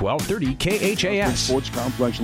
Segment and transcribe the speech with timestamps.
[0.00, 0.54] 1230
[0.94, 1.40] KHAS.
[1.40, 2.20] Sports Complex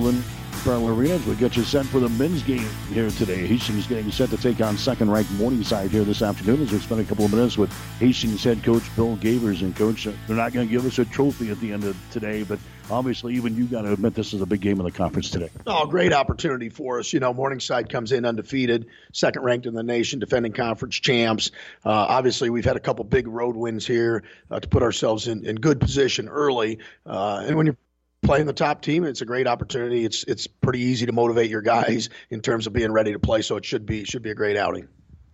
[0.63, 3.45] Farrell Arena we get you set for the men's game here today.
[3.45, 7.03] Hastings getting set to take on second-ranked Morningside here this afternoon as we spend a
[7.03, 9.61] couple of minutes with Hastings head coach Bill Gavers.
[9.61, 12.43] And coach, they're not going to give us a trophy at the end of today,
[12.43, 15.29] but obviously even you got to admit this is a big game in the conference
[15.29, 15.49] today.
[15.67, 17.11] Oh, great opportunity for us.
[17.11, 21.51] You know, Morningside comes in undefeated, second ranked in the nation, defending conference champs.
[21.83, 25.45] Uh, obviously, we've had a couple big road wins here uh, to put ourselves in,
[25.45, 26.79] in good position early.
[27.05, 27.77] Uh, and when you're
[28.23, 29.03] playing the top team.
[29.03, 30.05] It's a great opportunity.
[30.05, 33.41] It's it's pretty easy to motivate your guys in terms of being ready to play.
[33.41, 34.87] So it should be should be a great outing.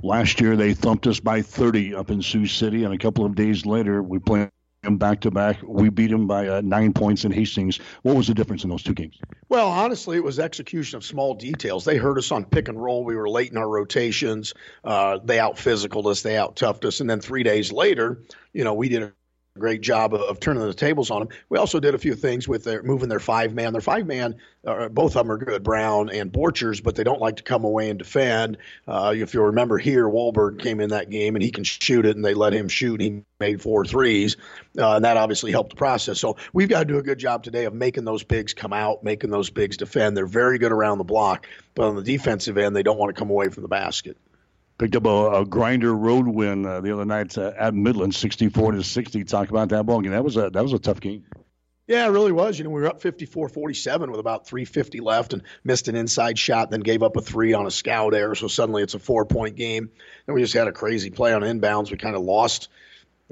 [0.04, 3.36] Last year they thumped us by 30 up in Sioux City, and a couple of
[3.36, 4.50] days later we played
[4.84, 5.58] them back to back.
[5.62, 7.80] We beat them by uh, nine points in Hastings.
[8.04, 9.20] What was the difference in those two games?
[9.50, 11.84] Well, honestly, it was execution of small details.
[11.84, 13.04] They hurt us on pick and roll.
[13.04, 14.54] We were late in our rotations.
[14.84, 16.22] Uh, they out physicaled us.
[16.22, 17.02] They out toughed us.
[17.02, 19.14] And then three days later, you know, we did a
[19.60, 21.30] great job of, turning the tables on them.
[21.50, 23.74] We also did a few things with their moving their five man.
[23.74, 27.22] Their five man, uh, both of them are good, Brown and Borchers, but they don't
[27.22, 28.58] like to come away and defend.
[28.88, 32.16] Uh, if you remember here, Wahlberg came in that game and he can shoot it,
[32.16, 33.02] and they let him shoot.
[33.02, 34.38] And He made four threes,
[34.78, 36.20] uh, and that obviously helped the process.
[36.20, 39.04] So we've got to do a good job today of making those bigs come out,
[39.04, 40.18] making those bigs defend.
[40.18, 43.20] They're very good around the block, but on the defensive end, they don't want to
[43.20, 44.18] come away from the basket
[44.80, 48.72] picked up a, a grinder road win uh, the other night uh, at Midland, 64
[48.72, 49.24] to 60.
[49.26, 50.12] Talk about that ball game.
[50.12, 51.26] That was a that was a tough game.
[51.86, 52.58] Yeah, it really was.
[52.58, 56.70] You know, we were up 54-47 with about 350 left and missed an inside shot,
[56.70, 58.36] then gave up a three on a scout error.
[58.36, 59.90] So suddenly it's a four-point game.
[60.28, 61.90] And we just had a crazy play on inbounds.
[61.90, 62.70] We kind of lost–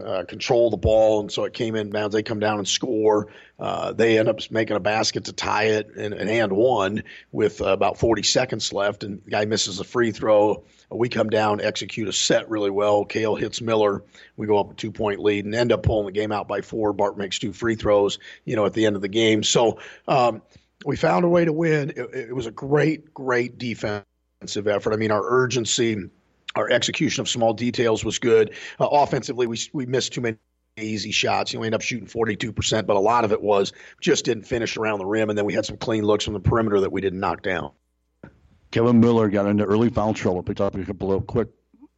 [0.03, 2.13] uh, control of the ball, and so it came in bounds.
[2.13, 3.29] They come down and score.
[3.59, 7.61] Uh, they end up making a basket to tie it and, and hand one with
[7.61, 10.63] uh, about 40 seconds left, and the guy misses a free throw.
[10.89, 13.03] We come down, execute a set really well.
[13.03, 14.03] Kale hits Miller.
[14.38, 16.61] We go up a two point lead and end up pulling the game out by
[16.61, 16.93] four.
[16.93, 19.43] Bart makes two free throws, you know, at the end of the game.
[19.43, 20.41] So um,
[20.85, 21.91] we found a way to win.
[21.91, 24.93] It, it was a great, great defensive effort.
[24.93, 26.09] I mean, our urgency
[26.58, 28.55] our execution of small details was good.
[28.80, 30.37] Uh, offensively, we we missed too many
[30.77, 31.54] easy shots.
[31.54, 34.43] You know, we ended up shooting 42%, but a lot of it was just didn't
[34.43, 36.92] finish around the rim, and then we had some clean looks from the perimeter that
[36.92, 37.71] we didn't knock down.
[38.72, 41.50] Kevin Miller got into early foul trouble, picked up a couple of quick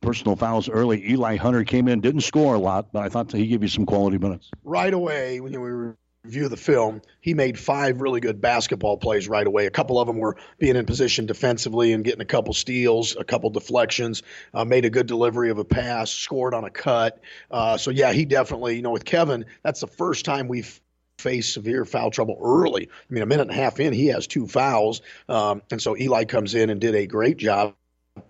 [0.01, 1.09] personal fouls early.
[1.09, 3.85] Eli Hunter came in, didn't score a lot, but I thought he gave you some
[3.85, 4.49] quality minutes.
[4.63, 5.93] Right away, when we
[6.23, 9.65] review the film, he made five really good basketball plays right away.
[9.65, 13.23] A couple of them were being in position defensively and getting a couple steals, a
[13.23, 14.21] couple deflections,
[14.53, 17.19] uh, made a good delivery of a pass, scored on a cut.
[17.49, 20.79] Uh, so, yeah, he definitely, you know, with Kevin, that's the first time we've
[21.19, 22.89] faced severe foul trouble early.
[22.89, 25.01] I mean, a minute and a half in, he has two fouls.
[25.27, 27.75] Um, and so Eli comes in and did a great job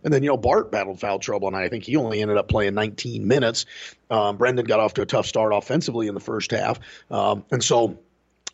[0.04, 2.48] and then, you know, Bart battled foul trouble, and I think he only ended up
[2.48, 3.66] playing 19 minutes.
[4.10, 6.80] Um, Brendan got off to a tough start offensively in the first half.
[7.12, 8.00] Um, and so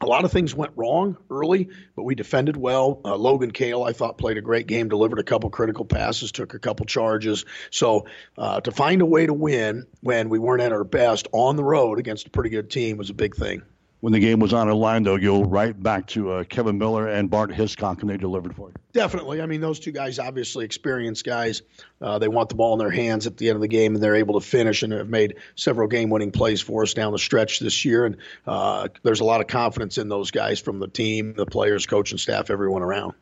[0.01, 2.99] a lot of things went wrong early, but we defended well.
[3.05, 6.53] Uh, Logan Kale, I thought, played a great game, delivered a couple critical passes, took
[6.53, 7.45] a couple charges.
[7.71, 8.05] So
[8.37, 11.63] uh, to find a way to win when we weren't at our best on the
[11.63, 13.61] road against a pretty good team was a big thing
[14.01, 17.07] when the game was on a line, though, you'll right back to uh, Kevin Miller
[17.07, 18.75] and Bart Hiscock, and they delivered for you.
[18.93, 19.41] Definitely.
[19.41, 21.63] I mean, those two guys, obviously experienced guys.
[22.01, 24.03] Uh, they want the ball in their hands at the end of the game, and
[24.03, 27.59] they're able to finish and have made several game-winning plays for us down the stretch
[27.59, 28.05] this year.
[28.05, 31.85] And uh, there's a lot of confidence in those guys from the team, the players,
[31.85, 33.13] coaching staff, everyone around.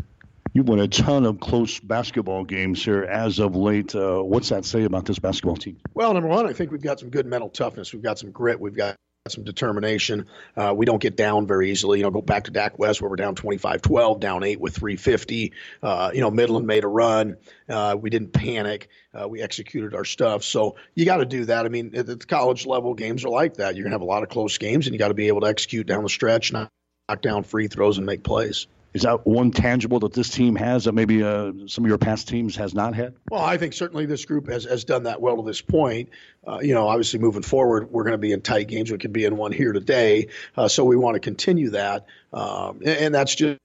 [0.55, 3.95] You've won a ton of close basketball games here as of late.
[3.95, 5.77] Uh, what's that say about this basketball team?
[5.95, 7.91] Well, number one, I think we've got some good mental toughness.
[7.91, 8.59] We've got some grit.
[8.59, 8.95] We've got
[9.29, 10.25] some determination.
[10.57, 11.99] Uh, we don't get down very easily.
[11.99, 15.53] You know, go back to DAC West where we're down 25-12, down eight with 350.
[15.81, 17.37] Uh, you know, Midland made a run.
[17.69, 18.89] Uh, we didn't panic.
[19.13, 20.43] Uh, we executed our stuff.
[20.43, 21.65] So you got to do that.
[21.65, 23.77] I mean, at the college level, games are like that.
[23.77, 25.47] You're gonna have a lot of close games, and you got to be able to
[25.47, 26.69] execute down the stretch, knock,
[27.07, 28.67] knock down free throws, and make plays.
[28.93, 32.27] Is that one tangible that this team has that maybe uh, some of your past
[32.27, 33.15] teams has not had?
[33.29, 36.09] Well, I think certainly this group has, has done that well to this point.
[36.45, 38.91] Uh, you know, obviously moving forward, we're going to be in tight games.
[38.91, 42.79] We could be in one here today, uh, so we want to continue that, um,
[42.79, 43.59] and, and, that's just.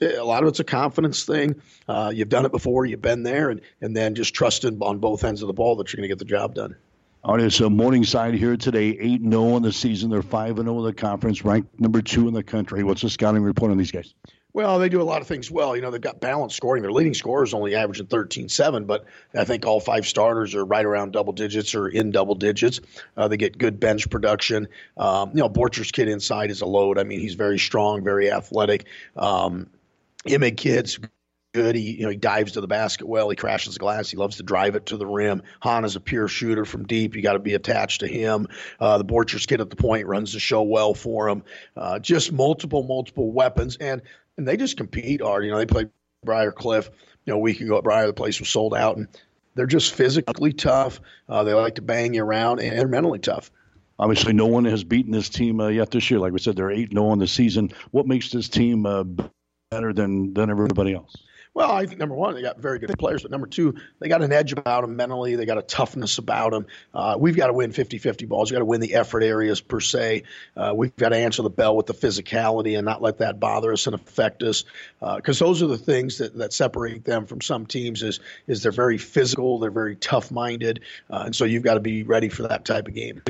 [0.00, 1.60] A lot of it's a confidence thing.
[1.86, 5.24] Uh, you've done it before, you've been there, and, and then just trusting on both
[5.24, 6.74] ends of the ball that you're going to get the job done.
[7.22, 10.10] All right, so Morningside here today, 8 0 in the season.
[10.10, 12.82] They're 5 0 in the conference, ranked number two in the country.
[12.82, 14.14] What's the scouting report on these guys?
[14.54, 15.74] Well, they do a lot of things well.
[15.74, 16.82] You know, they've got balanced scoring.
[16.82, 19.04] Their leading scorer is only averaging 13-7, but
[19.34, 22.80] I think all five starters are right around double digits or in double digits.
[23.16, 24.68] Uh, they get good bench production.
[24.96, 27.00] Um, you know, Borcher's kid inside is a load.
[27.00, 28.86] I mean, he's very strong, very athletic.
[29.16, 29.66] Um,
[30.24, 31.00] Imig kids
[31.54, 31.74] good.
[31.74, 33.30] He, you know, he dives to the basket well.
[33.30, 34.10] He crashes the glass.
[34.10, 35.42] He loves to drive it to the rim.
[35.60, 37.16] Hahn is a pure shooter from deep.
[37.16, 38.48] You got to be attached to him.
[38.78, 41.42] Uh, the Borchers kid at the point runs the show well for him.
[41.76, 44.02] Uh, just multiple, multiple weapons, and
[44.36, 45.44] and they just compete hard.
[45.44, 45.86] You know, they play
[46.24, 46.90] Briar Cliff.
[47.24, 49.08] You know, a week ago at Briar, the place was sold out, and
[49.54, 51.00] they're just physically tough.
[51.28, 53.50] Uh, they like to bang you around, and they're mentally tough.
[53.98, 56.18] Obviously, no one has beaten this team uh, yet this year.
[56.18, 57.70] Like we said, they're eight 0 on the season.
[57.92, 59.04] What makes this team uh,
[59.70, 61.16] better than than everybody else?
[61.54, 64.22] Well, I think number one, they got very good players, but number two, they got
[64.22, 65.36] an edge about them mentally.
[65.36, 66.66] They got a toughness about them.
[66.92, 68.50] Uh, we've got to win 50 50 balls.
[68.50, 70.24] We've got to win the effort areas per se.
[70.56, 73.72] Uh, we've got to answer the bell with the physicality and not let that bother
[73.72, 74.64] us and affect us.
[75.00, 78.18] Because uh, those are the things that, that separate them from some teams is,
[78.48, 80.80] is they're very physical, they're very tough minded.
[81.08, 83.22] Uh, and so you've got to be ready for that type of game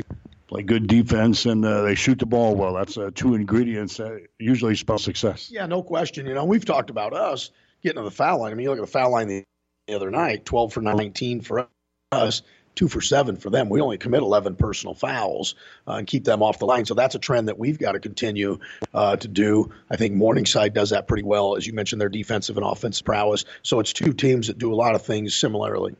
[0.47, 2.73] play good defense and uh, they shoot the ball well.
[2.73, 5.49] That's uh, two ingredients that usually spell success.
[5.51, 6.27] Yeah, no question.
[6.27, 7.49] You know, we've talked about us
[7.85, 8.51] getting to the foul line.
[8.51, 9.43] I mean, you look at the foul line the,
[9.87, 11.67] the other night, 12 for 19 for
[12.11, 12.41] us,
[12.75, 13.69] two for seven for them.
[13.69, 15.55] We only commit 11 personal fouls
[15.87, 16.85] uh, and keep them off the line.
[16.85, 18.59] So that's a trend that we've got to continue
[18.93, 19.71] uh, to do.
[19.89, 23.45] I think Morningside does that pretty well, as you mentioned, their defensive and offensive prowess.
[23.61, 25.95] So it's two teams that do a lot of things similarly.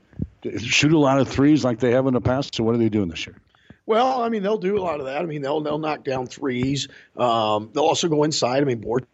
[0.58, 2.56] Shoot a lot of threes like they have in the past.
[2.56, 3.38] So what are they doing this year?
[3.88, 5.22] Well, I mean, they'll do a lot of that.
[5.22, 6.88] I mean, they'll they'll knock down threes.
[7.16, 8.64] Um, they'll also go inside.
[8.64, 9.06] I mean, board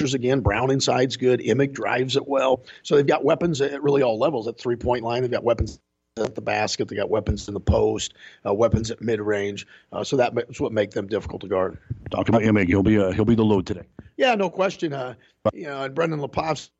[0.00, 0.40] again.
[0.40, 1.40] Brown inside's good.
[1.40, 2.64] Imig drives it well.
[2.82, 4.48] So they've got weapons at really all levels.
[4.48, 5.78] At three point line, they've got weapons
[6.18, 6.88] at the basket.
[6.88, 8.14] They got weapons in the post,
[8.46, 9.66] uh, weapons at mid range.
[9.92, 11.78] Uh, so that's what make them difficult to guard.
[12.10, 12.66] Talk about Imig.
[12.66, 13.84] He'll be uh, he'll be the load today.
[14.16, 14.92] Yeah, no question.
[14.92, 15.14] Uh,
[15.52, 16.70] you know, and Brendan Lepovsky,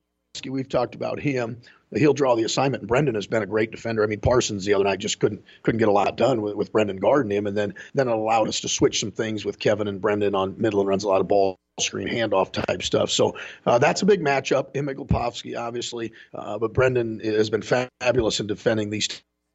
[0.49, 1.61] we've talked about him
[1.95, 2.83] he'll draw the assignment.
[2.83, 4.03] And Brendan has been a great defender.
[4.03, 6.73] I mean, Parsons the other night just couldn't couldn't get a lot done with, with
[6.73, 9.89] Brendan guarding him, and then then it allowed us to switch some things with Kevin
[9.89, 13.11] and Brendan on Midland runs a lot of ball screen handoff type stuff.
[13.11, 14.75] So uh, that's a big matchup.
[14.75, 19.09] Imig Lepovsky, obviously, uh, but Brendan has been fabulous in defending these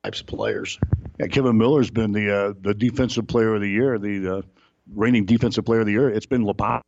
[0.03, 0.79] types of players.
[1.19, 4.41] Yeah, Kevin Miller's been the uh, the defensive player of the year, the uh,
[4.93, 6.09] reigning defensive player of the year.
[6.09, 6.81] It's been Lepovsky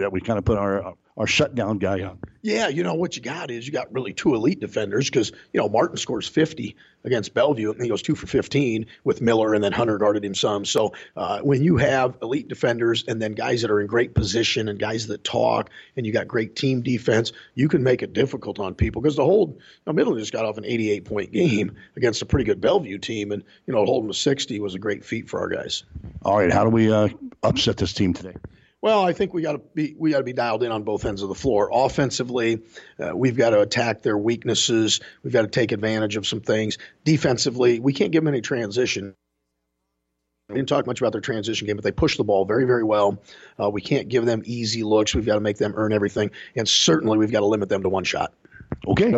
[0.00, 2.18] that we kind of put our our shutdown guy on.
[2.42, 5.60] Yeah, you know what you got is you got really two elite defenders because you
[5.60, 6.74] know Martin scores 50
[7.04, 10.34] against Bellevue and he goes two for 15 with Miller and then Hunter guarded him
[10.34, 10.64] some.
[10.64, 14.68] So uh, when you have elite defenders and then guys that are in great position
[14.68, 18.58] and guys that talk and you got great team defense, you can make it difficult
[18.58, 22.22] on people because the whole you know, just got off an 88 point game against
[22.22, 25.28] a pretty good Bellevue team and you know holding to 60 was a great feat
[25.28, 25.84] for our guys.
[26.24, 27.08] All right, how do we uh,
[27.42, 28.34] upset this team today?
[28.82, 31.04] Well, I think we got to be we got to be dialed in on both
[31.04, 31.70] ends of the floor.
[31.72, 32.62] Offensively,
[32.98, 35.00] uh, we've got to attack their weaknesses.
[35.22, 36.78] We've got to take advantage of some things.
[37.04, 39.14] Defensively, we can't give them any transition.
[40.48, 42.82] We didn't talk much about their transition game, but they push the ball very, very
[42.82, 43.22] well.
[43.58, 45.14] Uh, we can't give them easy looks.
[45.14, 47.88] We've got to make them earn everything, and certainly we've got to limit them to
[47.88, 48.34] one shot.
[48.88, 49.12] Okay.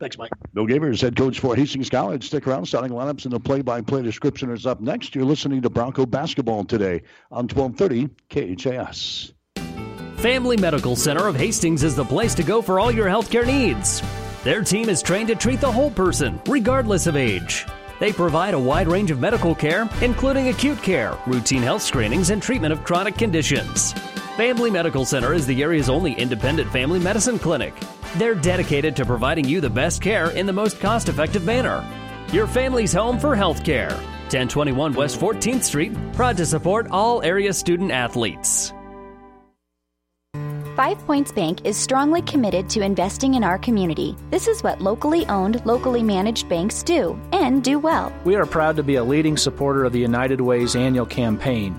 [0.00, 0.30] Thanks, Mike.
[0.52, 2.26] Bill Gavers, head coach for Hastings College.
[2.26, 2.66] Stick around.
[2.66, 5.14] Starting lineups and the play-by-play description is up next.
[5.14, 8.08] You're listening to Bronco Basketball today on 1230
[8.56, 9.32] KHAS.
[10.16, 14.02] Family Medical Center of Hastings is the place to go for all your healthcare needs.
[14.42, 17.66] Their team is trained to treat the whole person, regardless of age.
[18.00, 22.42] They provide a wide range of medical care, including acute care, routine health screenings, and
[22.42, 23.94] treatment of chronic conditions.
[24.36, 27.72] Family Medical Center is the area's only independent family medicine clinic.
[28.16, 31.86] They're dedicated to providing you the best care in the most cost effective manner.
[32.32, 33.90] Your family's home for health care.
[33.90, 38.72] 1021 West 14th Street, proud to support all area student athletes.
[40.74, 44.16] Five Points Bank is strongly committed to investing in our community.
[44.30, 48.12] This is what locally owned, locally managed banks do, and do well.
[48.24, 51.78] We are proud to be a leading supporter of the United Way's annual campaign.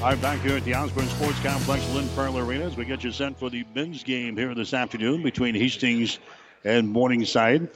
[0.00, 3.10] Right, back here at the Osborne Sports Complex, Lynn Farrell Arena, as we get you
[3.10, 6.20] sent for the men's game here this afternoon between Hastings
[6.64, 7.68] and Morningside.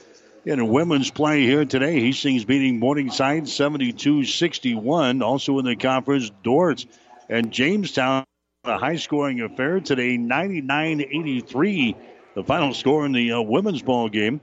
[0.45, 5.21] In women's play here today, Hastings beating Morningside 72 61.
[5.21, 6.85] Also in the conference, Dordt
[7.27, 8.23] and Jamestown,
[8.63, 11.95] a high scoring affair today, 99 83.
[12.35, 14.39] The final score in the uh, women's ball game.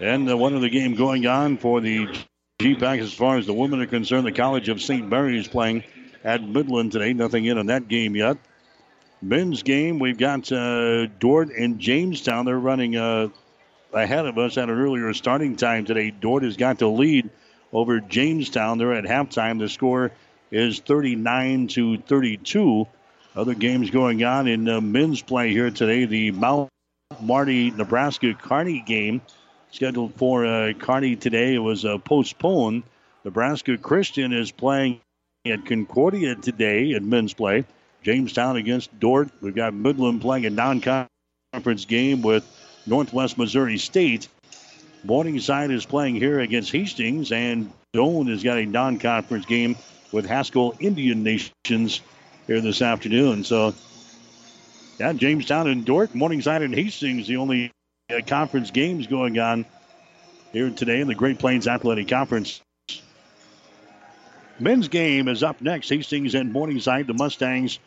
[0.00, 2.08] And uh, one of the game going on for the
[2.58, 4.26] GPAC as far as the women are concerned.
[4.26, 5.08] The College of St.
[5.08, 5.84] Mary's playing
[6.24, 7.12] at Midland today.
[7.12, 8.36] Nothing in on that game yet.
[9.20, 12.44] Men's game, we've got uh, Dordt and Jamestown.
[12.44, 13.28] They're running uh,
[13.92, 16.10] ahead of us at an earlier starting time today.
[16.10, 17.30] Dordt has got to lead
[17.72, 18.78] over Jamestown.
[18.78, 19.60] They're at halftime.
[19.60, 20.10] The score
[20.50, 22.86] is 39 to 32.
[23.34, 26.04] Other games going on in uh, men's play here today.
[26.04, 26.68] The Mount
[27.20, 29.22] Marty, Nebraska Kearney game
[29.70, 31.54] scheduled for uh, Kearney today.
[31.54, 32.82] It was uh, postponed.
[33.24, 35.00] Nebraska Christian is playing
[35.44, 37.64] at Concordia today in men's play.
[38.04, 39.28] Jamestown against Dordt.
[39.40, 42.46] We've got Midland playing a non-conference game with
[42.86, 44.28] Northwest Missouri State.
[45.02, 49.76] Morningside is playing here against Hastings, and Doane has got a non-conference game
[50.12, 52.00] with Haskell Indian Nations
[52.46, 53.42] here this afternoon.
[53.42, 53.74] So,
[55.00, 57.72] yeah, Jamestown and Dordt, Morningside and Hastings, the only
[58.10, 59.64] uh, conference games going on
[60.52, 62.60] here today in the Great Plains Athletic Conference.
[64.62, 65.88] Men's game is up next.
[65.88, 67.08] Hastings and Morningside.
[67.08, 67.80] The Mustangs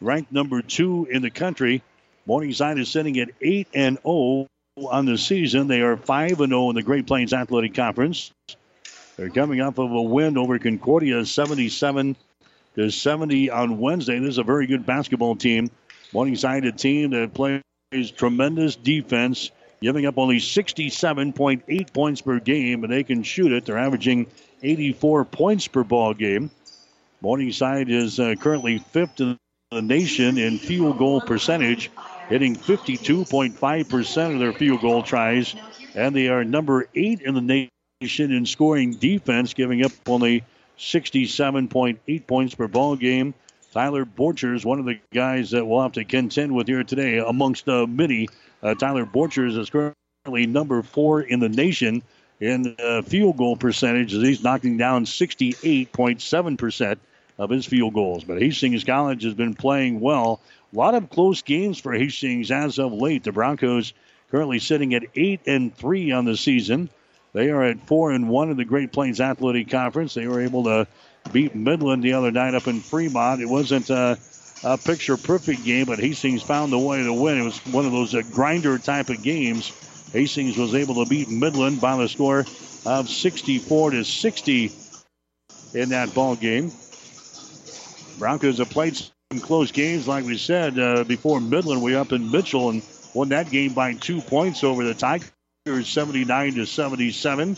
[0.00, 1.82] ranked number two in the country.
[2.26, 4.48] Morningside is sitting at 8 and 0
[4.88, 5.68] on the season.
[5.68, 8.32] They are 5 and 0 in the Great Plains Athletic Conference.
[9.16, 12.16] They're coming off of a win over Concordia 77
[12.74, 14.18] to 70 on Wednesday.
[14.18, 15.70] This is a very good basketball team.
[16.12, 22.92] Morningside, a team that plays tremendous defense, giving up only 67.8 points per game, and
[22.92, 23.64] they can shoot it.
[23.64, 24.26] They're averaging
[24.64, 26.50] 84 points per ball game.
[27.20, 29.38] Morningside is uh, currently fifth in
[29.70, 31.90] the nation in field goal percentage,
[32.28, 35.54] hitting 52.5% of their field goal tries,
[35.94, 37.68] and they are number eight in the
[38.00, 40.44] nation in scoring defense, giving up only
[40.78, 43.34] 67.8 points per ball game.
[43.72, 47.68] Tyler Borchers, one of the guys that we'll have to contend with here today, amongst
[47.68, 48.28] uh, many.
[48.62, 52.02] Uh, Tyler Borchers is currently number four in the nation
[52.40, 56.98] in uh, field goal percentage as he's knocking down 68.7%
[57.38, 58.24] of his field goals.
[58.24, 60.40] But Hastings College has been playing well.
[60.72, 63.24] A lot of close games for Hastings as of late.
[63.24, 63.92] The Broncos
[64.30, 66.90] currently sitting at 8 and 3 on the season.
[67.32, 70.14] They are at 4 and 1 in the Great Plains Athletic Conference.
[70.14, 70.86] They were able to
[71.32, 73.40] beat Midland the other night up in Fremont.
[73.40, 74.18] It wasn't a,
[74.62, 77.38] a picture perfect game, but Hastings found a way to win.
[77.38, 79.72] It was one of those uh, grinder type of games.
[80.14, 82.46] Hastings was able to beat Midland by the score
[82.86, 84.72] of 64 to 60
[85.74, 86.70] in that ball game.
[88.20, 91.82] Broncos have played some close games, like we said uh, before Midland.
[91.82, 95.32] We up in Mitchell and won that game by two points over the Tigers,
[95.66, 97.56] 79 to 77.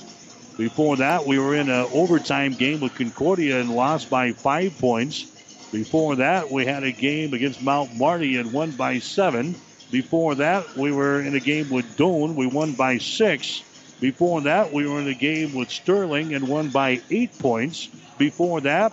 [0.56, 5.24] Before that, we were in an overtime game with Concordia and lost by five points.
[5.72, 9.56] Before that, we had a game against Mount Marty and won by seven.
[9.90, 12.34] Before that, we were in a game with Doane.
[12.34, 13.62] We won by six.
[14.00, 17.88] Before that, we were in a game with Sterling and won by eight points.
[18.18, 18.92] Before that,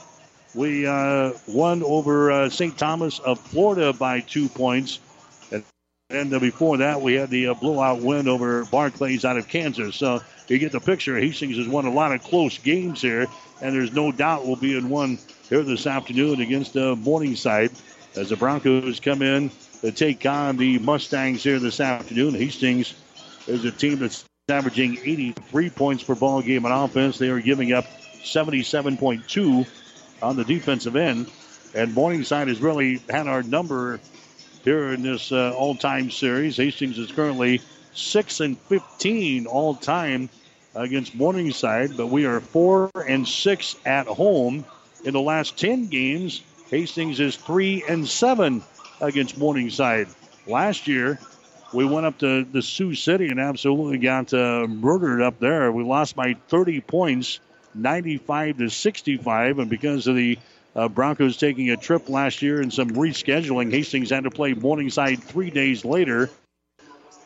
[0.53, 2.77] we uh, won over uh, St.
[2.77, 4.99] Thomas of Florida by two points.
[6.09, 9.95] And, before that, we had the uh, blowout win over Barclays out of Kansas.
[9.95, 11.17] So you get the picture.
[11.17, 13.25] Hastings has won a lot of close games here,
[13.61, 15.17] and there's no doubt we'll be in one
[15.49, 17.71] here this afternoon against uh, Morningside
[18.15, 19.49] as the Broncos come in
[19.83, 22.33] to take on the Mustangs here this afternoon.
[22.33, 22.93] Hastings
[23.47, 27.17] is a team that's averaging 83 points per ball game on offense.
[27.17, 27.83] They are giving up
[28.23, 29.67] 77.2
[30.21, 31.29] on the defensive end,
[31.75, 33.99] and Morningside has really had our number
[34.63, 36.55] here in this uh, all-time series.
[36.55, 37.59] Hastings is currently
[37.93, 40.29] six and 15 all time
[40.75, 44.63] against Morningside, but we are four and six at home
[45.03, 46.41] in the last 10 games.
[46.69, 48.63] Hastings is three and seven
[49.03, 50.07] against Morningside.
[50.47, 51.19] Last year,
[51.73, 55.71] we went up to the Sioux City and absolutely got uh, murdered up there.
[55.71, 57.39] We lost by 30 points,
[57.75, 60.37] 95 to 65, and because of the
[60.75, 65.23] uh, Broncos taking a trip last year and some rescheduling, Hastings had to play Morningside
[65.23, 66.29] three days later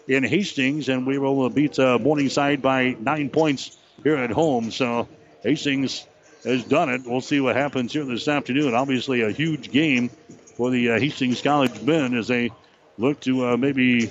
[0.08, 4.72] in Hastings, and we will beat uh, Morningside by nine points here at home.
[4.72, 5.08] So
[5.44, 6.06] Hastings
[6.44, 7.02] has done it.
[7.06, 8.74] We'll see what happens here this afternoon.
[8.74, 10.10] Obviously, a huge game
[10.58, 12.52] for the uh, Hastings College men as they
[12.98, 14.08] look to uh, maybe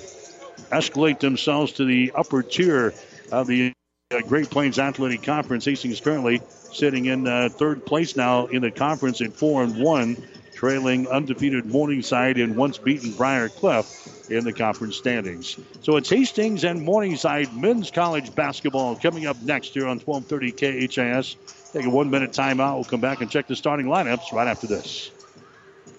[0.71, 2.93] escalate themselves to the upper tier
[3.33, 3.73] of the
[4.11, 5.65] uh, Great Plains Athletic Conference.
[5.65, 10.15] Hastings currently sitting in uh, third place now in the conference at four and one,
[10.53, 15.57] trailing undefeated Morningside and once beaten Briar Cliff in the conference standings.
[15.81, 21.35] So it's Hastings and Morningside men's college basketball coming up next here on 1230 KHAS.
[21.73, 22.75] Take a one minute timeout.
[22.75, 25.11] We'll come back and check the starting lineups right after this.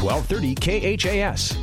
[0.00, 1.56] 1230 KHAS.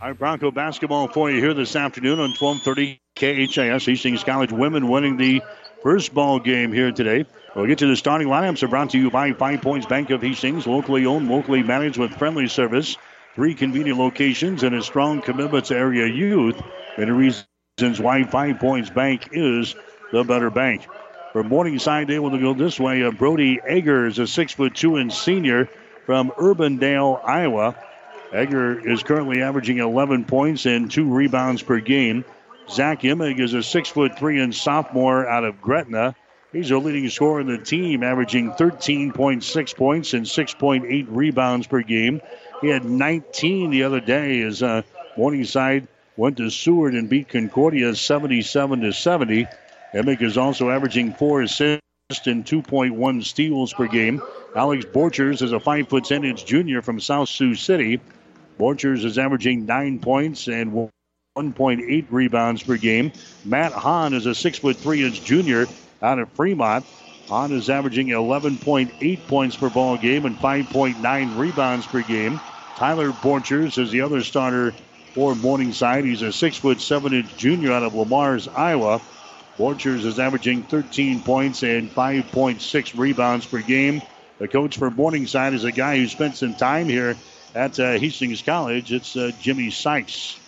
[0.00, 3.86] All right, Bronco basketball for you here this afternoon on 1230 KHAS.
[3.86, 5.42] Hastings College women winning the
[5.80, 7.24] first ball game here today.
[7.54, 8.64] We'll get to the starting lineups.
[8.64, 12.10] Are brought to you by Five Points Bank of Hastings, locally owned, locally managed with
[12.16, 12.96] friendly service.
[13.36, 16.60] Three convenient locations and a strong commitment to area youth.
[16.98, 19.76] Many reasons why Five Points Bank is
[20.12, 20.86] the better bank.
[21.32, 23.02] For Morningside, they will go this way.
[23.02, 25.68] Uh, Brody Egger is a six foot two and senior
[26.06, 27.74] from Urbandale, Iowa.
[28.32, 32.24] Egger is currently averaging 11 points and two rebounds per game.
[32.70, 36.14] Zach Imig is a six foot three and sophomore out of Gretna.
[36.52, 42.20] He's a leading scorer in the team, averaging 13.6 points and 6.8 rebounds per game.
[42.60, 44.82] He had 19 the other day as uh,
[45.16, 49.46] Morningside went to Seward and beat Concordia 77 to 70.
[49.94, 51.82] Imig is also averaging four assists
[52.24, 54.22] and 2.1 steals per game.
[54.56, 58.00] Alex Borchers is a 5 foot 10 inch junior from South Sioux City.
[58.58, 60.90] Borchers is averaging 9 points and
[61.36, 63.12] 1.8 rebounds per game.
[63.44, 65.66] Matt Hahn is a 6 foot 3 inch junior
[66.00, 66.86] out of Fremont.
[67.28, 72.40] Hahn is averaging 11.8 points per ball game and 5.9 rebounds per game.
[72.76, 74.74] Tyler Borchers is the other starter
[75.14, 76.04] for Morningside.
[76.04, 79.00] He's a 6 foot 7 inch junior out of Le Mars, Iowa.
[79.58, 84.00] Borchers is averaging 13 points and 5.6 rebounds per game.
[84.38, 87.16] The coach for Morningside is a guy who spent some time here
[87.54, 88.92] at uh, Hastings College.
[88.92, 90.38] It's uh, Jimmy Sykes.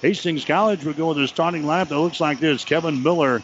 [0.00, 3.42] Hastings College will go with a starting lineup that looks like this: Kevin Miller,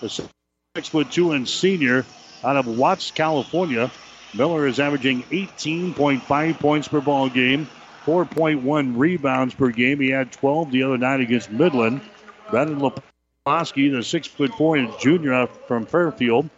[0.00, 2.06] the six foot two and senior
[2.44, 3.90] out of Watts, California.
[4.34, 7.68] Miller is averaging 18.5 points per ball game,
[8.06, 10.00] 4.1 rebounds per game.
[10.00, 12.00] He had 12 the other night against Midland.
[12.50, 12.78] Brandon
[13.48, 16.50] Leposki, the six foot four junior from Fairfield.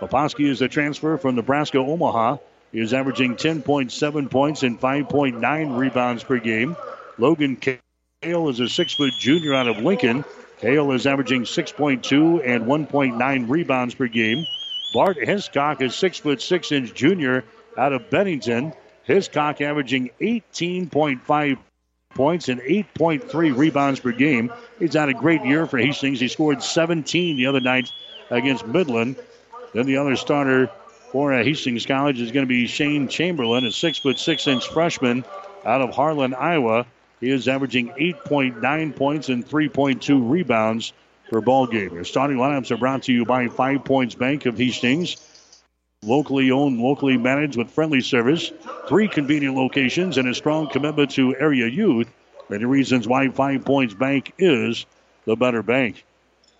[0.00, 2.36] Leposki is a transfer from Nebraska Omaha.
[2.70, 6.76] He is averaging 10.7 points and 5.9 rebounds per game.
[7.18, 10.24] Logan Kale is a six foot junior out of Lincoln.
[10.60, 14.46] Kale is averaging 6.2 and 1.9 rebounds per game.
[14.94, 17.44] Bart Hiscock is six foot six inch junior
[17.76, 18.72] out of Bennington.
[19.02, 21.58] Hiscock averaging 18.5
[22.16, 24.52] points and 8.3 rebounds per game.
[24.78, 26.18] He's had a great year for Hastings.
[26.18, 27.92] He scored 17 the other night
[28.30, 29.16] against Midland.
[29.72, 30.70] Then the other starter
[31.12, 35.24] for Hastings College is going to be Shane Chamberlain, a six foot six inch freshman
[35.64, 36.86] out of Harlan, Iowa.
[37.20, 40.92] He is averaging 8.9 points and 3.2 rebounds
[41.30, 41.94] per ball game.
[41.94, 45.16] Your starting lineups are brought to you by Five Points Bank of Hastings.
[46.02, 48.52] Locally owned, locally managed with friendly service,
[48.88, 52.08] three convenient locations, and a strong commitment to area youth.
[52.48, 54.86] Many reasons why Five Points Bank is
[55.24, 56.04] the better bank.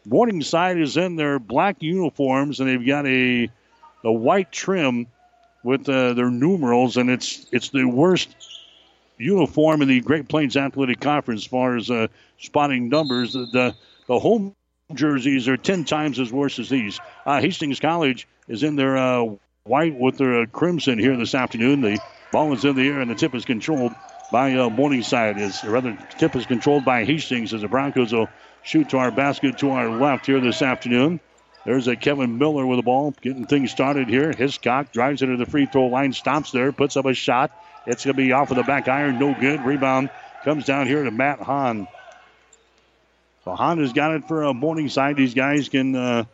[0.04, 3.50] Morningside is in their black uniforms, and they've got a
[4.04, 5.06] a white trim
[5.62, 8.34] with uh, their numerals, and it's it's the worst
[9.18, 12.06] uniform in the Great Plains Athletic Conference as far as uh,
[12.38, 13.32] spotting numbers.
[13.32, 13.74] The,
[14.06, 14.54] the, home
[14.94, 17.00] jerseys are ten times as worse as these.
[17.24, 19.24] Uh, Hastings College is in their uh,
[19.64, 21.80] white with their uh, crimson here this afternoon.
[21.80, 21.98] The
[22.32, 23.92] ball is in the air, and the tip is controlled
[24.30, 25.38] by uh, Morningside.
[25.38, 28.28] Is rather, tip is controlled by Hastings as the Broncos will
[28.62, 31.20] shoot to our basket to our left here this afternoon.
[31.64, 34.32] There's a Kevin Miller with the ball, getting things started here.
[34.32, 37.50] Hiscock drives into the free throw line, stops there, puts up a shot.
[37.86, 39.64] It's going to be off of the back iron, no good.
[39.64, 40.10] Rebound
[40.44, 41.88] comes down here to Matt Hahn.
[43.44, 45.16] So Hahn has got it for a Morningside.
[45.16, 46.24] These guys can uh,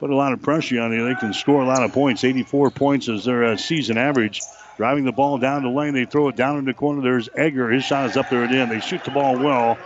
[0.00, 1.06] put a lot of pressure on you.
[1.06, 2.24] They can score a lot of points.
[2.24, 4.40] 84 points is their uh, season average.
[4.78, 7.02] Driving the ball down the lane, they throw it down in the corner.
[7.02, 7.70] There's Egger.
[7.70, 8.70] His shot is up there and in.
[8.70, 9.78] They shoot the ball well.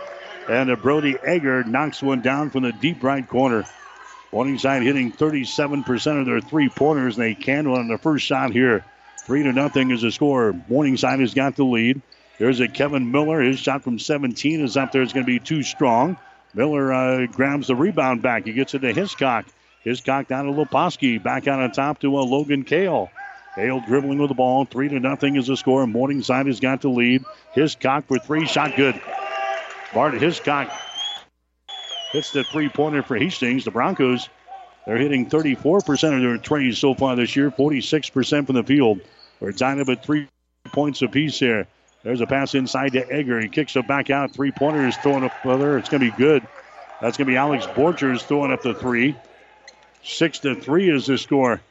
[0.47, 3.65] And Brody Egger knocks one down from the deep right corner.
[4.31, 8.85] Morningside hitting 37% of their three pointers, they can on the first shot here.
[9.25, 10.53] Three to nothing is the score.
[10.69, 12.01] Morningside has got the lead.
[12.37, 13.41] There's a Kevin Miller.
[13.41, 15.01] His shot from 17 is up there.
[15.01, 16.17] It's going to be too strong.
[16.53, 18.45] Miller uh, grabs the rebound back.
[18.45, 19.45] He gets it to Hiscock.
[19.85, 21.21] Hiscock down to Leposki.
[21.21, 23.09] Back out on top to uh, Logan Kale.
[23.55, 24.65] Kale dribbling with the ball.
[24.65, 25.87] Three to nothing is the score.
[25.87, 27.23] Morningside has got the lead.
[27.53, 28.45] Hiscock for three.
[28.47, 28.99] Shot good.
[29.93, 30.69] Bart Hiscock
[32.11, 33.63] hits the three pointer for Hastings.
[33.63, 34.27] The Broncos,
[34.85, 38.99] they're hitting 34% of their treys so far this year, 46% from the field.
[39.39, 40.27] We're tied up at three
[40.65, 41.67] points apiece here.
[42.03, 43.39] There's a pass inside to Egger.
[43.39, 44.33] He kicks it back out.
[44.33, 45.77] Three pointer pointers throwing up there.
[45.77, 46.45] It's going to be good.
[47.01, 49.15] That's going to be Alex Borchers throwing up the three.
[50.05, 51.61] Six to three is the score.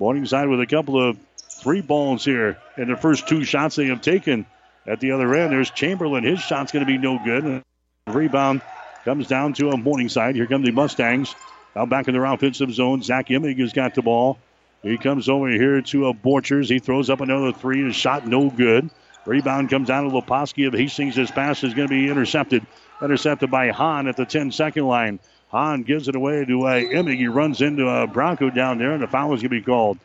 [0.00, 1.16] Morningside with a couple of
[1.62, 4.46] three balls here in the first two shots they have taken.
[4.84, 6.24] At the other end, there's Chamberlain.
[6.24, 7.62] His shot's going to be no good.
[8.08, 8.62] Rebound
[9.04, 10.34] comes down to a Morningside.
[10.34, 11.36] Here come the Mustangs.
[11.76, 13.00] Now back in their offensive zone.
[13.00, 14.38] Zach Imig has got the ball.
[14.82, 16.68] He comes over here to a Borchers.
[16.68, 17.84] He throws up another three.
[17.84, 18.90] His shot no good.
[19.24, 21.14] Rebound comes down to Leposki of Hastings.
[21.14, 22.66] His pass is going to be intercepted.
[23.00, 25.20] Intercepted by Hahn at the 10 second line.
[25.54, 27.16] Hahn gives it away to uh, Imig.
[27.16, 30.00] He runs into a Bronco down there, and the foul is going to be called.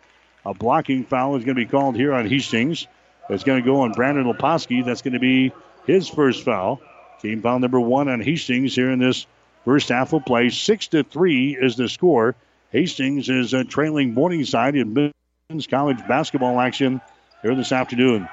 [0.45, 2.85] A blocking foul is going to be called here on Hastings.
[3.31, 4.85] It's going to go on Brandon Leposki.
[4.85, 5.51] That's going to be
[5.87, 6.79] his first foul.
[7.23, 9.25] Team foul number one on Hastings here in this
[9.65, 10.49] first half of play.
[10.49, 12.35] Six to three is the score.
[12.71, 15.11] Hastings is uh, trailing Morningside in
[15.49, 17.01] men's college basketball action
[17.41, 18.29] here this afternoon.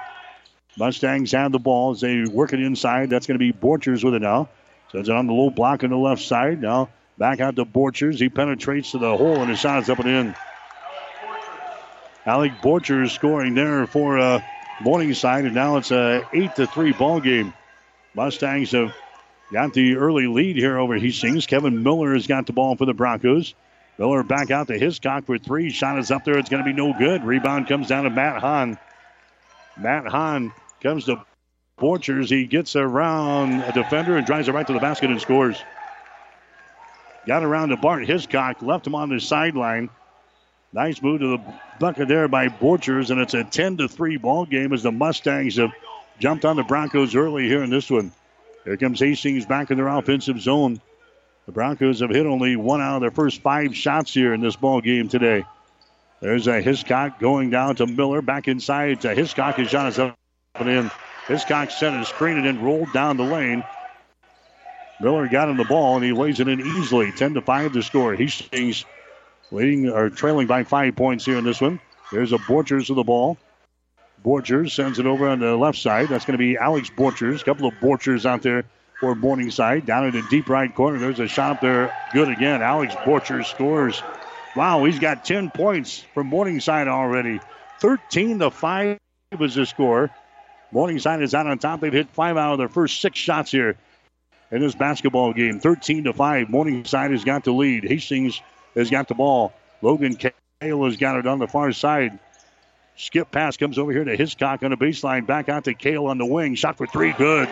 [0.77, 3.09] Mustangs have the ball as they work it inside.
[3.09, 4.51] That's going to be Borchers with it now.
[4.93, 6.61] Sends it on the low block on the left side.
[6.61, 8.19] Now back out to Borchers.
[8.19, 10.35] He penetrates to the hole and his shot is up and in.
[12.25, 14.41] Alec Borchers scoring there for uh,
[14.81, 17.55] Morningside, and now it's a eight to three ball game.
[18.15, 18.93] Mustangs have
[19.53, 21.47] got the early lead here over Hastings.
[21.47, 23.55] Kevin Miller has got the ball for the Broncos.
[23.97, 25.71] Miller back out to Hiscock for three.
[25.71, 26.37] Shot is up there.
[26.37, 27.25] It's going to be no good.
[27.25, 28.79] Rebound comes down to Matt Hahn.
[29.79, 30.53] Matt Hahn
[30.83, 31.25] comes to
[31.79, 32.29] Borchers.
[32.29, 35.57] He gets around a defender and drives it right to the basket and scores.
[37.27, 39.91] Got around to Bart Hiscock, left him on the sideline.
[40.73, 44.47] Nice move to the bucket there by Borchers, and it's a 10 to 3 ball
[44.47, 45.73] game as the Mustangs have
[46.19, 48.13] jumped on the Broncos early here in this one.
[48.65, 50.81] Here comes Hastings back in their offensive zone.
[51.47, 54.57] The Broncos have hit only one out of their first five shots here in this
[54.57, 55.45] ball game today.
[56.21, 58.23] There's a Hiscock going down to Miller.
[58.23, 59.57] Back inside to Hiscock.
[59.57, 60.19] His shot is up
[60.55, 60.91] and in.
[61.29, 63.63] Hiscock sent a screen and then rolled down the lane.
[65.01, 67.13] Miller got him the ball and he lays it in easily.
[67.13, 68.15] 10 to 5 to score.
[68.15, 68.85] Hastings
[69.51, 71.81] leading or trailing by five points here in this one.
[72.13, 73.37] There's a Borchers of the ball.
[74.25, 76.09] Borchers sends it over on the left side.
[76.09, 77.43] That's going to be Alex Borchers.
[77.43, 78.65] A couple of Borchers out there
[78.99, 79.87] for Morningside.
[79.87, 80.99] Down in the deep right corner.
[80.99, 81.95] There's a shot up there.
[82.13, 82.63] Good again.
[82.63, 84.03] Alex Borchers scores.
[84.57, 87.41] Wow, he's got 10 points from Morningside already.
[87.81, 88.99] 13 to 5
[89.39, 90.11] is the score.
[90.73, 91.81] Morningside is out on top.
[91.81, 93.77] They've hit five out of their first six shots here
[94.51, 95.61] in this basketball game.
[95.61, 96.49] 13 to 5.
[96.51, 97.85] Morningside has got the lead.
[97.85, 98.41] Hastings
[98.75, 99.53] has got the ball.
[99.83, 102.19] Logan Kale has got it on the far side.
[102.97, 105.27] Skip pass comes over here to Hiscock on the baseline.
[105.27, 106.55] Back out to Kale on the wing.
[106.55, 107.13] Shot for three.
[107.13, 107.49] Good.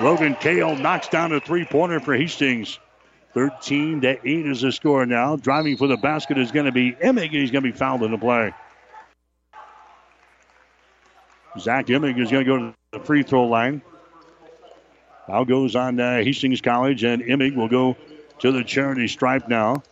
[0.00, 2.78] Logan Kale knocks down a three pointer for Hastings.
[3.34, 5.36] 13 to 8 is the score now.
[5.36, 7.30] Driving for the basket is going to be Imig.
[7.30, 8.54] He's going to be fouled in the play.
[11.58, 13.82] Zach Imig is going to go to the free throw line.
[15.28, 17.96] Now goes on uh, Hastings College, and Imig will go
[18.38, 19.82] to the charity stripe now.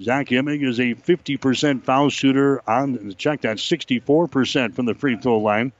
[0.00, 5.16] Zach Imig is a 50% foul shooter on the check that 64% from the free
[5.16, 5.72] throw line.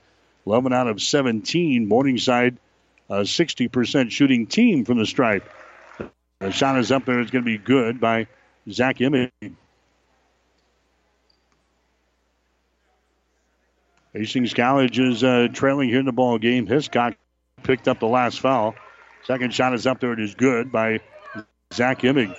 [0.45, 1.87] 11 out of 17.
[1.87, 2.57] Morningside,
[3.09, 5.47] a 60% shooting team from the stripe.
[6.39, 7.19] The shot is up there.
[7.19, 8.27] It's going to be good by
[8.69, 9.31] Zach Imig.
[14.13, 16.65] Hastings College is uh, trailing here in the ball game.
[16.65, 17.15] Hiscock
[17.63, 18.75] picked up the last foul.
[19.29, 20.11] Second shot is up there.
[20.13, 21.01] It is good by
[21.71, 22.35] Zach Imig.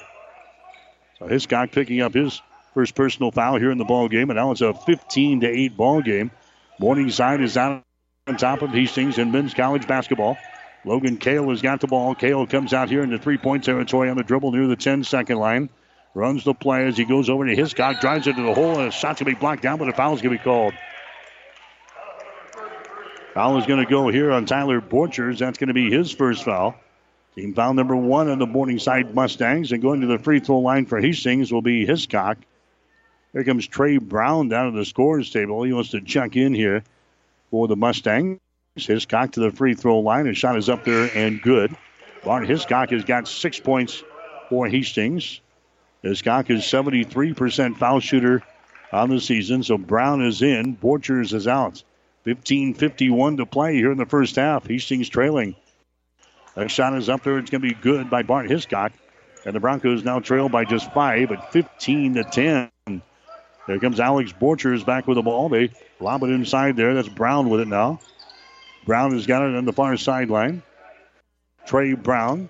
[1.21, 2.43] So Hiscock picking up his
[2.75, 5.77] first personal foul here in the ball game, and now it's a 15 to 8
[5.77, 6.33] ball game.
[6.81, 7.85] Morningside is out
[8.27, 10.37] on top of Hastings in men's college basketball.
[10.85, 12.17] Logan Kale has got the ball.
[12.17, 15.05] Kale comes out here in the three point territory on the dribble near the 10
[15.05, 15.71] second line.
[16.17, 18.91] Runs the play as he goes over to Hiscock, drives into the hole, and a
[18.91, 20.75] shot's going to be blocked down, but a foul's going to be called.
[23.35, 25.39] Foul is going to go here on Tyler Borchers.
[25.39, 26.75] That's going to be his first foul.
[27.37, 29.71] Team foul number one on the Morningside Mustangs.
[29.71, 32.39] And going to the free throw line for Hastings will be Hiscock.
[33.33, 35.63] Here comes Trey Brown down to the scores table.
[35.63, 36.83] He wants to check in here
[37.53, 38.41] for the Mustangs.
[38.75, 40.27] Hiscock to the free throw line.
[40.27, 41.77] His shot is up there and good.
[42.25, 44.03] Bart Hiscock has got six points
[44.49, 45.41] for Hastings.
[46.03, 48.43] Hiscock is 73% foul shooter
[48.93, 49.63] on the season.
[49.63, 50.77] So Brown is in.
[50.77, 51.85] Borchers is out.
[52.27, 54.67] 15.51 to play here in the first half.
[54.67, 55.57] Hastings trailing.
[56.55, 57.39] That shot is up there.
[57.39, 58.93] It's going to be good by Bart Hiscock.
[59.47, 63.03] And the Broncos now trail by just five at 15 to 10.
[63.67, 65.49] There comes Alex Borchers back with the ball.
[65.49, 66.95] They lob it inside there.
[66.95, 68.01] That's Brown with it now.
[68.85, 70.63] Brown has got it on the far sideline.
[71.67, 72.49] Trey Brown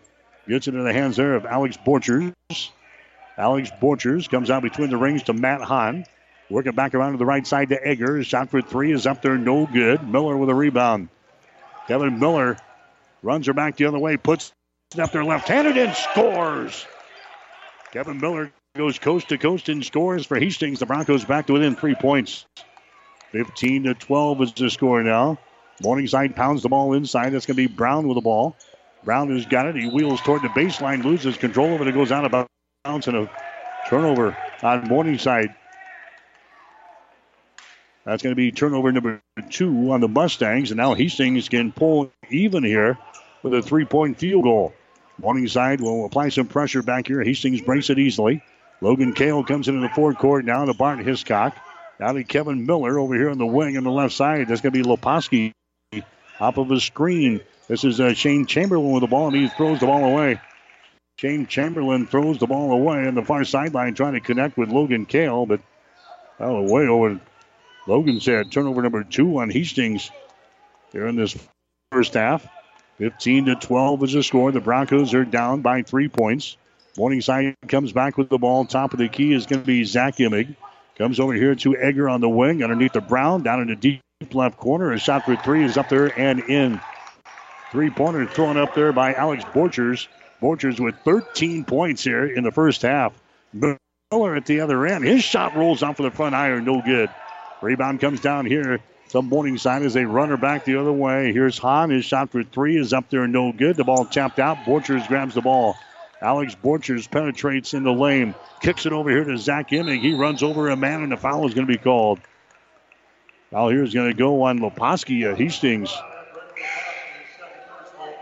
[0.49, 2.35] gets it in the hands there of Alex Borchers.
[3.37, 6.05] Alex Borchers comes out between the rings to Matt Hahn.
[6.51, 8.27] Working back around to the right side to Eggers.
[8.27, 10.07] Shot for three is up there, no good.
[10.07, 11.09] Miller with a rebound.
[11.87, 12.57] Kevin Miller
[13.23, 14.53] runs her back the other way, puts
[14.93, 16.87] it up there left handed and scores.
[17.93, 20.81] Kevin Miller goes coast to coast and scores for Hastings.
[20.81, 22.45] The Broncos back to within three points.
[23.31, 25.39] 15 to 12 is the score now.
[25.83, 27.31] Morningside pounds the ball inside.
[27.31, 28.57] That's going to be Brown with the ball.
[29.05, 29.77] Brown has got it.
[29.77, 31.89] He wheels toward the baseline, loses control of it.
[31.89, 32.49] It goes out of
[32.85, 33.31] bounds and a
[33.89, 35.55] turnover on Morningside.
[38.05, 40.71] That's going to be turnover number two on the Mustangs.
[40.71, 42.99] And now Hastings can pull even here
[43.43, 44.73] with a three point field goal.
[45.19, 47.23] Morningside will apply some pressure back here.
[47.23, 48.43] Hastings breaks it easily.
[48.81, 51.55] Logan Kale comes into the forecourt now to Bart Hiscock.
[51.99, 54.49] Now to Kevin Miller over here on the wing on the left side.
[54.49, 55.53] That's going to be Leposki
[56.41, 57.43] off of a screen.
[57.69, 60.41] This is uh, Shane Chamberlain with the ball, and he throws the ball away.
[61.19, 65.05] Shane Chamberlain throws the ball away on the far sideline, trying to connect with Logan
[65.05, 65.61] Kale, but
[66.41, 67.21] oh, way over.
[67.87, 70.11] Logan said turnover number two on Hastings
[70.93, 71.37] here in this
[71.93, 72.47] first half.
[72.99, 74.53] 15 to 12 is the score.
[74.53, 76.57] The Broncos are down by three points.
[76.99, 78.67] Morningside comes back with the ball.
[78.67, 80.55] Top of the key is going to be Zach Imig.
[80.99, 84.03] Comes over here to Egger on the wing, underneath the Brown, down in the deep
[84.33, 84.93] left corner.
[84.93, 86.79] A shot for three is up there and in.
[87.73, 90.09] Three pointer thrown up there by Alex Borchers.
[90.43, 93.15] Borchers with 13 points here in the first half.
[93.53, 95.05] Miller at the other end.
[95.05, 97.09] His shot rolls off for the front iron, no good.
[97.63, 101.33] Rebound comes down here to Morningside as they run her back the other way.
[101.33, 101.91] Here's Hahn.
[101.91, 103.77] His shot for three is up there, no good.
[103.77, 104.59] The ball tapped out.
[104.59, 105.77] Borchers grabs the ball.
[106.23, 110.01] Alex Borchers penetrates in the lane, kicks it over here to Zach Imig.
[110.01, 112.21] He runs over a man, and the foul is going to be called.
[113.51, 115.97] Foul here is going to go on Leposki at uh, Hastings.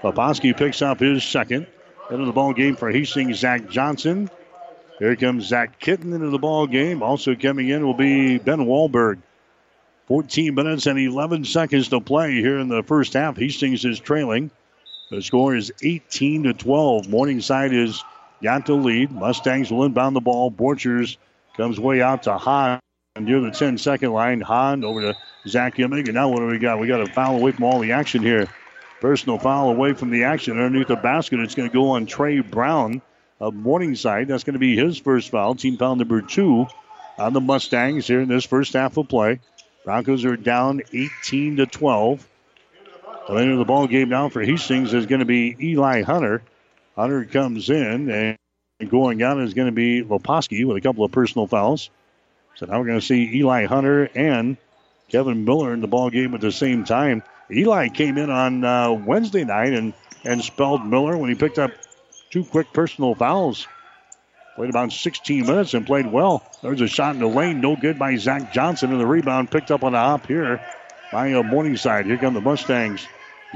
[0.03, 1.67] Leposki picks up his second.
[2.11, 4.31] Into the ball game for Hastings, Zach Johnson.
[4.99, 7.03] Here comes Zach Kitten into the ball game.
[7.03, 9.19] Also coming in will be Ben Wahlberg.
[10.09, 13.37] 14 minutes and 11 seconds to play here in the first half.
[13.37, 14.51] Hastings is trailing.
[15.11, 17.09] The score is 18 to 12.
[17.09, 18.03] Morningside is
[18.43, 19.13] got the lead.
[19.13, 20.51] Mustangs will inbound the ball.
[20.51, 21.19] Borchers
[21.59, 22.81] comes way out to Hahn
[23.21, 24.41] near the 10 second line.
[24.41, 25.15] Hahn over to
[25.47, 26.07] Zach Imig.
[26.07, 26.79] And now what do we got?
[26.79, 28.49] We got a foul away from all the action here.
[29.03, 31.41] Personal foul away from the action underneath the basket.
[31.41, 33.03] It's going to go on Trey Brown
[33.41, 34.29] of Morningside.
[34.29, 35.55] That's going to be his first foul.
[35.55, 36.67] Team foul number two
[37.19, 39.41] on the Mustangs here in this first half of play.
[39.85, 42.29] Broncos are down 18 to 12.
[43.29, 46.43] The end of the ball game now for Hastings is going to be Eli Hunter.
[46.97, 48.39] Hunter comes in and
[48.91, 51.91] going out is going to be Leposki with a couple of personal fouls.
[52.57, 54.57] So now we're going to see Eli Hunter and
[55.09, 57.23] Kevin Miller in the ball game at the same time.
[57.51, 61.71] Eli came in on uh, Wednesday night and, and spelled Miller when he picked up
[62.31, 63.67] two quick personal fouls.
[64.59, 66.43] Played about 16 minutes and played well.
[66.65, 69.71] There's a shot in the lane, no good by Zach Johnson, and the rebound picked
[69.71, 70.61] up on the hop here
[71.13, 72.07] by uh, Morningside.
[72.07, 73.07] Here come the Mustangs.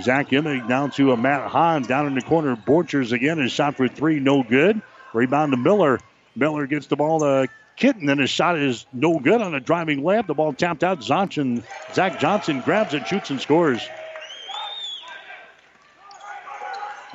[0.00, 2.54] Zach Imig down to a Matt Hahn down in the corner.
[2.54, 3.38] Borchers again.
[3.38, 4.80] His shot for three, no good.
[5.12, 5.98] Rebound to Miller.
[6.36, 10.02] Miller gets the ball to Kitten, and his shot is no good on a driving
[10.02, 10.28] layup.
[10.28, 11.00] The ball tapped out.
[11.00, 13.84] Johnson, Zach Johnson grabs it, shoots, and scores.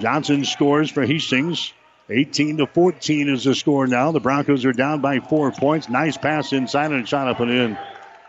[0.01, 1.71] Johnson scores for Hastings.
[2.09, 4.11] 18 to 14 is the score now.
[4.11, 5.89] The Broncos are down by four points.
[5.89, 7.77] Nice pass inside and shot up and in.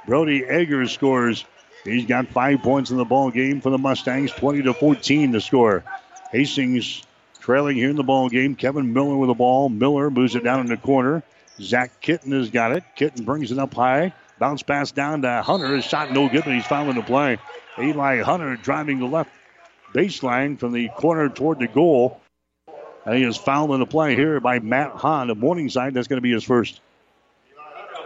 [0.06, 1.44] Brody Egger scores
[1.84, 5.40] He's got five points in the ball game for the Mustangs, 20 to 14 to
[5.40, 5.84] score.
[6.32, 7.02] Hastings
[7.40, 8.54] trailing here in the ball game.
[8.54, 9.68] Kevin Miller with the ball.
[9.68, 11.22] Miller moves it down in the corner.
[11.60, 12.84] Zach Kitten has got it.
[12.94, 14.12] Kitten brings it up high.
[14.38, 15.74] Bounce pass down to Hunter.
[15.74, 17.38] His shot no good, but he's fouling the play.
[17.78, 19.30] Eli Hunter driving the left
[19.94, 22.20] baseline from the corner toward the goal.
[23.08, 25.94] And he is fouling the play here by Matt Hahn of Morningside.
[25.94, 26.78] That's going to be his first.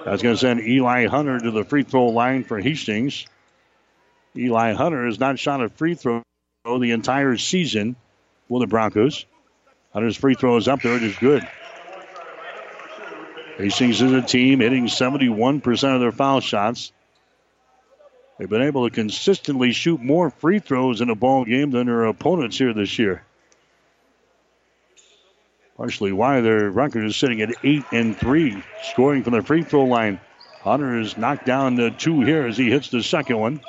[0.04, 3.26] That's going to send Eli Hunter to the free throw line for Hastings.
[4.36, 6.22] Eli Hunter has not shot a free throw
[6.64, 7.96] the entire season
[8.48, 9.26] for the Broncos.
[9.92, 10.94] Hunter's free throw is up there.
[10.94, 11.48] It is good.
[13.58, 16.92] Hastings is a team hitting 71% of their foul shots.
[18.38, 22.04] They've been able to consistently shoot more free throws in a ball game than their
[22.04, 23.24] opponents here this year.
[25.76, 29.84] Partially why their record is sitting at eight and three, scoring from the free throw
[29.84, 30.20] line.
[30.60, 33.60] Hunter has knocked down the two here as he hits the second one.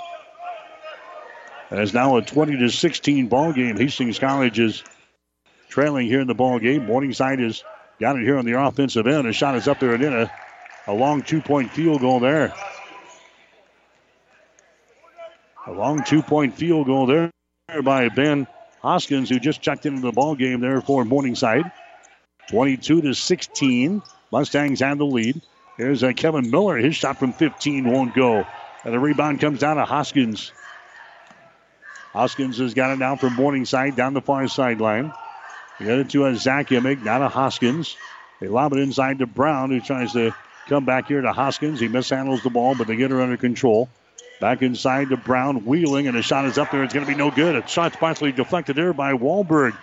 [1.71, 3.77] It's now a 20 to 16 ball game.
[3.77, 4.83] Hastings College is
[5.69, 6.85] trailing here in the ball game.
[6.85, 7.63] Morningside has
[7.99, 9.27] got it here on the offensive end.
[9.27, 10.31] A shot is up there and in a,
[10.85, 12.53] a long two point field goal there.
[15.65, 17.31] A long two point field goal there
[17.83, 18.45] by Ben
[18.83, 21.71] Hoskins, who just checked into the ball game there for Morningside.
[22.49, 24.01] 22 to 16.
[24.31, 25.41] Mustangs have the lead.
[25.77, 26.77] Here's uh, Kevin Miller.
[26.77, 28.45] His shot from 15 won't go.
[28.83, 30.51] And the rebound comes down to Hoskins.
[32.11, 35.11] Hoskins has got it now from Morningside down the far sideline.
[35.79, 37.97] We got it to a Zach Imig, now to Hoskins.
[38.39, 40.35] They lob it inside to Brown, who tries to
[40.67, 41.79] come back here to Hoskins.
[41.79, 43.89] He mishandles the ball, but they get her under control.
[44.39, 46.83] Back inside to Brown, wheeling, and the shot is up there.
[46.83, 47.55] It's going to be no good.
[47.55, 49.75] A shot's partially deflected there by Wahlberg.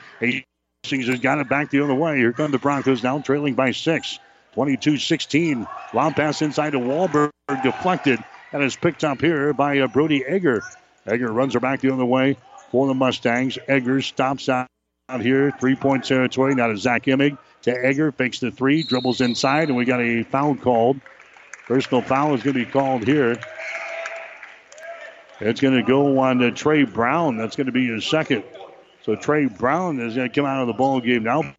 [0.82, 2.16] Hastings has got it back the other way.
[2.16, 4.18] Here come the Broncos now, trailing by six.
[4.54, 5.66] 22 16.
[5.94, 7.30] Long pass inside to Wahlberg,
[7.62, 8.18] deflected,
[8.52, 10.62] and is picked up here by uh, Brody Egger.
[11.06, 12.36] Egger runs her back the other way
[12.70, 13.58] for the Mustangs.
[13.68, 14.66] Egger stops out,
[15.08, 16.54] out here, three point territory.
[16.54, 17.38] Now to Zach Imig.
[17.62, 20.98] To Egger, fakes the three, dribbles inside, and we got a foul called.
[21.66, 23.38] Personal foul is going to be called here
[25.40, 27.36] it's going to go on to Trey Brown.
[27.36, 28.44] That's going to be his second.
[29.02, 31.54] So Trey Brown is going to come out of the ball game now.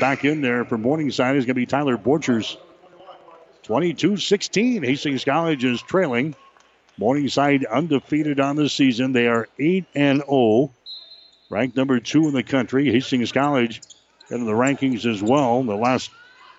[0.00, 2.56] Back in there for Morningside is going to be Tyler Borchers.
[3.64, 4.84] 22-16.
[4.84, 6.34] Hastings College is trailing.
[6.98, 9.12] Morningside undefeated on the season.
[9.12, 10.72] They are 8 and 0,
[11.50, 12.90] ranked number 2 in the country.
[12.90, 13.82] Hastings College
[14.30, 15.62] in the rankings as well.
[15.62, 16.10] The last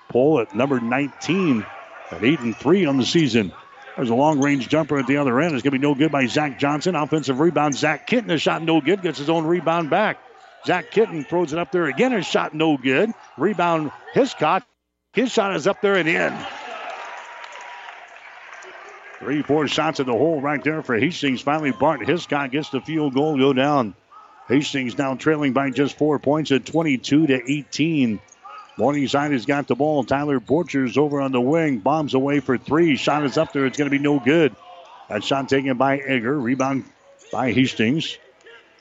[0.10, 1.66] poll at number 19
[2.12, 3.52] at 8 and 3 on the season.
[3.96, 5.56] There's a long range jumper at the other end.
[5.56, 6.96] It's going to be no good by Zach Johnson.
[6.96, 7.74] Offensive rebound.
[7.74, 9.02] Zach Kitten, a shot no good.
[9.02, 10.20] Gets his own rebound back.
[10.66, 12.14] Zach Kitten throws it up there again.
[12.14, 13.12] A shot no good.
[13.38, 14.66] Rebound Hiscock.
[15.14, 16.38] His shot is up there and in.
[19.20, 21.42] Three, four shots at the hole right there for Hastings.
[21.42, 23.96] Finally, Bart Hiscock gets the field goal, go down.
[24.48, 28.20] Hastings now trailing by just four points at 22 to 18.
[28.78, 30.04] Morningside has got the ball.
[30.04, 31.80] Tyler Borchers over on the wing.
[31.80, 32.96] Bombs away for three.
[32.96, 33.66] Shot is up there.
[33.66, 34.56] It's going to be no good.
[35.10, 36.40] That shot taken by Egger.
[36.40, 36.86] Rebound
[37.32, 38.18] by Hastings.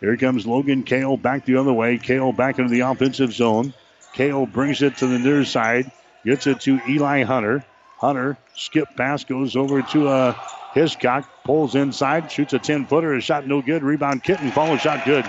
[0.00, 1.98] Here comes Logan Kale back the other way.
[1.98, 3.72] Kale back into the offensive zone.
[4.12, 5.90] Kale brings it to the near side.
[6.24, 7.64] Gets it to Eli Hunter.
[7.98, 10.32] Hunter skip pass goes over to uh,
[10.74, 11.28] Hiscock.
[11.44, 12.30] Pulls inside.
[12.30, 13.14] Shoots a 10 footer.
[13.14, 13.82] A shot no good.
[13.82, 14.50] Rebound Kitten.
[14.50, 15.24] Follow shot good.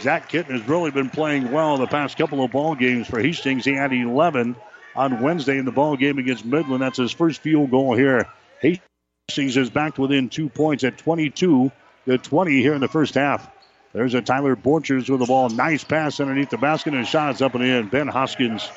[0.00, 3.64] Zach Kitten has really been playing well the past couple of ball games for Hastings.
[3.64, 4.56] He had 11
[4.96, 6.82] on Wednesday in the ball game against Midland.
[6.82, 8.26] That's his first field goal here.
[8.60, 11.70] Hastings is back within two points at 22
[12.06, 13.48] to 20 here in the first half.
[13.92, 15.48] There's a Tyler Borchers with the ball.
[15.48, 17.88] Nice pass underneath the basket and shots up and in.
[17.88, 18.70] Ben Hoskins.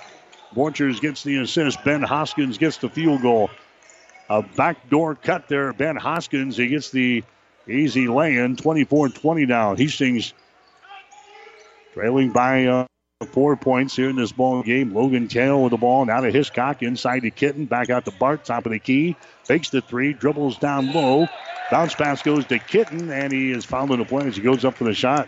[0.55, 1.83] Borchers gets the assist.
[1.83, 3.49] Ben Hoskins gets the field goal.
[4.29, 5.71] A backdoor cut there.
[5.73, 6.57] Ben Hoskins.
[6.57, 7.23] He gets the
[7.67, 8.55] easy lay in.
[8.55, 9.75] 24 20 now.
[9.75, 10.33] Hastings
[11.93, 12.85] Trailing by uh,
[13.33, 14.95] four points here in this ball game.
[14.95, 16.05] Logan Kale with the ball.
[16.05, 16.81] Now to Hiscock.
[16.81, 17.65] Inside to Kitten.
[17.65, 18.45] Back out to Bart.
[18.45, 19.15] Top of the key.
[19.43, 20.13] Fakes the three.
[20.13, 21.27] Dribbles down low.
[21.73, 23.09] Bounce pass goes to Kitten.
[23.09, 25.27] And he is fouled in the play as he goes up for the shot.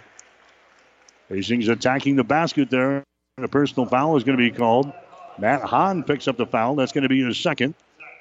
[1.27, 3.03] Hastings attacking the basket there.
[3.37, 4.93] And a personal foul is going to be called.
[5.39, 6.75] Matt Hahn picks up the foul.
[6.75, 7.73] That's going to be his second.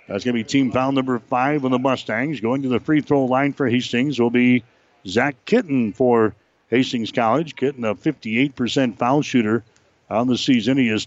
[0.09, 2.41] That's going to be team foul number five on the Mustangs.
[2.41, 4.65] Going to the free throw line for Hastings will be
[5.07, 6.35] Zach Kitten for
[6.71, 9.65] Hastings College, Kitten, a 58% foul shooter
[10.09, 10.79] on the season.
[10.79, 11.07] He is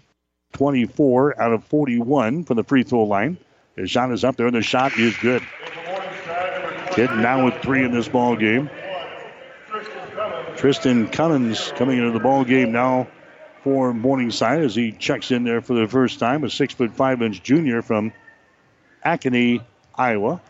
[0.53, 3.37] 24 out of 41 from the free throw line.
[3.75, 5.41] His shot is up there, and the shot is good.
[6.97, 8.71] Kitten now with three in this ball game.
[10.55, 13.07] Tristan Cummings coming into the ball game now
[13.63, 16.43] for Morningside as he checks in there for the first time.
[16.43, 18.13] A six foot five inch junior from
[19.03, 19.61] Acadie,
[19.93, 20.41] Iowa.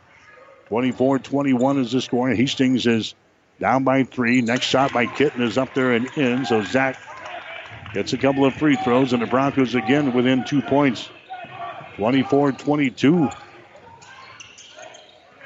[0.69, 2.29] 24 21 is the score.
[2.29, 3.13] Hastings is
[3.60, 4.41] down by three.
[4.41, 6.45] Next shot by Kitten is up there and in.
[6.45, 6.97] So Zach
[7.93, 11.10] gets a couple of free throws, and the Broncos again within two points.
[11.97, 13.29] 24 22.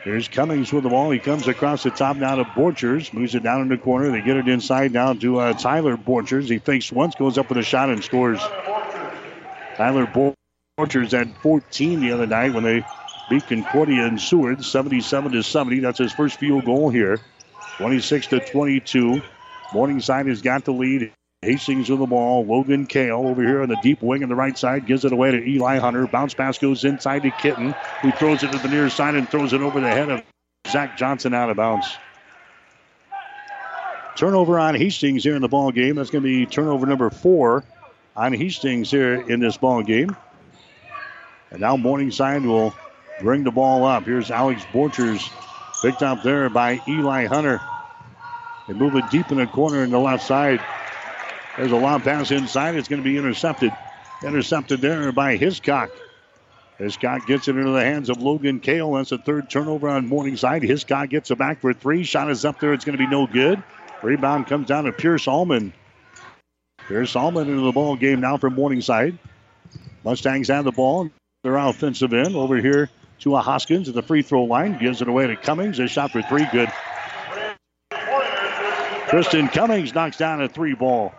[0.03, 1.11] Here's Cummings with the ball.
[1.11, 3.13] He comes across the top now to Borchers.
[3.13, 4.09] Moves it down in the corner.
[4.11, 6.49] They get it inside now to uh, Tyler Borchers.
[6.49, 8.39] He fakes once, goes up with a shot, and scores.
[9.75, 10.33] Tyler
[10.79, 12.83] Borchers had 14 the other night when they
[13.29, 15.79] beat Concordia and Seward 77 to 70.
[15.81, 17.19] That's his first field goal here.
[17.77, 19.21] 26 to 22.
[19.71, 21.13] Morningside has got the lead.
[21.43, 22.45] Hastings with the ball.
[22.45, 25.31] Logan Kale over here on the deep wing on the right side gives it away
[25.31, 26.05] to Eli Hunter.
[26.05, 29.51] Bounce pass goes inside to Kitten, who throws it to the near side and throws
[29.51, 30.21] it over the head of
[30.67, 31.87] Zach Johnson out of bounds.
[34.15, 35.95] Turnover on Hastings here in the ball game.
[35.95, 37.63] That's going to be turnover number four
[38.15, 40.15] on Hastings here in this ball game.
[41.49, 42.75] And now Morningside will
[43.19, 44.03] bring the ball up.
[44.03, 45.27] Here's Alex Borchers
[45.81, 47.59] picked up there by Eli Hunter.
[48.67, 50.61] They move it deep in the corner in the left side.
[51.57, 52.75] There's a long pass inside.
[52.75, 53.71] It's going to be intercepted.
[54.23, 55.91] Intercepted there by Hiscock.
[56.77, 58.93] Hiscock gets it into the hands of Logan Kale.
[58.93, 60.63] That's a third turnover on Morningside.
[60.63, 62.03] Hiscock gets it back for three.
[62.03, 62.73] Shot is up there.
[62.73, 63.61] It's going to be no good.
[64.01, 65.73] Rebound comes down to Pierce Allman.
[66.87, 69.17] Pierce Allman into the ball game now from Morningside.
[70.03, 71.09] Mustangs have the ball.
[71.43, 72.89] They're offensive end over here
[73.19, 74.79] to a Hoskins at the free throw line.
[74.79, 75.79] Gives it away to Cummings.
[75.79, 76.47] A shot for three.
[76.51, 76.71] Good.
[79.09, 81.13] Tristan Cummings knocks down a three ball.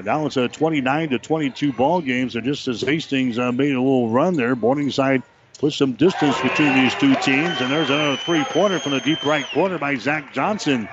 [0.00, 2.30] And now it's a 29 to 22 ball game.
[2.30, 5.22] So just as Hastings uh, made a little run there, Morningside
[5.58, 7.60] put some distance between these two teams.
[7.60, 10.88] And there's another three pointer from the deep right corner by Zach Johnson.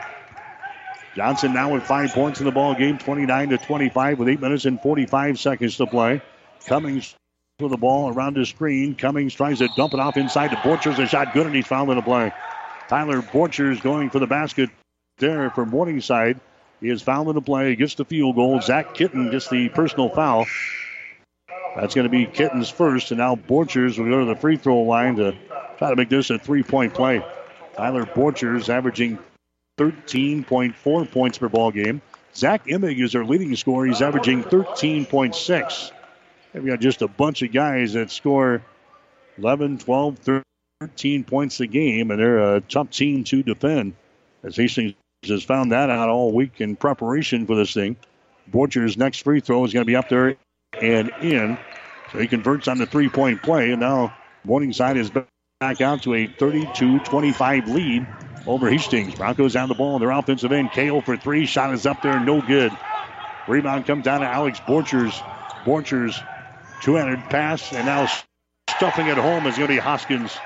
[1.15, 4.65] Johnson now with five points in the ball game, 29 to 25 with eight minutes
[4.65, 6.21] and 45 seconds to play.
[6.65, 7.15] Cummings
[7.61, 8.93] with the ball around the screen.
[8.93, 11.01] Cummings tries to dump it off inside to Borchers.
[11.01, 12.33] A shot good, and he's fouled in the play.
[12.89, 14.69] Tyler Borchers going for the basket
[15.17, 16.41] there for Morningside.
[16.79, 18.61] He is fouled in the play, gets the field goal.
[18.61, 20.45] Zach Kitten gets the personal foul.
[21.75, 24.81] That's going to be Kitten's first, and now Borchers will go to the free throw
[24.81, 25.35] line to
[25.77, 27.23] try to make this a three point play.
[27.75, 29.19] Tyler Borchers averaging
[29.79, 32.01] 13.4 points per ball game.
[32.35, 33.85] Zach Imig is their leading scorer.
[33.85, 35.91] He's averaging 13.6.
[36.53, 38.63] They've got just a bunch of guys that score
[39.37, 40.43] 11, 12,
[40.81, 43.93] 13 points a game, and they're a tough team to defend.
[44.43, 44.93] As Hastings
[45.29, 47.97] has found that out all week in preparation for this thing.
[48.49, 50.37] Borcher's next free throw is going to be up there
[50.81, 51.59] and in.
[52.09, 54.15] So he converts on the three point play, and now
[54.45, 58.09] Morningside is back out to a 32 25 lead
[58.45, 59.15] over Hastings.
[59.15, 60.71] Broncos down the ball on their offensive end.
[60.71, 61.45] Kale for three.
[61.47, 62.79] Shot is up there, no good.
[63.47, 65.23] Rebound comes down to Alex Borchers.
[65.65, 66.23] Borchers,
[66.81, 68.07] two handed pass, and now
[68.69, 70.43] stuffing it home is going to be Hoskins.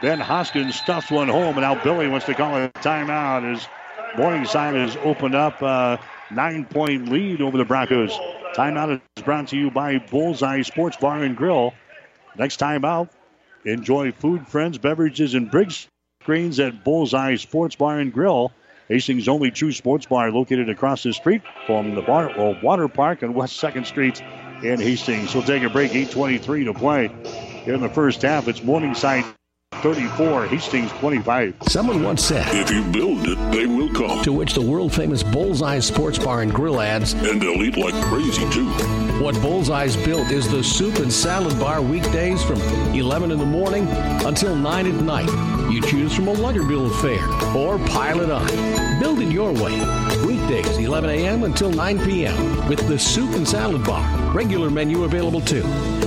[0.00, 3.68] Then Hoskins stuffs one home, and now Billy wants to call a timeout as
[4.16, 5.98] Morningside has opened up a
[6.30, 8.12] nine point lead over the Broncos.
[8.54, 11.72] Timeout is brought to you by Bullseye Sports Bar and Grill.
[12.36, 13.08] Next time out,
[13.64, 15.86] enjoy food, friends, beverages, and Briggs
[16.22, 18.52] screens at Bullseye Sports Bar and Grill.
[18.88, 22.30] Hastings' only true sports bar located across the street from the bar,
[22.62, 24.20] water park on West 2nd Street
[24.62, 25.34] in Hastings.
[25.34, 27.08] We'll take a break, 8.23 to play.
[27.64, 29.24] Here in the first half, it's Morningside
[29.80, 31.54] 34, Hastings 25.
[31.68, 34.22] Someone once said, If you build it, they will come.
[34.24, 37.94] To which the world famous Bullseye Sports Bar and Grill adds, And they'll eat like
[38.04, 39.01] crazy, too.
[39.20, 42.60] What Bullseye's built is the soup and salad bar weekdays from
[42.94, 43.86] 11 in the morning
[44.24, 45.70] until 9 at night.
[45.70, 49.00] You choose from a Luggerbill fare or pile it on.
[49.00, 49.78] Build it your way.
[50.26, 51.44] Weekdays, 11 a.m.
[51.44, 52.68] until 9 p.m.
[52.68, 54.32] with the soup and salad bar.
[54.32, 55.64] Regular menu available too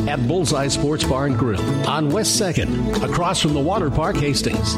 [0.07, 4.75] at Bullseye Sports Bar and Grill on West 2nd, across from the Water Park, Hastings.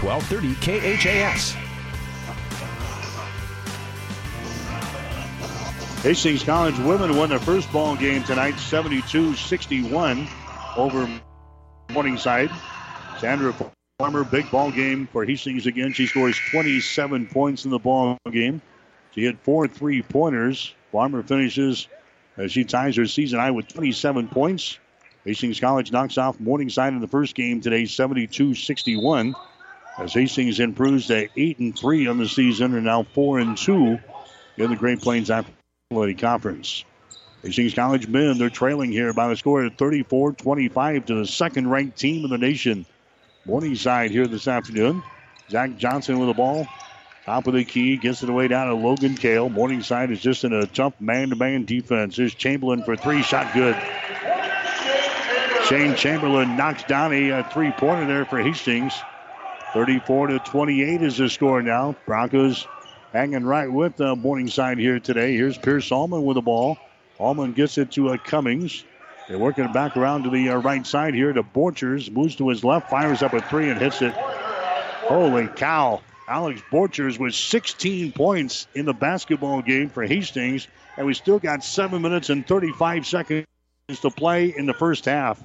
[0.00, 0.54] 1230
[0.96, 1.69] KHAS.
[6.02, 10.26] Hastings College women won their first ball game tonight, 72-61
[10.74, 11.06] over
[11.90, 12.50] Morningside.
[13.18, 13.54] Sandra
[13.98, 15.92] Farmer, big ball game for Hastings again.
[15.92, 18.62] She scores 27 points in the ball game.
[19.14, 20.74] She hit four three-pointers.
[20.90, 21.86] Farmer finishes
[22.38, 24.78] as she ties her season high with 27 points.
[25.26, 29.34] Hastings College knocks off Morningside in the first game today, 72-61.
[29.98, 33.98] As Hastings improves to 8 and 3 on the season and now 4 and 2
[34.56, 35.28] in the Great Plains
[35.92, 36.84] Athletic Conference.
[37.42, 41.68] Hastings College men, they're trailing here by a score of 34 25 to the second
[41.68, 42.86] ranked team in the nation.
[43.44, 45.02] Morningside here this afternoon.
[45.50, 46.68] Zach Johnson with the ball.
[47.24, 49.48] Top of the key, gets it away down to Logan Kale.
[49.48, 52.16] Morningside is just in a tough man to man defense.
[52.16, 53.74] Here's Chamberlain for three, shot good.
[55.66, 58.94] Shane Chamberlain knocks down a, a three pointer there for Hastings.
[59.72, 61.96] 34 to 28 is the score now.
[62.06, 62.64] Broncos
[63.12, 65.34] hanging right with uh, Morningside here today.
[65.34, 66.78] Here's Pierce Allman with the ball.
[67.18, 68.84] Allman gets it to uh, Cummings.
[69.28, 72.10] They're working back around to the uh, right side here to Borchers.
[72.10, 74.12] Moves to his left, fires up a three and hits it.
[74.12, 76.00] Holy cow.
[76.28, 80.68] Alex Borchers with 16 points in the basketball game for Hastings.
[80.96, 83.46] And we still got 7 minutes and 35 seconds
[84.00, 85.40] to play in the first half.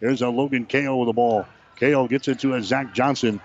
[0.00, 1.46] There's a Logan Kale with the ball.
[1.76, 3.40] Kale gets it to a Zach Johnson.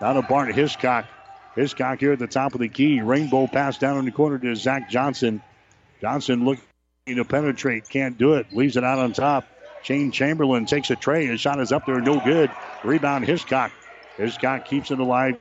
[0.00, 1.06] Down to Bart Hiscock.
[1.54, 3.00] Hiscock here at the top of the key.
[3.00, 5.42] Rainbow pass down in the corner to Zach Johnson.
[6.00, 6.64] Johnson looking
[7.06, 7.88] to penetrate.
[7.88, 8.52] Can't do it.
[8.52, 9.44] Leaves it out on top.
[9.82, 11.26] Shane Chamberlain takes a tray.
[11.26, 12.00] His shot is up there.
[12.00, 12.50] No good.
[12.84, 13.72] Rebound Hiscock.
[14.16, 15.38] Hiscock keeps it alive.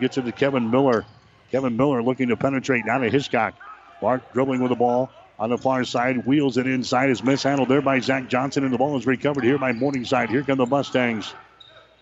[0.00, 1.06] Gets it to Kevin Miller.
[1.50, 3.54] Kevin Miller looking to penetrate down to Hiscock.
[4.02, 7.10] Mark dribbling with the ball on the far side, wheels it inside.
[7.10, 10.30] Is mishandled there by Zach Johnson, and the ball is recovered here by Morningside.
[10.30, 11.32] Here come the Mustangs.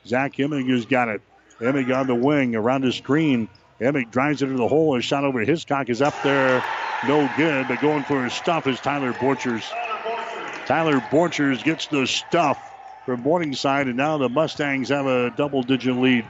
[0.06, 1.22] Zach Imig has got it.
[1.62, 3.48] Imig on the wing around the screen.
[3.80, 4.96] Imig drives it into the hole.
[4.96, 6.62] A shot over Hiscock is up there.
[7.06, 9.64] No good, but going for his stuff is Tyler Borchers.
[10.66, 12.58] Tyler Borchers gets the stuff
[13.06, 16.24] from Morningside, and now the Mustangs have a double digit lead.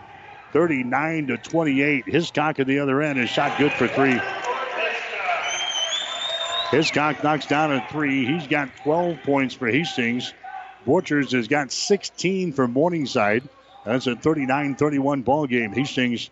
[0.52, 2.04] 39 to 28.
[2.06, 4.20] Hiscock at the other end is shot good for three.
[6.70, 8.26] Hiscock knocks down a three.
[8.26, 10.32] He's got 12 points for Hastings.
[10.86, 13.48] Borchers has got 16 for Morningside.
[13.84, 15.72] That's a 39 31 ball game.
[15.72, 16.30] Hastings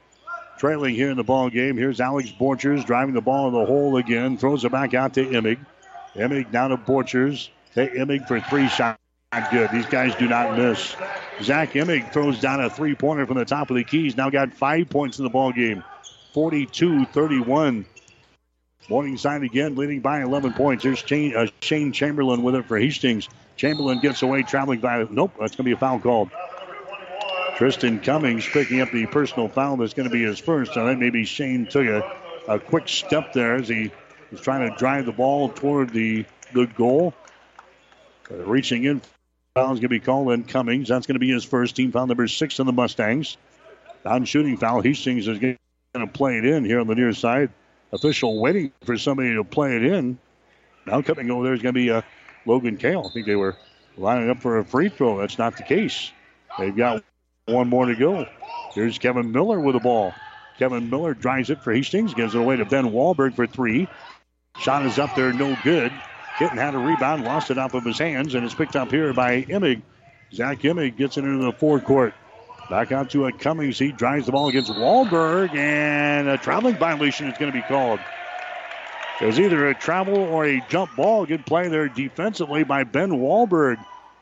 [0.59, 1.77] trailing here in the ball game.
[1.77, 4.37] Here's Alex Borchers driving the ball in the hole again.
[4.37, 5.59] Throws it back out to Imig.
[6.15, 7.49] Imig down to Borchers.
[7.75, 8.99] To Imig for three shots.
[9.33, 9.71] Not good.
[9.71, 10.97] These guys do not miss.
[11.41, 14.17] Zach Imig throws down a three pointer from the top of the keys.
[14.17, 15.85] Now got five points in the ball game.
[16.35, 17.87] 42 31.
[18.89, 20.83] Morning Morningside again leading by 11 points.
[20.83, 23.29] There's Shane, uh, Shane Chamberlain with it for Hastings.
[23.57, 25.07] Chamberlain gets away traveling by.
[25.09, 26.31] Nope, that's going to be a foul called.
[27.61, 30.79] Tristan Cummings picking up the personal foul that's going to be his first.
[30.79, 32.17] I think maybe Shane took a,
[32.49, 33.91] a quick step there as he
[34.31, 37.13] was trying to drive the ball toward the, the goal.
[38.31, 39.03] Uh, reaching in,
[39.53, 40.89] foul is going to be called in Cummings.
[40.89, 43.37] That's going to be his first team foul number six on the Mustangs.
[44.07, 44.81] Non shooting foul.
[44.81, 45.59] Hastings is going
[45.93, 47.51] to play it in here on the near side.
[47.93, 50.19] Official waiting for somebody to play it in.
[50.87, 52.01] Now coming over there is going to be uh,
[52.47, 53.05] Logan Kale.
[53.07, 53.59] I think they were
[53.99, 55.19] lining up for a free throw.
[55.19, 56.11] That's not the case.
[56.59, 57.05] They've got
[57.51, 58.27] one more to go.
[58.75, 60.15] Here's Kevin Miller with the ball.
[60.59, 63.89] Kevin Miller drives it for Hastings, gives it away to Ben Wahlberg for three.
[64.57, 65.91] Shot is up there, no good.
[66.39, 69.13] Kitten had a rebound, lost it off of his hands, and it's picked up here
[69.13, 69.83] by Imig.
[70.33, 72.15] Zach Imig gets it into the forecourt.
[72.69, 73.79] Back out to a Cummings.
[73.79, 77.99] He drives the ball against Wahlberg, and a traveling violation is going to be called.
[79.21, 81.27] It was either a travel or a jump ball.
[81.27, 83.79] Good play there defensively by Ben Wahlberg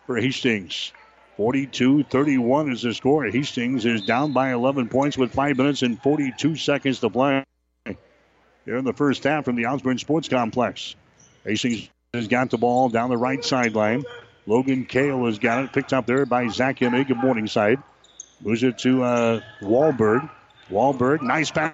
[0.06, 0.92] for Hastings.
[1.38, 3.24] 42 31 is the score.
[3.24, 7.44] Hastings is down by 11 points with 5 minutes and 42 seconds to play.
[7.84, 10.96] Here in the first half from the Osborne Sports Complex.
[11.44, 14.02] Hastings has got the ball down the right sideline.
[14.46, 17.80] Logan Kale has got it, picked up there by Zach Imig of Morningside.
[18.40, 20.28] Moves it to uh, Wahlberg.
[20.68, 21.72] Wahlberg, nice pass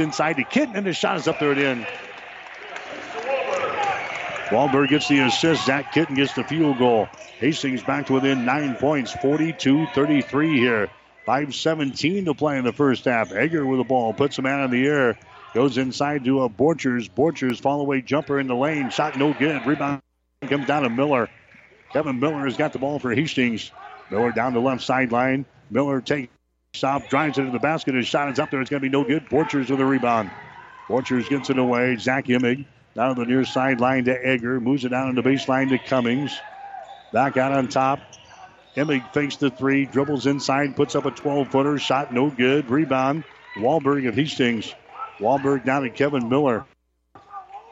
[0.00, 1.86] inside to Kitten, and the shot is up there at the end.
[4.54, 5.66] Wahlberg gets the assist.
[5.66, 7.08] Zach Kitten gets the field goal.
[7.40, 10.88] Hastings back to within nine points, 42 33 here.
[11.26, 13.32] 5.17 to play in the first half.
[13.32, 15.18] Egger with the ball, puts a man in the air,
[15.54, 17.10] goes inside to a Borchers.
[17.10, 19.66] Borchers fall away jumper in the lane, shot no good.
[19.66, 20.00] Rebound
[20.48, 21.28] comes down to Miller.
[21.92, 23.72] Kevin Miller has got the ball for Hastings.
[24.08, 25.46] Miller down the left sideline.
[25.68, 26.28] Miller takes
[26.84, 27.96] off, drives it to the basket.
[27.96, 28.60] His shot is up there.
[28.60, 29.26] It's going to be no good.
[29.26, 30.30] Borchers with a rebound.
[30.86, 31.96] Borchers gets it away.
[31.96, 34.60] Zach Imig down the near sideline to Egger.
[34.60, 36.36] Moves it down on the baseline to Cummings.
[37.12, 38.00] Back out on top.
[38.76, 41.78] Imig fakes the three, dribbles inside, puts up a 12 footer.
[41.78, 42.68] Shot no good.
[42.70, 43.24] Rebound.
[43.56, 44.74] Wahlberg of Hastings.
[45.18, 46.64] Wahlberg down to Kevin Miller.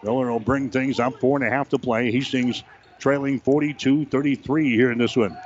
[0.02, 1.18] Miller will bring things up.
[1.18, 2.12] Four and a half to play.
[2.12, 2.62] Hastings
[2.98, 5.36] trailing 42 33 here in this one.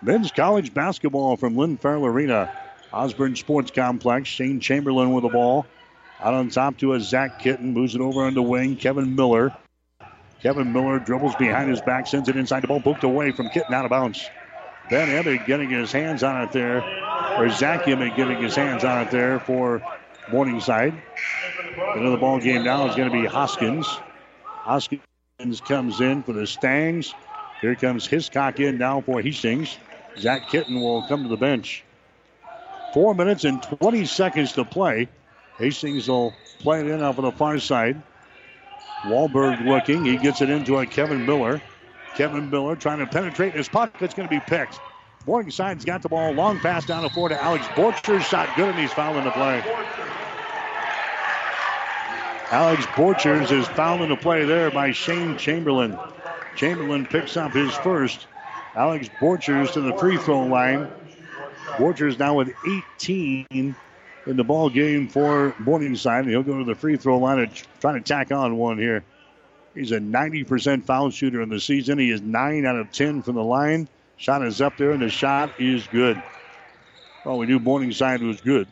[0.00, 2.50] Men's college basketball from Lynn Farrell Arena.
[2.92, 4.28] Osborne Sports Complex.
[4.28, 5.66] Shane Chamberlain with the ball.
[6.22, 7.72] Out on top to a Zach Kitten.
[7.72, 8.76] Moves it over on the wing.
[8.76, 9.56] Kevin Miller.
[10.40, 13.74] Kevin Miller dribbles behind his back, sends it inside the ball, poked away from Kitten
[13.74, 14.28] out of bounds.
[14.90, 16.82] Ben Imig getting his hands on it there,
[17.38, 19.82] or Zach Imig getting his hands on it there for
[20.30, 20.94] Morningside.
[21.94, 23.86] Another ball game now is going to be Hoskins.
[24.44, 27.14] Hoskins comes in for the Stangs.
[27.60, 29.76] Here comes Hiscock in now for Hastings.
[30.18, 31.84] Zach Kitten will come to the bench.
[32.92, 35.08] Four minutes and 20 seconds to play.
[35.58, 38.02] Hastings will play it in off of the far side.
[39.04, 40.04] Wahlberg looking.
[40.04, 41.60] He gets it into a Kevin Miller.
[42.14, 43.54] Kevin Miller trying to penetrate.
[43.54, 44.80] His pocket's going to be picked.
[45.26, 46.32] Morningside's got the ball.
[46.32, 48.22] Long pass down the floor to Alex Borchers.
[48.22, 49.62] Shot good, and he's fouling the play.
[52.50, 55.98] Alex Borchers is fouling the play there by Shane Chamberlain.
[56.54, 58.26] Chamberlain picks up his first.
[58.74, 60.88] Alex Borchers to the free throw line.
[61.76, 62.52] Borchers now with
[63.00, 63.74] 18
[64.26, 66.26] in the ball game for Morningside.
[66.26, 67.50] He'll go to the free throw line and
[67.80, 69.04] try to tack on one here.
[69.74, 71.98] He's a 90% foul shooter in the season.
[71.98, 73.88] He is 9 out of 10 from the line.
[74.16, 76.22] Shot is up there, and the shot is good.
[77.24, 78.68] Well, we knew Morningside was good.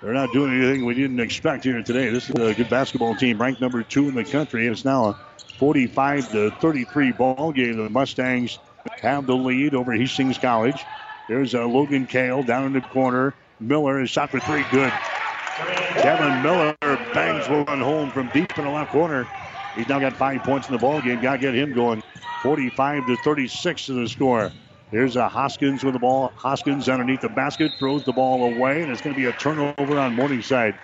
[0.00, 2.08] They're not doing anything we didn't expect here today.
[2.08, 4.66] This is a good basketball team, ranked number two in the country.
[4.66, 5.18] It's now a
[5.58, 7.76] 45 to 33 ball game.
[7.76, 8.58] The Mustangs
[9.02, 10.82] have the lead over Hastings College.
[11.30, 13.34] There's a Logan Kale down in the corner.
[13.60, 14.92] Miller is shot for three, good.
[16.02, 16.74] Kevin Miller
[17.14, 19.28] bangs one home from deep in the left corner.
[19.76, 21.22] He's now got five points in the ball game.
[21.22, 22.02] Got to get him going.
[22.42, 24.50] 45 to 36 is the score.
[24.90, 26.32] Here's a Hoskins with the ball.
[26.34, 30.00] Hoskins underneath the basket throws the ball away, and it's going to be a turnover
[30.00, 30.76] on Morningside.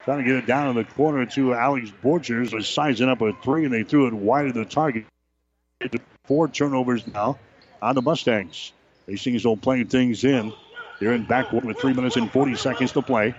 [0.00, 3.32] Trying to get it down in the corner to Alex Borchers was sizing up a
[3.44, 5.04] three, and they threw it wide of the target.
[6.24, 7.38] Four turnovers now
[7.80, 8.72] on the Mustangs.
[9.06, 10.52] Hastings will play things in.
[11.00, 13.34] They're in backcourt with three minutes and 40 seconds to play.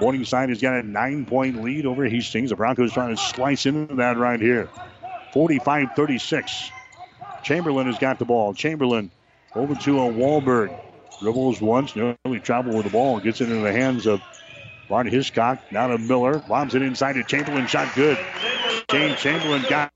[0.00, 2.50] Morningside has got a nine point lead over Hastings.
[2.50, 4.70] The Broncos trying to slice into that right here.
[5.32, 6.70] 45 36.
[7.42, 8.54] Chamberlain has got the ball.
[8.54, 9.10] Chamberlain
[9.54, 10.74] over to a Wahlberg.
[11.20, 14.22] Dribbles once, nearly travel with the ball, gets it into the hands of
[14.88, 15.60] Bart Hiscock.
[15.70, 16.38] Now to Miller.
[16.38, 17.66] Bombs it inside to Chamberlain.
[17.66, 18.18] Shot good.
[18.90, 19.92] James Chamberlain got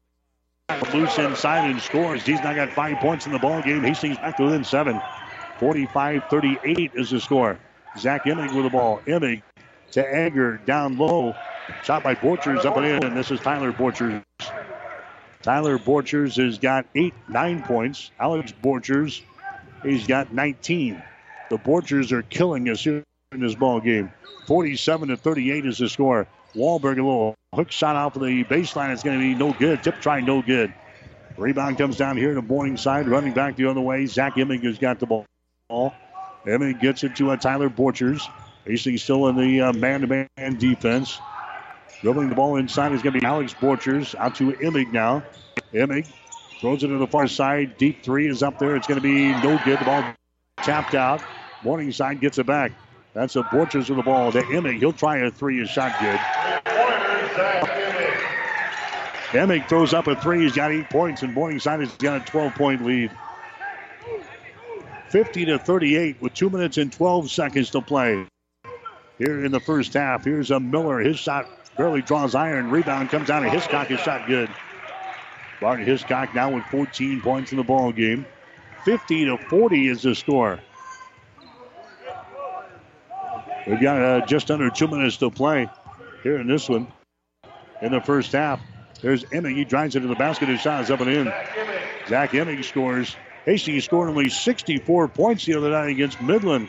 [0.94, 2.24] loose inside and scores.
[2.24, 3.82] He's now got five points in the ball game.
[3.82, 5.00] Hastings back to within seven.
[5.58, 7.58] 45-38 is the score.
[7.98, 9.00] Zach Imig with the ball.
[9.06, 9.42] Imig
[9.92, 11.34] to Egger down low.
[11.82, 14.22] Shot by Borchers up and in, and this is Tyler Borchers.
[15.42, 18.10] Tyler Borchers has got eight, nine points.
[18.18, 19.22] Alex Borchers,
[19.82, 21.02] he's got 19.
[21.50, 24.12] The Borchers are killing us here in this ball game.
[24.46, 26.26] 47 to 38 is the score.
[26.54, 28.92] Wahlberg, a little hook shot off of the baseline.
[28.92, 29.82] It's going to be no good.
[29.82, 30.72] Tip try, no good.
[31.36, 34.06] Rebound comes down here to Morningside, running back the other way.
[34.06, 35.26] Zach Imig has got the ball.
[36.46, 38.22] Imig gets it to uh, Tyler Borchers.
[38.64, 40.28] Hastings still in the uh, man-to-man
[40.58, 41.18] defense.
[42.02, 44.14] Dribbling the ball inside is going to be Alex Borchers.
[44.14, 45.24] Out to Imig now.
[45.72, 46.06] Imig
[46.60, 47.78] throws it to the far side.
[47.78, 48.76] Deep three is up there.
[48.76, 49.80] It's going to be no good.
[49.80, 50.04] The ball
[50.58, 51.20] tapped out.
[51.64, 52.72] Morningside gets it back.
[53.14, 54.80] That's a Borchers with the ball to Imig.
[54.80, 55.62] He'll try a three.
[55.62, 56.18] Is shot good.
[59.30, 60.42] Imig throws up a three.
[60.42, 63.10] He's got eight points, and Morningside has got a 12 point lead.
[65.10, 68.26] 50 to 38 with two minutes and 12 seconds to play.
[69.18, 70.98] Here in the first half, here's a Miller.
[70.98, 71.46] His shot
[71.76, 72.68] barely draws iron.
[72.70, 73.86] Rebound comes out of Hiscock.
[73.86, 74.50] His shot good.
[75.60, 78.26] Bart Hiscock now with 14 points in the ball game.
[78.84, 80.58] 50 to 40 is the score.
[83.66, 85.68] We've got uh, just under two minutes to play
[86.22, 86.86] here in this one.
[87.80, 88.60] In the first half,
[89.00, 89.56] there's Imig.
[89.56, 90.48] He drives it to the basket.
[90.48, 91.32] His shot is up and in.
[92.08, 93.16] Zach Imig scores.
[93.44, 96.68] Hastings scored only 64 points the other night against Midland.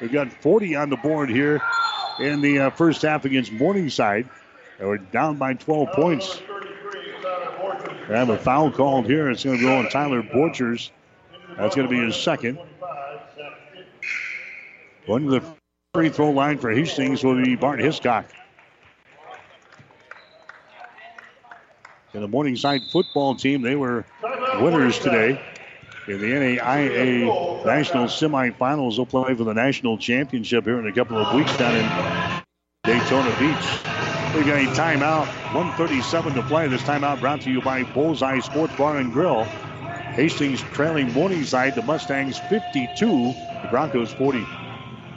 [0.00, 1.60] We've got 40 on the board here
[2.18, 4.28] in the uh, first half against Morningside.
[4.78, 6.40] And we're down by 12 points.
[8.08, 9.30] We have a foul called here.
[9.30, 10.90] It's going to go on Tyler Borchers.
[11.56, 12.58] That's going to be his second.
[15.06, 15.44] Going to the
[15.94, 18.26] free throw line for Hastings will be Bart Hiscock.
[22.14, 24.04] And the Morningside football team, they were
[24.60, 25.40] winners today
[26.06, 28.96] in the NAIA National Semifinals.
[28.96, 32.42] They'll play for the national championship here in a couple of weeks down in
[32.84, 34.36] Daytona Beach.
[34.36, 36.68] We got a timeout, 137 to play.
[36.68, 39.44] This timeout brought to you by Bullseye Sports Bar and Grill.
[40.14, 44.46] Hastings trailing Morningside, the Mustangs 52, the Broncos 40.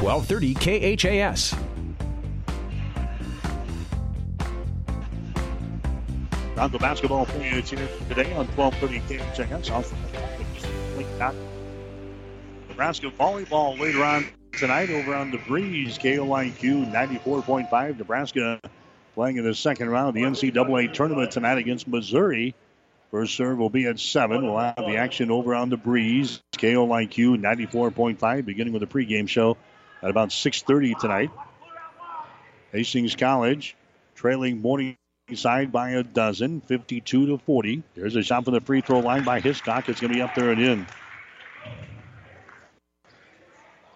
[0.00, 1.54] 1230 KHAS.
[6.54, 9.00] Bronco basketball for you today on 1230
[9.34, 9.70] KHAS.
[9.70, 9.94] Also,
[12.68, 17.98] Nebraska volleyball later on tonight over on the Breeze, KOIQ 94.5.
[17.98, 18.60] Nebraska
[19.14, 22.54] playing in the second round of the NCAA tournament tonight against Missouri.
[23.10, 24.46] First serve will be at 7.
[24.46, 29.58] We'll have the action over on the Breeze, KOIQ 94.5, beginning with the pregame show
[30.02, 31.30] at about 6.30 tonight.
[32.72, 33.76] Hastings College
[34.14, 37.82] trailing Morningside by a dozen, 52 to 40.
[37.94, 39.88] There's a shot from the free throw line by Hiscock.
[39.88, 40.86] It's going to be up there and in.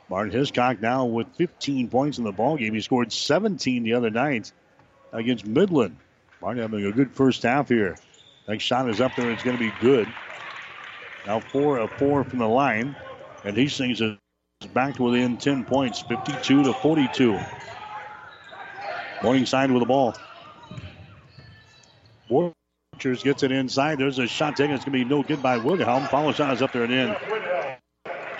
[0.09, 2.73] Martin Hiscock now with 15 points in the ball game.
[2.73, 4.53] He scored 17 the other night
[5.13, 5.97] against Midland.
[6.41, 7.97] Martin having a good first half here.
[8.49, 9.31] Next shot is up there.
[9.31, 10.09] It's going to be good.
[11.27, 12.95] Now four of four from the line,
[13.45, 14.17] and Hastings is
[14.67, 17.39] back to within 10 points, 52 to 42.
[19.23, 20.15] Morningside with the ball.
[22.31, 23.99] Borchers gets it inside.
[23.99, 24.75] There's a shot taken.
[24.75, 26.07] It's going to be no good by Wilhelm.
[26.09, 27.17] Follow shot is up there and in.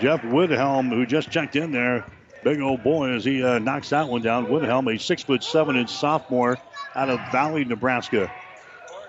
[0.01, 2.05] Jeff Wilhelm, who just checked in there,
[2.45, 4.51] Big old boy as he uh, knocks that one down.
[4.51, 6.59] Wilhelm, a six foot seven inch sophomore
[6.95, 8.31] out of Valley, Nebraska.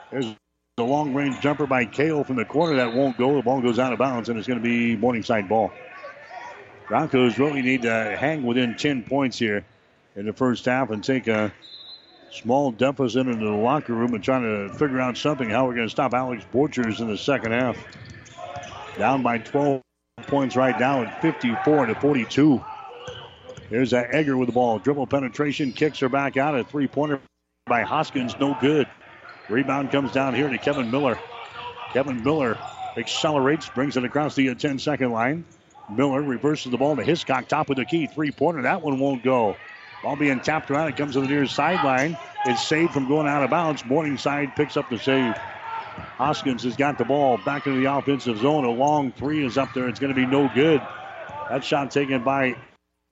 [0.10, 0.34] There's
[0.78, 3.36] a long range jumper by Kale from the corner that won't go.
[3.36, 5.74] The ball goes out of bounds, and it's going to be Morningside ball.
[6.88, 9.66] Broncos really need to hang within 10 points here
[10.16, 11.52] in the first half and take a
[12.32, 15.88] small deficit into the locker room and trying to figure out something how we're going
[15.88, 17.78] to stop Alex Borchers in the second half.
[18.98, 19.82] Down by 12
[20.28, 22.64] points right now at 54 to 42.
[23.70, 24.80] Here's that Egger with the ball.
[24.80, 26.58] Dribble penetration, kicks her back out.
[26.58, 27.20] A three pointer
[27.66, 28.88] by Hoskins, no good.
[29.50, 31.18] Rebound comes down here to Kevin Miller.
[31.94, 32.58] Kevin Miller
[32.96, 35.46] accelerates, brings it across the 10 second line.
[35.90, 38.08] Miller reverses the ball to Hiscock, top of the key.
[38.08, 39.56] Three pointer, that one won't go.
[40.04, 42.18] Ball being tapped around, it comes to the near sideline.
[42.46, 43.84] It's saved from going out of bounds.
[43.86, 45.36] Morningside picks up the save.
[46.18, 48.66] Hoskins has got the ball back into the offensive zone.
[48.66, 49.88] A long three is up there.
[49.88, 50.82] It's going to be no good.
[51.50, 52.56] That shot taken by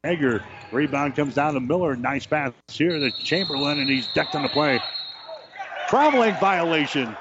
[0.04, 0.44] Egger.
[0.72, 1.96] Rebound comes down to Miller.
[1.96, 4.82] Nice pass here to Chamberlain, and he's decked on the play.
[5.88, 7.16] Traveling violation.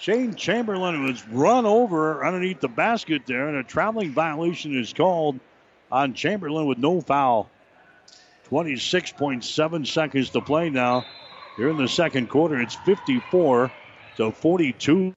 [0.00, 5.38] Shane Chamberlain was run over underneath the basket there, and a traveling violation is called
[5.92, 7.50] on Chamberlain with no foul.
[8.48, 11.04] 26.7 seconds to play now.
[11.56, 13.70] Here in the second quarter, it's 54
[14.16, 15.14] to 42.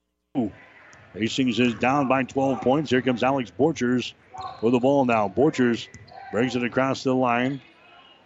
[1.13, 2.89] Hastings is down by 12 points.
[2.89, 4.13] Here comes Alex Borchers
[4.61, 5.29] with the ball now.
[5.29, 5.87] Borchers
[6.33, 7.61] Brings it across the line.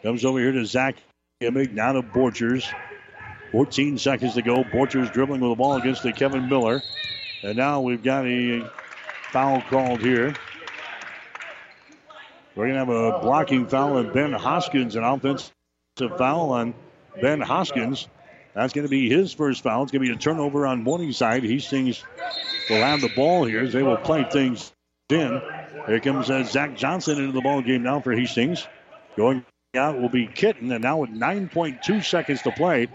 [0.01, 0.95] Comes over here to Zach
[1.43, 1.73] Imig.
[1.73, 2.63] Now to Borchers.
[3.51, 4.63] 14 seconds to go.
[4.63, 6.81] Borchers dribbling with the ball against the Kevin Miller.
[7.43, 8.69] And now we've got a
[9.31, 10.33] foul called here.
[12.55, 15.51] We're going to have a blocking foul on Ben Hoskins, an offensive
[16.17, 16.73] foul on
[17.21, 18.07] Ben Hoskins.
[18.55, 19.83] That's going to be his first foul.
[19.83, 21.43] It's going to be a turnover on Morningside.
[21.43, 22.03] Hastings
[22.69, 24.73] will have the ball here as they will play things
[25.09, 25.39] in.
[25.85, 28.67] Here comes uh, Zach Johnson into the ball game now for Hastings.
[29.15, 29.45] Going
[29.75, 32.87] out will be Kitten, and now with 9.2 seconds to play,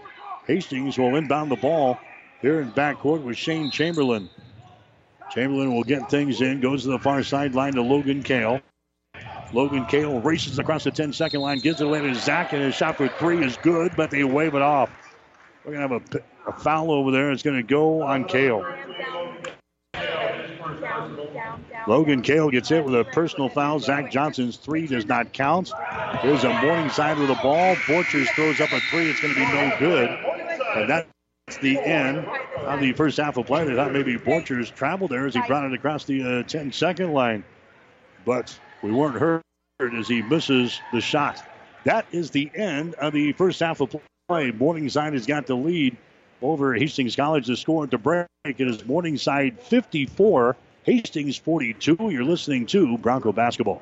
[0.47, 1.97] Hastings will inbound the ball
[2.41, 4.29] here in backcourt with Shane Chamberlain.
[5.31, 8.61] Chamberlain will get things in, goes to the far sideline to Logan Kale.
[9.53, 12.75] Logan Kale races across the 10 second line, gives it away to Zach, and his
[12.75, 14.89] shot for three is good, but they wave it off.
[15.63, 17.31] We're going to have a, a foul over there.
[17.31, 18.65] It's going to go on Kale.
[21.87, 23.79] Logan Kale gets hit with a personal foul.
[23.79, 25.71] Zach Johnson's three does not count.
[26.21, 27.75] There's a Morningside with the ball.
[27.75, 29.09] Borchers throws up a three.
[29.09, 30.32] It's going to be no good.
[30.75, 32.25] And that's the end
[32.57, 33.65] of the first half of play.
[33.65, 37.13] They thought maybe Borchers traveled there as he brought it across the uh, 10 second
[37.13, 37.43] line.
[38.25, 39.43] But we weren't hurt
[39.79, 41.43] as he misses the shot.
[41.83, 43.95] That is the end of the first half of
[44.27, 44.51] play.
[44.51, 45.97] Morningside has got the lead
[46.41, 47.47] over Hastings College.
[47.47, 51.97] The score at the break it is Morningside 54- Hastings 42.
[52.01, 53.81] You're listening to Bronco Basketball.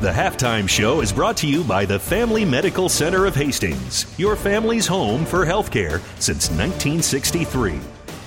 [0.00, 4.36] The halftime show is brought to you by the Family Medical Center of Hastings, your
[4.36, 7.72] family's home for healthcare since 1963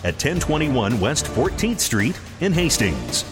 [0.04, 3.24] at 1021 West 14th Street in Hastings.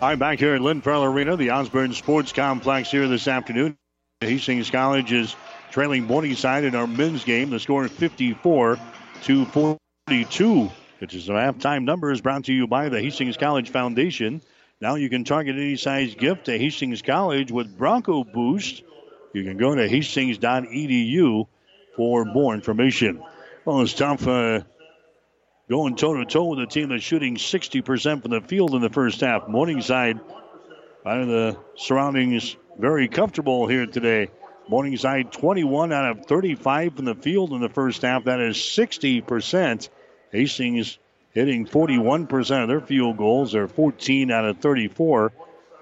[0.00, 3.78] I'm back here at Lynn Farrell Arena, the Osborne Sports Complex here this afternoon.
[4.20, 5.36] Hastings College is
[5.70, 7.50] trailing Morningside in our men's game.
[7.50, 8.80] The score is 54
[9.22, 10.72] to 42.
[11.02, 14.40] Which is the halftime numbers brought to you by the Hastings College Foundation.
[14.80, 18.84] Now you can target any size gift to Hastings College with Bronco Boost.
[19.32, 21.48] You can go to hastings.edu
[21.96, 23.20] for more information.
[23.64, 24.60] Well, it's tough uh,
[25.68, 28.88] going toe to toe with a team that's shooting 60% from the field in the
[28.88, 29.48] first half.
[29.48, 30.20] Morningside,
[31.04, 34.28] out of the surroundings, very comfortable here today.
[34.68, 38.22] Morningside 21 out of 35 from the field in the first half.
[38.26, 39.88] That is 60%.
[40.32, 40.98] Hastings
[41.32, 43.52] hitting 41% of their field goals.
[43.52, 45.32] They're 14 out of 34.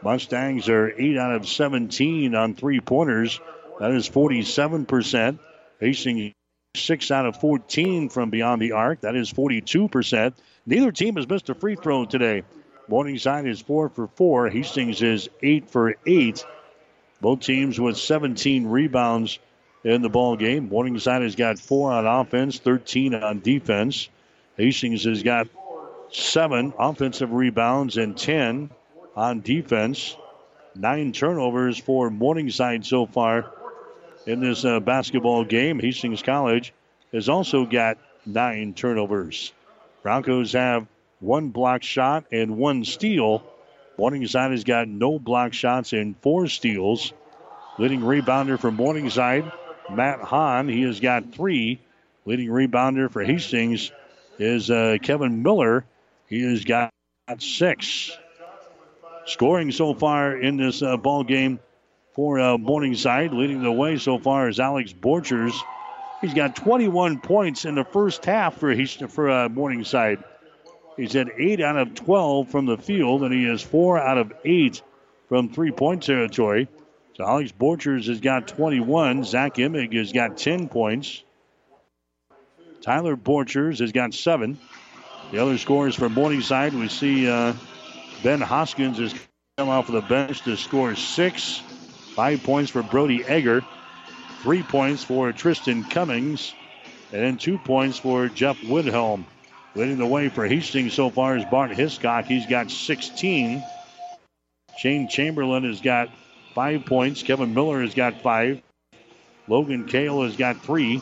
[0.03, 3.41] Mustangs are 8 out of 17 on three pointers.
[3.79, 5.39] That is 47%.
[5.81, 6.35] Hastings
[6.77, 9.01] 6 out of 14 from beyond the arc.
[9.01, 10.35] That is 42%.
[10.67, 12.43] Neither team has missed a free throw today.
[12.89, 14.51] Morningside is 4 for 4.
[14.51, 16.45] Hastings is 8 for 8.
[17.21, 19.39] Both teams with 17 rebounds
[19.85, 20.69] in the ball game.
[20.69, 24.09] Morningside has got 4 on offense, 13 on defense.
[24.57, 25.49] Hastings has got
[26.11, 28.71] 7 offensive rebounds and 10
[29.17, 30.17] on defense.
[30.75, 33.51] Nine turnovers for Morningside so far
[34.27, 35.79] in this uh, basketball game.
[35.79, 36.73] Hastings College
[37.13, 39.53] has also got nine turnovers.
[40.03, 40.87] Broncos have
[41.21, 43.43] one block shot and one steal.
[43.99, 47.13] Morningside has got no block shots and four steals.
[47.79, 49.51] Leading rebounder for Morningside,
[49.91, 50.69] Matt Hahn.
[50.69, 51.81] He has got three.
[52.27, 53.91] Leading rebounder for Hastings
[54.41, 55.85] is uh, Kevin Miller.
[56.27, 56.93] He has got
[57.39, 58.17] six.
[59.27, 61.61] Scoring so far in this uh, ball game
[62.15, 65.55] for uh, Morningside, leading the way so far is Alex Borchers.
[66.21, 68.75] He's got 21 points in the first half for
[69.09, 70.25] for uh, Morningside.
[70.97, 74.33] He's at 8 out of 12 from the field, and he is 4 out of
[74.45, 74.83] 8
[75.29, 76.69] from three point territory.
[77.15, 79.25] So Alex Borchers has got 21.
[79.25, 81.23] Zach Imig has got 10 points.
[82.83, 84.59] Tyler Borchers has got 7.
[85.33, 87.55] The other scores for Morningside, we see uh,
[88.23, 89.15] Ben Hoskins has
[89.59, 91.63] come off of the bench to score 6.
[92.15, 93.65] Five points for Brody Egger.
[94.43, 96.55] Three points for Tristan Cummings.
[97.13, 99.27] And then two points for Jeff Wilhelm.
[99.75, 102.25] Leading the way for Hastings so far is Bart Hiscock.
[102.25, 103.63] He's got 16.
[104.79, 106.09] Shane Chamberlain has got
[106.55, 107.23] five points.
[107.23, 108.63] Kevin Miller has got five.
[109.47, 111.01] Logan Kale has got three.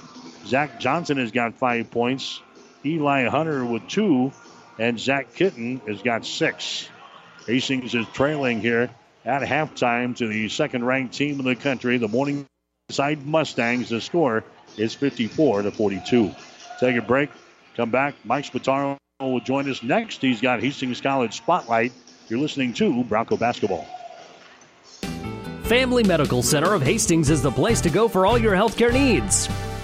[0.49, 2.41] Zach Johnson has got five points.
[2.85, 4.33] Eli Hunter with two.
[4.79, 6.89] And Zach Kitten has got six.
[7.47, 8.91] Hastings is trailing here
[9.25, 13.91] at halftime to the second ranked team in the country, the Morningside Mustangs.
[13.91, 14.45] The score
[14.77, 16.35] is 54 to 42.
[16.81, 17.31] Take a break.
[17.77, 18.15] Come back.
[18.25, 20.23] Mike Spataro will join us next.
[20.23, 21.93] He's got Hastings College Spotlight.
[22.29, 23.87] You're listening to Bronco Basketball.
[25.65, 29.49] Family Medical Center of Hastings is the place to go for all your healthcare needs.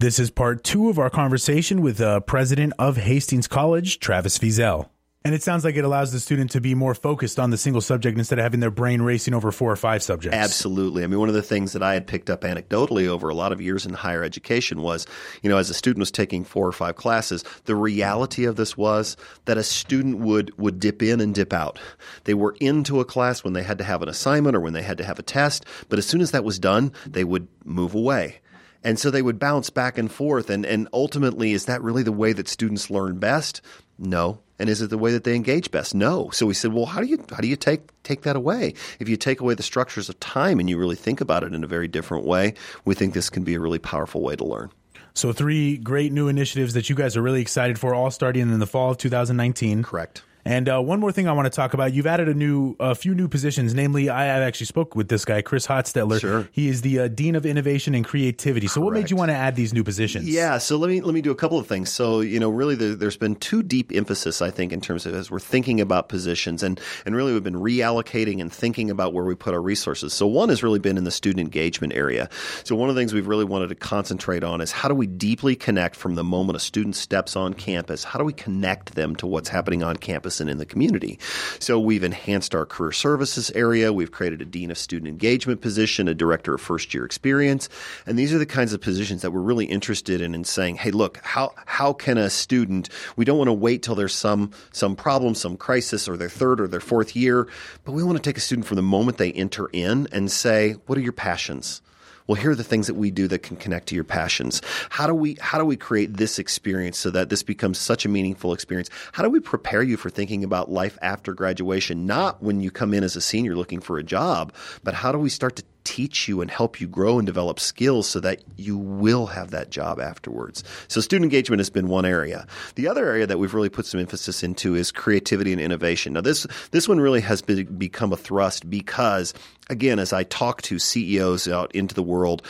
[0.00, 4.88] This is part two of our conversation with the president of Hastings College, Travis Feezell.
[5.26, 7.82] And it sounds like it allows the student to be more focused on the single
[7.82, 10.34] subject instead of having their brain racing over four or five subjects.
[10.34, 11.04] Absolutely.
[11.04, 13.52] I mean, one of the things that I had picked up anecdotally over a lot
[13.52, 15.06] of years in higher education was,
[15.42, 18.78] you know, as a student was taking four or five classes, the reality of this
[18.78, 21.78] was that a student would would dip in and dip out.
[22.24, 24.80] They were into a class when they had to have an assignment or when they
[24.80, 27.94] had to have a test, but as soon as that was done, they would move
[27.94, 28.40] away.
[28.82, 30.50] And so they would bounce back and forth.
[30.50, 33.60] And, and ultimately, is that really the way that students learn best?
[33.98, 34.40] No.
[34.58, 35.94] And is it the way that they engage best?
[35.94, 36.30] No.
[36.30, 38.74] So we said, well, how do you how do you take take that away?
[38.98, 41.64] If you take away the structures of time and you really think about it in
[41.64, 42.54] a very different way,
[42.84, 44.70] we think this can be a really powerful way to learn.
[45.14, 48.58] So three great new initiatives that you guys are really excited for, all starting in
[48.58, 49.82] the fall of 2019.
[49.82, 50.22] Correct.
[50.44, 51.92] And uh, one more thing I want to talk about.
[51.92, 53.74] You've added a new, a few new positions.
[53.74, 56.20] Namely, I have actually spoke with this guy, Chris Hotstetler.
[56.20, 56.48] Sure.
[56.52, 58.66] He is the uh, dean of innovation and creativity.
[58.66, 60.28] So, what made you want to add these new positions?
[60.28, 60.58] Yeah.
[60.58, 61.90] So let me let me do a couple of things.
[61.90, 65.14] So you know, really, there, there's been two deep emphasis, I think, in terms of
[65.14, 69.24] as we're thinking about positions, and and really we've been reallocating and thinking about where
[69.24, 70.12] we put our resources.
[70.12, 72.28] So one has really been in the student engagement area.
[72.64, 75.06] So one of the things we've really wanted to concentrate on is how do we
[75.06, 78.04] deeply connect from the moment a student steps on campus?
[78.04, 80.29] How do we connect them to what's happening on campus?
[80.38, 81.18] And in the community.
[81.58, 83.90] So we've enhanced our career services area.
[83.90, 87.70] We've created a dean of student engagement position, a director of first year experience,
[88.04, 90.90] and these are the kinds of positions that we're really interested in in saying, hey,
[90.90, 92.90] look, how how can a student?
[93.16, 96.60] We don't want to wait till there's some some problem, some crisis, or their third
[96.60, 97.48] or their fourth year,
[97.84, 100.72] but we want to take a student from the moment they enter in and say,
[100.86, 101.80] what are your passions?
[102.26, 104.62] Well here are the things that we do that can connect to your passions.
[104.90, 108.08] How do we how do we create this experience so that this becomes such a
[108.08, 108.90] meaningful experience?
[109.12, 112.06] How do we prepare you for thinking about life after graduation?
[112.06, 114.52] Not when you come in as a senior looking for a job
[114.84, 118.08] but how do we start to teach you and help you grow and develop skills
[118.08, 120.62] so that you will have that job afterwards.
[120.88, 122.46] So student engagement has been one area.
[122.74, 126.12] The other area that we've really put some emphasis into is creativity and innovation.
[126.12, 129.34] Now this this one really has been, become a thrust because
[129.68, 132.42] again as I talk to CEOs out into the world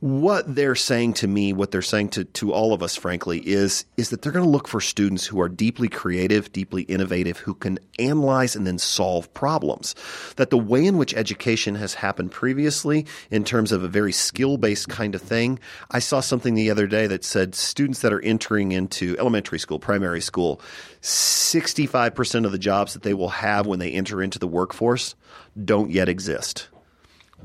[0.00, 3.84] what they're saying to me, what they're saying to, to all of us, frankly, is,
[3.96, 7.52] is that they're going to look for students who are deeply creative, deeply innovative, who
[7.52, 9.96] can analyze and then solve problems.
[10.36, 14.56] That the way in which education has happened previously, in terms of a very skill
[14.56, 15.58] based kind of thing,
[15.90, 19.80] I saw something the other day that said students that are entering into elementary school,
[19.80, 20.60] primary school,
[21.02, 25.16] 65% of the jobs that they will have when they enter into the workforce
[25.64, 26.68] don't yet exist.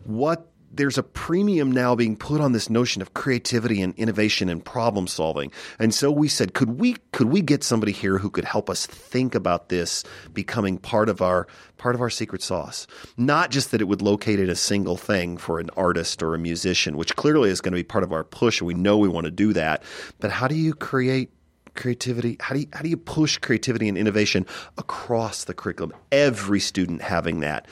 [0.03, 4.65] What there's a premium now being put on this notion of creativity and innovation and
[4.65, 5.51] problem solving.
[5.77, 8.85] And so we said, could we could we get somebody here who could help us
[8.85, 10.03] think about this
[10.33, 11.47] becoming part of our
[11.77, 12.87] part of our secret sauce?
[13.17, 16.39] Not just that it would locate in a single thing for an artist or a
[16.39, 19.09] musician, which clearly is going to be part of our push, and we know we
[19.09, 19.83] want to do that.
[20.19, 21.31] But how do you create
[21.75, 22.37] creativity?
[22.39, 24.45] How do you, how do you push creativity and innovation
[24.77, 25.93] across the curriculum?
[26.11, 27.67] Every student having that.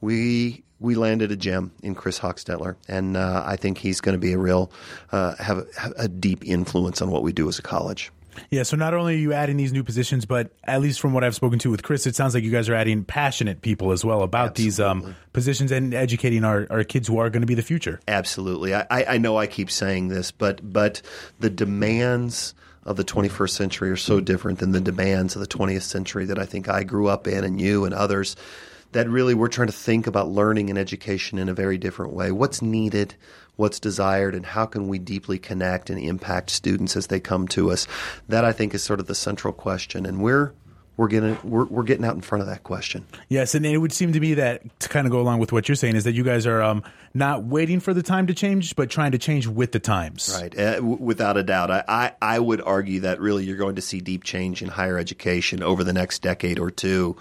[0.00, 4.18] We we landed a gem in Chris Hochstetler, and uh, I think he's going to
[4.18, 4.70] be a real
[5.12, 8.12] uh, have, a, have, a, deep influence on what we do as a college.
[8.50, 11.24] Yeah, so not only are you adding these new positions, but at least from what
[11.24, 14.04] I've spoken to with Chris, it sounds like you guys are adding passionate people as
[14.04, 14.64] well about Absolutely.
[14.64, 17.98] these um, positions and educating our, our kids who are going to be the future.
[18.06, 21.00] Absolutely, I, I know I keep saying this, but but
[21.40, 22.54] the demands
[22.84, 26.38] of the 21st century are so different than the demands of the 20th century that
[26.38, 28.36] I think I grew up in, and you and others
[28.92, 32.30] that really we're trying to think about learning and education in a very different way.
[32.30, 33.14] What's needed,
[33.56, 37.70] what's desired, and how can we deeply connect and impact students as they come to
[37.70, 37.86] us?
[38.28, 40.52] That I think is sort of the central question, and we're
[40.96, 43.06] we're getting we're, we're getting out in front of that question.
[43.28, 45.68] Yes, and it would seem to me that to kind of go along with what
[45.68, 46.82] you're saying is that you guys are um,
[47.12, 50.34] not waiting for the time to change, but trying to change with the times.
[50.40, 51.70] Right, uh, w- without a doubt.
[51.70, 54.98] I, I I would argue that really you're going to see deep change in higher
[54.98, 57.16] education over the next decade or two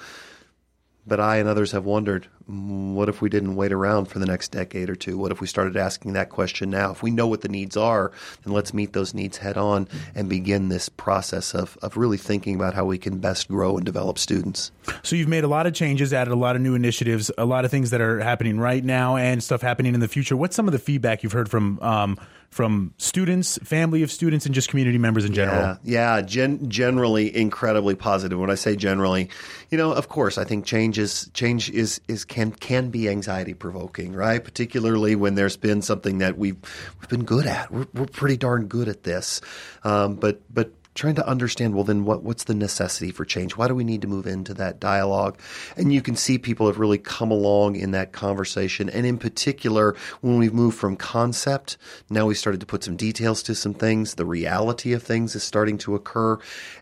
[1.08, 4.50] but I and others have wondered what if we didn't wait around for the next
[4.50, 5.18] decade or two?
[5.18, 6.92] What if we started asking that question now?
[6.92, 8.12] If we know what the needs are,
[8.44, 12.56] then let's meet those needs head on and begin this process of, of really thinking
[12.56, 14.72] about how we can best grow and develop students.
[15.02, 17.66] So you've made a lot of changes, added a lot of new initiatives, a lot
[17.66, 20.38] of things that are happening right now and stuff happening in the future.
[20.38, 22.20] What's some of the feedback you've heard from um,
[22.50, 25.78] from students, family of students, and just community members in general?
[25.84, 28.40] Yeah, yeah gen- generally incredibly positive.
[28.40, 29.30] When I say generally,
[29.70, 33.54] you know, of course, I think change is change is is can can be anxiety
[33.54, 34.44] provoking, right?
[34.44, 36.58] Particularly when there's been something that we've
[37.00, 37.72] we've been good at.
[37.72, 39.42] We're we're pretty darn good at this,
[39.84, 43.56] um, but but trying to understand well then what what's the necessity for change?
[43.56, 45.38] Why do we need to move into that dialogue?
[45.78, 48.90] And you can see people have really come along in that conversation.
[48.90, 51.78] And in particular when we've moved from concept
[52.10, 54.16] now we started to put some details to some things.
[54.16, 56.40] The reality of things is starting to occur.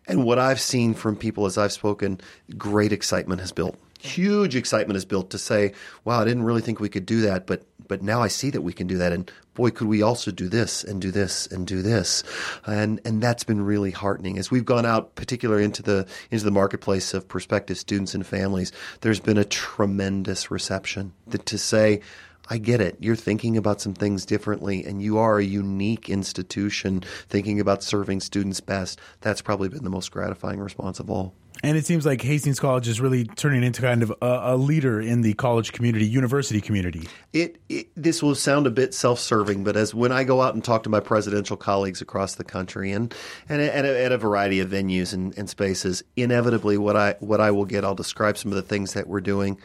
[0.08, 2.22] And what i've seen from people as i've spoken
[2.58, 3.78] great excitement has built.
[4.00, 5.72] Huge excitement is built to say,
[6.04, 8.62] wow, I didn't really think we could do that, but but now I see that
[8.62, 9.12] we can do that.
[9.12, 12.24] And boy, could we also do this and do this and do this.
[12.66, 14.38] And and that's been really heartening.
[14.38, 18.72] As we've gone out, particularly into the into the marketplace of prospective students and families,
[19.02, 22.02] there's been a tremendous reception that to say,
[22.50, 22.98] I get it.
[23.00, 28.20] You're thinking about some things differently, and you are a unique institution thinking about serving
[28.20, 29.00] students best.
[29.22, 31.34] That's probably been the most gratifying response of all.
[31.62, 35.00] And it seems like Hastings College is really turning into kind of a, a leader
[35.00, 37.08] in the college community, university community.
[37.32, 40.64] It, it, this will sound a bit self-serving, but as when I go out and
[40.64, 43.14] talk to my presidential colleagues across the country and
[43.48, 47.40] and at, a, at a variety of venues and, and spaces, inevitably what I what
[47.40, 49.60] I will get, I'll describe some of the things that we're doing,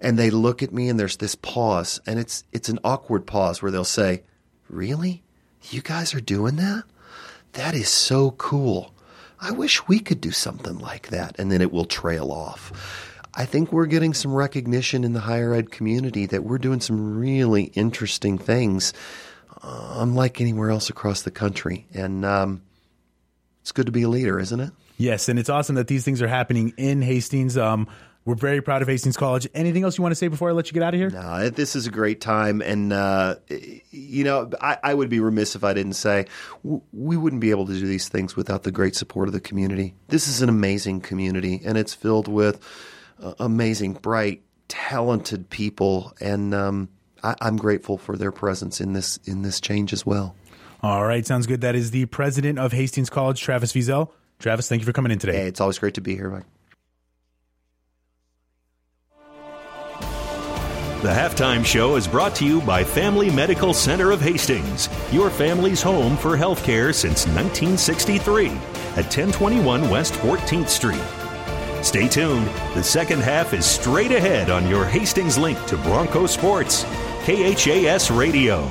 [0.00, 3.60] and they look at me and there's this pause, and it's it's an awkward pause
[3.60, 4.22] where they'll say,
[4.70, 5.22] "Really,
[5.70, 6.84] you guys are doing that?
[7.54, 8.94] That is so cool."
[9.42, 12.72] I wish we could do something like that, and then it will trail off.
[13.34, 17.18] I think we're getting some recognition in the higher ed community that we're doing some
[17.18, 18.92] really interesting things,
[19.62, 21.86] uh, unlike anywhere else across the country.
[21.92, 22.62] And um,
[23.62, 24.70] it's good to be a leader, isn't it?
[24.96, 27.56] Yes, and it's awesome that these things are happening in Hastings.
[27.56, 27.88] Um,
[28.24, 29.48] we're very proud of Hastings College.
[29.52, 31.10] Anything else you want to say before I let you get out of here?
[31.10, 32.60] No, this is a great time.
[32.60, 33.36] And, uh,
[33.90, 36.26] you know, I, I, would be remiss if I didn't say
[36.62, 39.40] w- we wouldn't be able to do these things without the great support of the
[39.40, 39.94] community.
[40.08, 42.60] This is an amazing community, and it's filled with
[43.20, 46.12] uh, amazing, bright, talented people.
[46.20, 46.88] And um,
[47.24, 50.36] I, I'm grateful for their presence in this in this change as well.
[50.80, 51.60] All right, sounds good.
[51.62, 54.10] That is the president of Hastings College, Travis Feezell.
[54.38, 55.34] Travis, thank you for coming in today.
[55.34, 56.44] Hey, it's always great to be here, Mike.
[61.02, 65.82] The halftime show is brought to you by Family Medical Center of Hastings, your family's
[65.82, 71.02] home for healthcare since 1963 at 1021 West 14th Street.
[71.84, 72.46] Stay tuned.
[72.74, 76.84] The second half is straight ahead on your Hastings link to Bronco Sports,
[77.24, 78.70] KHAS Radio.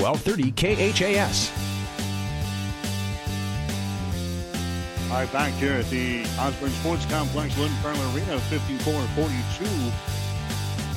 [0.00, 1.50] 1230 KHAS.
[5.10, 9.92] All right, back here at the Osborne Sports Complex, Lynn Farrell Arena, 54-42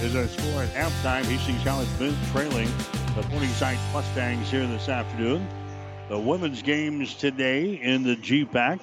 [0.03, 1.25] is our score at halftime.
[1.25, 2.69] Hastings College been trailing
[3.15, 5.47] the Morningside Mustangs here this afternoon.
[6.09, 8.79] The women's games today in the GPAC.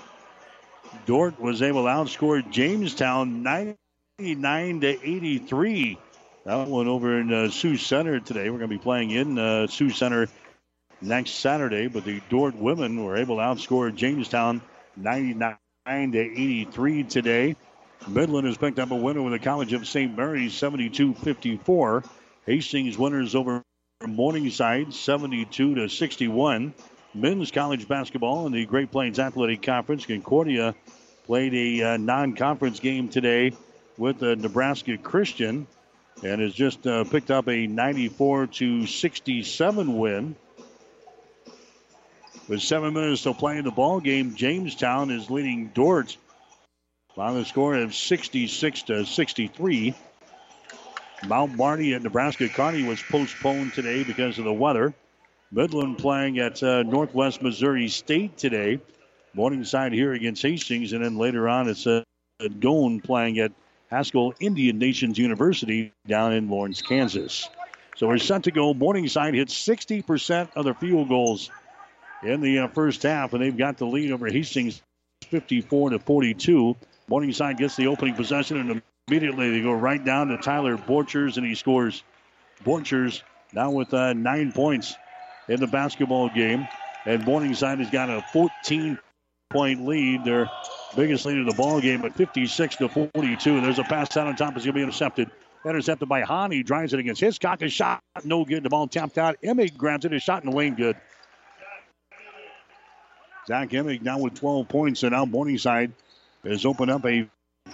[1.06, 5.98] Dordt was able to outscore Jamestown 99 to 83.
[6.46, 8.48] That one over in uh, Sioux Center today.
[8.48, 10.26] We're going to be playing in uh, Sioux Center
[11.02, 14.62] next Saturday, but the Dordt women were able to outscore Jamestown
[14.96, 15.58] 99
[16.12, 17.56] to 83 today.
[18.08, 20.16] Midland has picked up a winner with the College of St.
[20.16, 22.04] Mary's 72 54.
[22.46, 23.62] Hastings winners over
[24.06, 26.72] Morningside 72 to 61.
[27.12, 30.06] Men's college basketball in the Great Plains Athletic Conference.
[30.06, 30.74] Concordia
[31.26, 33.52] played a uh, non conference game today
[33.98, 35.66] with the Nebraska Christian
[36.22, 40.36] and has just uh, picked up a 94 to 67 win.
[42.48, 46.16] With seven minutes to play in the ball game, Jamestown is leading Dordt
[47.16, 49.94] by the score of 66 to 63.
[51.26, 54.94] Mount Marty at Nebraska Kearney was postponed today because of the weather.
[55.52, 58.80] Midland playing at uh, Northwest Missouri State today.
[59.34, 62.02] Morningside here against Hastings, and then later on it's uh,
[62.40, 63.52] Doane playing at
[63.90, 67.48] Haskell Indian Nations University down in Lawrence, Kansas.
[67.96, 68.72] So we're set to go.
[68.72, 71.50] Morningside hits 60% of their field goals
[72.22, 74.80] in the uh, first half, and they've got the lead over Hastings
[75.24, 76.76] 54 to 42.
[77.08, 81.44] Morningside gets the opening possession, and immediately they go right down to Tyler Borchers, and
[81.44, 82.02] he scores.
[82.64, 83.22] Borchers
[83.52, 84.94] now with uh, nine points
[85.48, 86.68] in the basketball game,
[87.06, 88.98] and Morningside has got a 14
[89.50, 90.24] point lead.
[90.24, 90.48] They're
[90.96, 93.60] biggest lead of the ball game at 56 to 42.
[93.60, 94.56] There's a pass out on top.
[94.56, 95.30] It's going to be intercepted.
[95.64, 96.50] Intercepted by Hahn.
[96.50, 97.62] He drives it against Hiscock.
[97.62, 98.62] A shot no good.
[98.62, 99.36] The ball tapped out.
[99.42, 100.12] Imig grabs it.
[100.12, 100.96] A shot and Wayne good.
[103.46, 105.92] Zach Imig now with 12 points, and now Morningside
[106.44, 107.28] has opened up a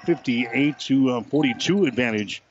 [0.04, 2.42] 58 to uh, 42 advantage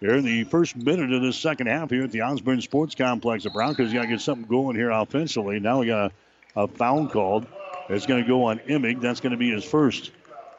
[0.00, 3.44] here in the first minute of the second half here at the Osborne Sports Complex.
[3.44, 5.60] The Broncos got to get something going here offensively.
[5.60, 6.12] Now we got
[6.56, 7.46] a, a foul called.
[7.88, 9.00] It's going to go on Imig.
[9.00, 10.10] That's going to be his first.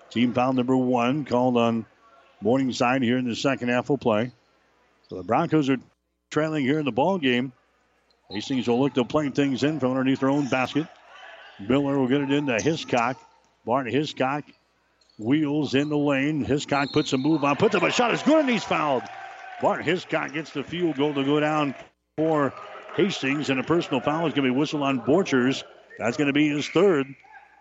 [0.10, 1.86] Team foul number one called on
[2.42, 4.32] Morningside here in the second half of play.
[5.10, 5.78] So the Broncos are
[6.32, 7.54] trailing here in the ball game.
[8.30, 10.88] Hastings will look to play things in from underneath their own basket.
[11.60, 13.20] Miller will get it into Hiscock.
[13.66, 14.44] Barton Hiscock
[15.18, 16.44] wheels in the lane.
[16.44, 18.14] Hiscock puts a move on, puts up a shot.
[18.14, 19.04] It's good, and he's fouled.
[19.62, 21.76] Barton Hiscock gets the field goal to go down
[22.18, 22.54] for
[22.96, 25.64] Hastings, and a personal foul is going to be whistled on Borchers.
[26.00, 27.14] That's going to be his third.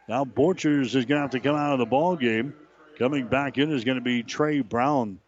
[0.09, 2.55] Now Borchers is going to have to come out of the ball game.
[2.98, 5.19] Coming back in is going to be Trey Brown.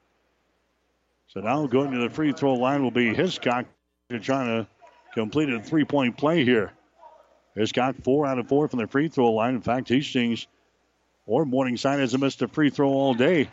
[1.29, 3.67] So now going to the free throw line will be Hiscock.
[4.09, 4.67] They're trying to
[5.13, 6.73] complete a three point play here.
[7.57, 9.57] Hiscock four out of four from the free throw line.
[9.57, 10.47] In fact, Hastings
[11.27, 13.49] or Morningside hasn't missed a free throw all day.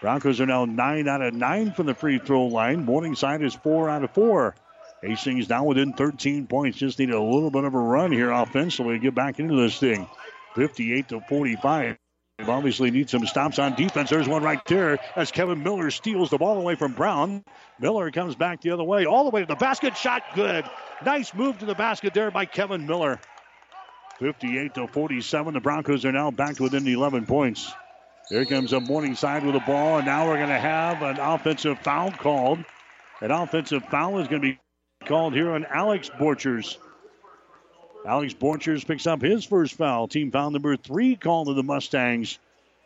[0.00, 2.84] Broncos are now nine out of nine from the free throw line.
[2.84, 4.54] Morningside is four out of four.
[5.02, 6.78] Hastings now within 13 points.
[6.78, 9.78] Just need a little bit of a run here offensively to get back into this
[9.78, 10.06] thing.
[10.54, 11.96] 58 to 45.
[12.38, 14.10] They obviously need some stops on defense.
[14.10, 17.44] There's one right there as Kevin Miller steals the ball away from Brown.
[17.78, 19.96] Miller comes back the other way, all the way to the basket.
[19.96, 20.64] Shot good.
[21.04, 23.20] Nice move to the basket there by Kevin Miller.
[24.18, 25.54] 58 to 47.
[25.54, 27.72] The Broncos are now back to within 11 points.
[28.28, 31.78] Here comes a Morningside with the ball, and now we're going to have an offensive
[31.80, 32.62] foul called.
[33.20, 34.58] An offensive foul is going to be
[35.04, 36.76] called here on Alex Borchers.
[38.06, 40.08] Alex Borchers picks up his first foul.
[40.08, 42.38] Team foul number three called to the Mustangs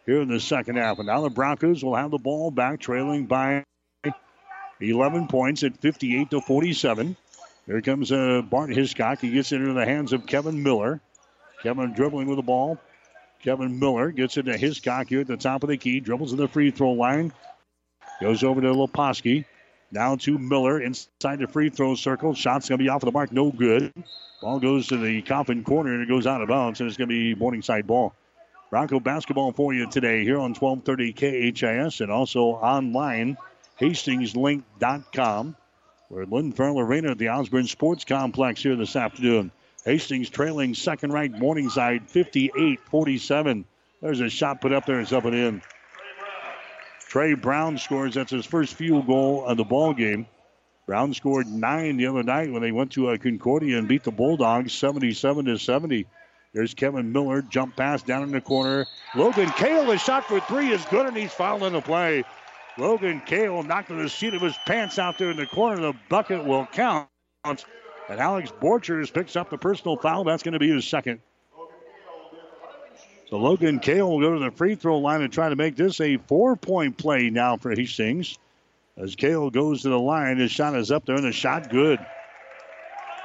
[0.07, 0.99] here in the second half.
[0.99, 3.65] And now the Broncos will have the ball back, trailing by
[4.81, 7.17] 11 points at 58 to 47.
[7.67, 9.21] Here comes uh, Bart Hiscock.
[9.21, 11.01] He gets it into the hands of Kevin Miller.
[11.63, 12.79] Kevin dribbling with the ball.
[13.43, 16.01] Kevin Miller gets it to Hiscock here at the top of the key.
[16.01, 17.33] Dribbles to the free throw line.
[18.21, 19.45] Goes over to Leposki.
[19.95, 22.35] Down to Miller inside the free throw circle.
[22.35, 23.31] Shot's going to be off of the mark.
[23.31, 23.93] No good.
[24.43, 27.09] Ball goes to the coffin corner and it goes out of bounds, and it's going
[27.09, 28.13] to be Morningside ball.
[28.71, 33.37] Bronco basketball for you today here on 1230 KHAS and also online,
[33.81, 35.57] hastingslink.com.
[36.11, 39.53] We're at Lynn Farrell Arena at the Osborne Sports Complex here this afternoon.
[39.85, 43.65] Hastings trailing second ranked Morningside 58 47.
[44.03, 44.99] There's a shot put up there.
[44.99, 45.63] It's up and in.
[47.15, 48.15] Trey Brown scores.
[48.15, 50.27] That's his first field goal of the ball game.
[50.85, 54.11] Brown scored nine the other night when they went to a Concordia and beat the
[54.11, 56.07] Bulldogs 77 to 70.
[56.53, 58.89] There's Kevin Miller, jump pass down in the corner.
[59.15, 62.25] Logan Kale, his shot for three is good, and he's fouled in the play.
[62.79, 65.81] Logan Kale knocking the seat of his pants out there in the corner.
[65.81, 67.09] The bucket will count.
[67.45, 67.61] And
[68.09, 70.25] Alex Borchers picks up the personal foul.
[70.25, 71.21] That's going to be his second.
[73.35, 76.01] So Logan Kale will go to the free throw line and try to make this
[76.01, 78.39] a four point play now for Hastings.
[78.97, 81.99] As Kale goes to the line, his shot is up there and the shot good.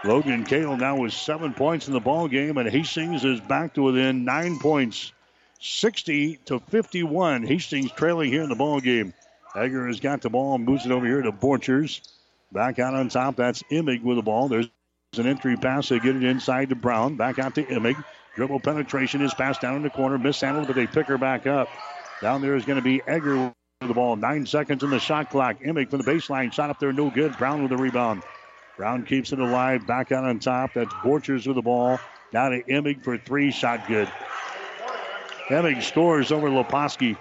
[0.03, 3.83] Logan Kale now with seven points in the ball game, and Hastings is back to
[3.83, 5.13] within nine points,
[5.59, 7.43] 60 to 51.
[7.43, 9.13] Hastings trailing here in the ball game.
[9.55, 12.01] Egger has got the ball and moves it over here to Borchers.
[12.51, 14.47] Back out on top, that's Imig with the ball.
[14.47, 14.69] There's
[15.19, 15.89] an entry pass.
[15.89, 17.15] They get it inside to Brown.
[17.15, 18.03] Back out to Imig.
[18.39, 20.17] Dribble penetration is passed down in the corner.
[20.17, 21.67] Mishandled, but they pick her back up.
[22.21, 24.15] Down there is going to be Egger with the ball.
[24.15, 25.59] Nine seconds in the shot clock.
[25.59, 26.53] Imig from the baseline.
[26.53, 27.37] Shot up there, no good.
[27.37, 28.23] Brown with the rebound.
[28.77, 29.85] Brown keeps it alive.
[29.85, 30.75] Back out on top.
[30.75, 31.99] That's Borchers with the ball.
[32.31, 33.51] Down to Imig for three.
[33.51, 34.09] Shot good.
[35.49, 37.17] Imig scores over Leposki.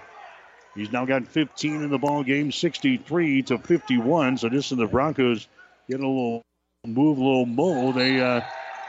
[0.77, 4.39] He's now got 15 in the ball game, 63 to 51.
[4.39, 5.49] So this is the Broncos
[5.91, 6.43] get a little
[6.87, 7.91] move, a little mo.
[7.91, 8.43] They uh,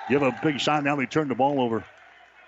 [0.10, 0.84] give a big shot.
[0.84, 1.84] Now they turn the ball over.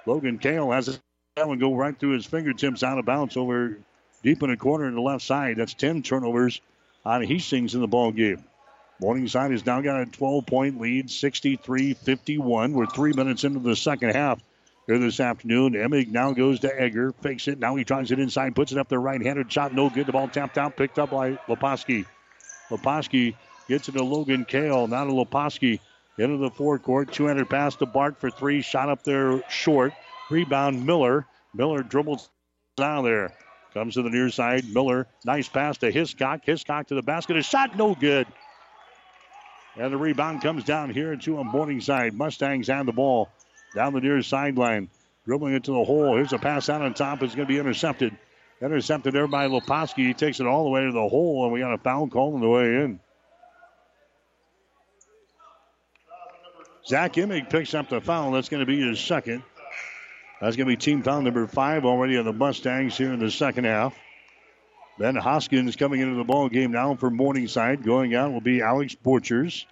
[0.05, 0.99] Logan Kale has
[1.35, 3.77] that one go right through his fingertips out of bounds over
[4.23, 5.57] deep in the corner in the left side.
[5.57, 6.61] That's 10 turnovers
[7.05, 8.43] on Hastings in the ball game.
[8.99, 12.73] Morningside has now got a 12 point lead, 63 51.
[12.73, 14.39] We're three minutes into the second half
[14.85, 15.73] here this afternoon.
[15.73, 17.57] Imig now goes to Egger, fakes it.
[17.57, 20.05] Now he tries it inside, puts it up there right handed shot, no good.
[20.05, 22.05] The ball tapped out, picked up by Leposki.
[22.69, 23.35] Leposki
[23.67, 25.79] gets it to Logan Kale, now to Leposki.
[26.17, 29.93] Into the forecourt, 200 pass to Bart for three, shot up there short.
[30.29, 31.25] Rebound Miller.
[31.53, 32.29] Miller dribbles
[32.77, 33.33] down there.
[33.73, 34.65] Comes to the near side.
[34.73, 36.43] Miller, nice pass to Hiscock.
[36.43, 37.37] Hiscock to the basket.
[37.37, 38.27] A shot, no good.
[39.77, 42.13] And the rebound comes down here to a Morningside.
[42.13, 43.29] Mustangs have the ball
[43.73, 44.89] down the near sideline.
[45.25, 46.15] Dribbling it to the hole.
[46.15, 47.23] Here's a pass out on top.
[47.23, 48.17] It's going to be intercepted.
[48.61, 50.07] Intercepted there by Leposki.
[50.07, 52.33] He takes it all the way to the hole, and we got a foul call
[52.35, 52.99] on the way in.
[56.85, 58.31] Zach Imig picks up the foul.
[58.31, 59.43] That's going to be his second.
[60.39, 63.29] That's going to be team foul number five already on the Mustangs here in the
[63.29, 63.95] second half.
[64.97, 67.83] Ben Hoskins coming into the ball game now for Morningside.
[67.83, 69.65] Going out will be Alex Borchers.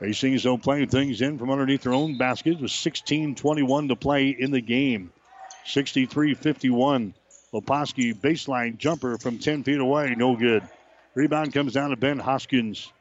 [0.00, 4.50] Hastings though playing things in from underneath their own basket with 16-21 to play in
[4.50, 5.12] the game.
[5.66, 7.12] 63-51.
[7.52, 10.62] Leposki baseline jumper from 10 feet away, no good.
[11.14, 12.92] Rebound comes down to Ben Hoskins.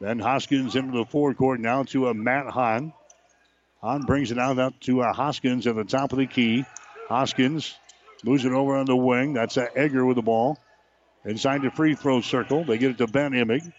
[0.00, 2.92] Ben Hoskins into the forecourt now to a Matt Hahn.
[3.80, 6.64] Hahn brings it out up to a Hoskins at the top of the key.
[7.08, 7.74] Hoskins
[8.24, 9.32] moves it over on the wing.
[9.32, 10.58] That's a Egger with the ball.
[11.24, 12.64] Inside the free throw circle.
[12.64, 13.72] They get it to Ben Imig.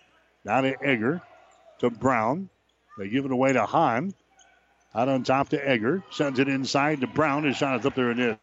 [0.44, 1.22] Now to Egger.
[1.80, 2.50] To Brown.
[2.98, 4.14] They give it away to Hahn.
[4.94, 6.04] Out on top to Egger.
[6.12, 7.46] Sends it inside to Brown.
[7.46, 8.40] His shot is up there and in.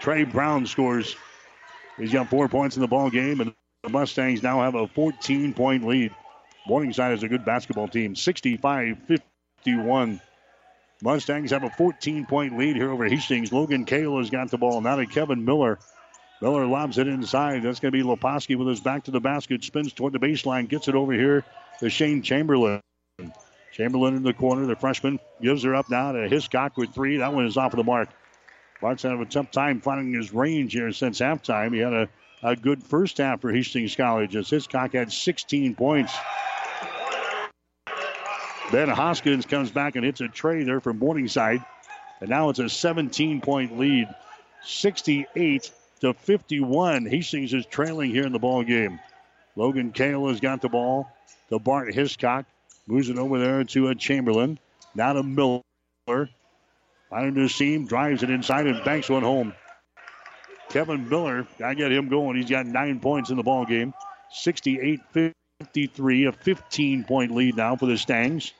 [0.00, 1.16] Trey Brown scores.
[1.96, 5.54] He's got four points in the ball game, and the Mustangs now have a 14
[5.54, 6.14] point lead.
[6.66, 8.16] Morningside is a good basketball team.
[8.16, 10.20] 65 51.
[11.02, 13.52] Mustangs have a 14 point lead here over Hastings.
[13.52, 14.80] Logan Kale has got the ball.
[14.80, 15.78] Now to Kevin Miller.
[16.42, 17.62] Miller lobs it inside.
[17.62, 19.64] That's going to be Leposki with his back to the basket.
[19.64, 20.68] Spins toward the baseline.
[20.68, 21.44] Gets it over here
[21.80, 22.80] to Shane Chamberlain.
[23.72, 24.66] Chamberlain in the corner.
[24.66, 27.18] The freshman gives her up now to Hiscock with three.
[27.18, 28.08] That one is off of the mark.
[28.80, 31.72] Bart's had a tough time finding his range here since halftime.
[31.72, 32.08] He had a,
[32.42, 36.16] a good first half for Hastings College as Hiscock had 16 points.
[38.70, 41.64] Ben Hoskins comes back and hits a tray there from Morningside.
[42.20, 44.08] And now it's a 17 point lead.
[44.64, 45.70] 68
[46.00, 47.06] to 51.
[47.06, 49.00] Hastings is trailing here in the ball game.
[49.56, 51.08] Logan Kale has got the ball
[51.48, 52.44] to Bart Hiscock.
[52.86, 54.58] Moves it over there to a Chamberlain.
[54.94, 55.62] Now to Miller.
[57.10, 59.54] Finding the seam, drives it inside and banks one home.
[60.68, 62.36] Kevin Miller, gotta get him going.
[62.36, 63.94] He's got nine points in the ball game.
[64.30, 68.52] 68 53, a 15 point lead now for the Stangs.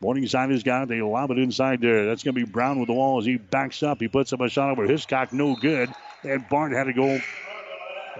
[0.00, 0.88] Morningside has got it.
[0.90, 2.04] They lob it inside there.
[2.06, 4.00] That's going to be Brown with the wall as he backs up.
[4.00, 5.88] He puts up a shot over Hiscock, no good.
[6.22, 7.18] And Bart had to go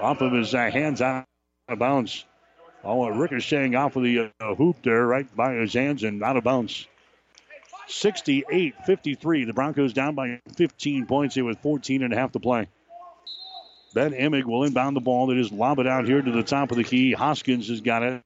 [0.01, 1.27] off of his uh, hands out
[1.69, 2.25] of bounds.
[2.83, 6.45] All ricocheting off of the uh, hoop there, right by his hands and out of
[6.45, 6.87] bounds.
[7.89, 9.45] 68 53.
[9.45, 12.69] The Broncos down by 15 points here with 14 and a half to play.
[13.95, 15.29] Ben Imig will inbound the ball.
[15.29, 17.13] They just lob it out here to the top of the key.
[17.13, 18.23] Hoskins has got it.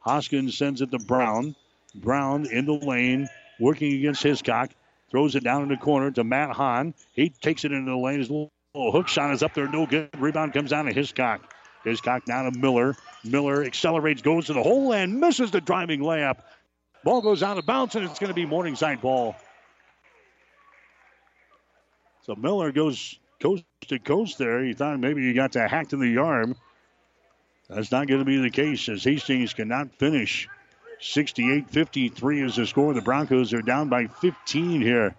[0.00, 1.56] Hoskins sends it to Brown.
[1.94, 3.28] Brown in the lane,
[3.58, 4.70] working against Hiscock.
[5.10, 6.94] Throws it down in the corner to Matt Hahn.
[7.14, 8.18] He takes it into the lane.
[8.18, 10.10] His little hook shot is up there, no good.
[10.18, 11.40] Rebound comes down to Hiscock.
[11.84, 12.94] Hiscock down to Miller.
[13.24, 16.38] Miller accelerates, goes to the hole, and misses the driving layup.
[17.04, 19.36] Ball goes out of bounds, and it's going to be Morningside ball.
[22.24, 24.64] So Miller goes coast to coast there.
[24.64, 26.54] He thought maybe he got to hacked in the arm.
[27.68, 30.48] That's not going to be the case as Hastings cannot finish.
[31.00, 32.94] 68 53 is the score.
[32.94, 35.14] The Broncos are down by 15 here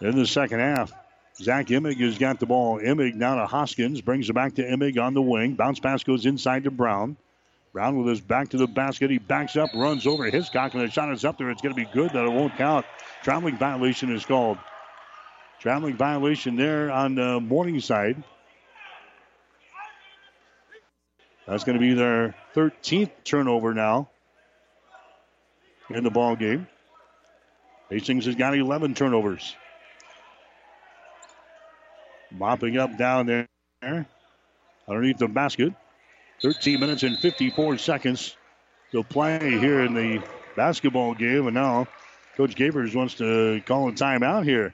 [0.00, 0.92] in the second half.
[1.36, 2.80] Zach Imig has got the ball.
[2.80, 4.00] Imig now to Hoskins.
[4.00, 5.54] Brings it back to Imig on the wing.
[5.54, 7.16] Bounce pass goes inside to Brown.
[7.72, 9.10] Brown with his back to the basket.
[9.10, 11.50] He backs up, runs over Hiscock, and the shot is up there.
[11.50, 12.84] It's going to be good, but it won't count.
[13.22, 14.58] Traveling violation is called.
[15.60, 18.22] Traveling violation there on the Morningside.
[21.46, 24.08] That's going to be their 13th turnover now
[25.90, 26.66] in the ball game.
[27.90, 29.54] Hastings has got 11 turnovers.
[32.30, 34.06] Mopping up down there
[34.88, 35.74] underneath the basket.
[36.40, 38.34] 13 minutes and 54 seconds
[38.92, 40.22] to play here in the
[40.56, 41.46] basketball game.
[41.46, 41.86] And now
[42.36, 44.72] Coach Gavers wants to call a timeout here.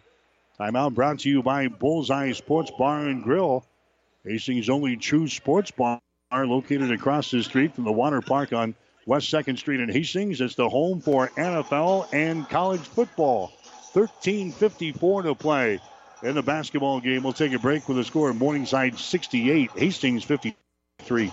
[0.58, 3.64] Timeout brought to you by Bullseye Sports Bar and Grill.
[4.24, 6.00] Hastings' only true sports bar
[6.32, 8.74] located across the street from the water park on
[9.06, 10.40] West 2nd Street in Hastings.
[10.40, 13.52] It's the home for NFL and college football.
[13.94, 15.78] 13.54 to play
[16.22, 17.22] in the basketball game.
[17.22, 21.32] We'll take a break with a score of Morningside 68, Hastings 53.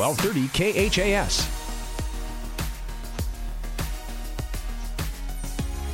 [0.00, 1.46] 1230 KHAS.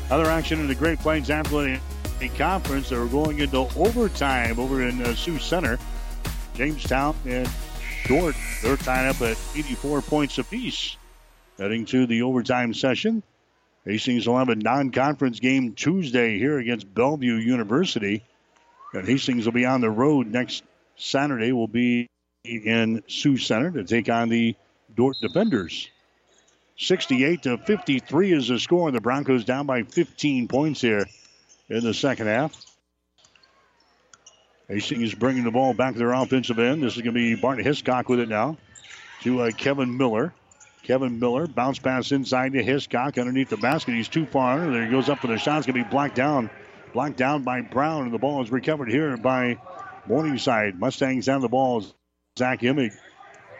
[0.08, 1.80] Other action in the Great Plains Athletic
[2.36, 2.90] Conference.
[2.90, 5.76] They're going into overtime over in uh, Sioux Center.
[6.54, 7.50] Jamestown and
[8.06, 10.96] Dordt, they're tied up at 84 points apiece.
[11.58, 13.24] Heading to the overtime session.
[13.84, 18.22] Hastings will have a non-conference game Tuesday here against Bellevue University.
[18.92, 20.62] And Hastings will be on the road next
[20.96, 21.50] Saturday.
[21.50, 22.08] Will be
[22.46, 24.54] in Sioux Center to take on the
[24.94, 25.90] Dordt Defenders.
[26.78, 28.90] 68 to 53 is the score.
[28.90, 31.06] The Broncos down by 15 points here
[31.68, 32.54] in the second half.
[34.68, 36.82] Hastings bringing the ball back to their offensive end.
[36.82, 38.56] This is going to be Bart Hiscock with it now
[39.22, 40.32] to uh, Kevin Miller.
[40.82, 43.94] Kevin Miller bounce pass inside to Hiscock underneath the basket.
[43.94, 44.60] He's too far.
[44.60, 45.58] under There he goes up for the shot.
[45.58, 46.50] It's going to be blocked down.
[46.92, 49.58] Blocked down by Brown, and the ball is recovered here by
[50.06, 50.78] Morningside.
[50.78, 51.84] Mustangs have the ball.
[52.38, 52.92] Zach Imig.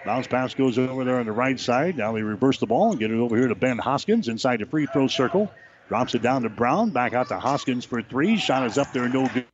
[0.04, 1.96] Bounce pass goes over there on the right side.
[1.96, 4.66] Now they reverse the ball and get it over here to Ben Hoskins inside the
[4.66, 5.50] free throw circle.
[5.88, 6.90] Drops it down to Brown.
[6.90, 8.36] Back out to Hoskins for three.
[8.36, 9.46] Shot is up there, no good.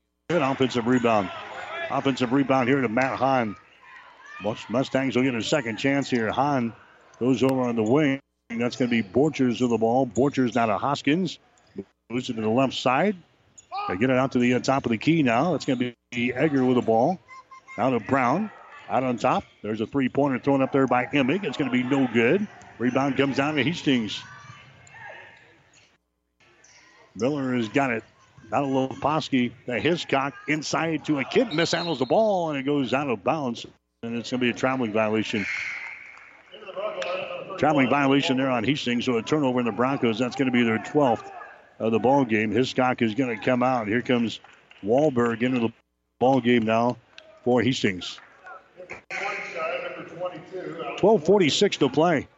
[0.43, 1.31] Offensive rebound.
[1.91, 3.55] Offensive rebound here to Matt Hahn.
[4.69, 6.31] Mustangs will get a second chance here.
[6.33, 6.73] Hahn
[7.21, 8.21] goes over on the wing.
[8.51, 10.07] That's going to be Borchers with the ball.
[10.07, 11.39] Borchers now to Hoskins.
[12.11, 13.17] Moves it to the left side.
[13.89, 15.55] They get it out to the uh, top of the key now.
[15.55, 17.19] It's going to be Egger with the ball.
[17.79, 18.51] Now to Brown.
[18.89, 19.45] Out on top.
[19.63, 21.45] There's a three pointer thrown up there by Imig.
[21.45, 22.47] It's going to be no good.
[22.79, 24.23] Rebound comes down to Hastings.
[27.15, 28.05] Miller has got it.
[28.53, 29.53] Out of Leposki.
[29.67, 31.49] The Hiscock inside to a kid.
[31.49, 33.65] Mishandles the ball and it goes out of bounds.
[34.03, 35.47] And it's going to be a traveling violation.
[37.59, 39.05] Traveling violation there on Hastings.
[39.05, 40.19] So a turnover in the Broncos.
[40.19, 41.31] That's going to be their 12th
[41.79, 42.51] of the ball game.
[42.51, 43.89] Hiscock is going to come out.
[43.89, 44.41] Here comes
[44.85, 45.73] Wahlberg into the
[46.19, 46.97] ball game now
[47.45, 48.19] for Hastings.
[50.99, 52.29] 12:46 to play.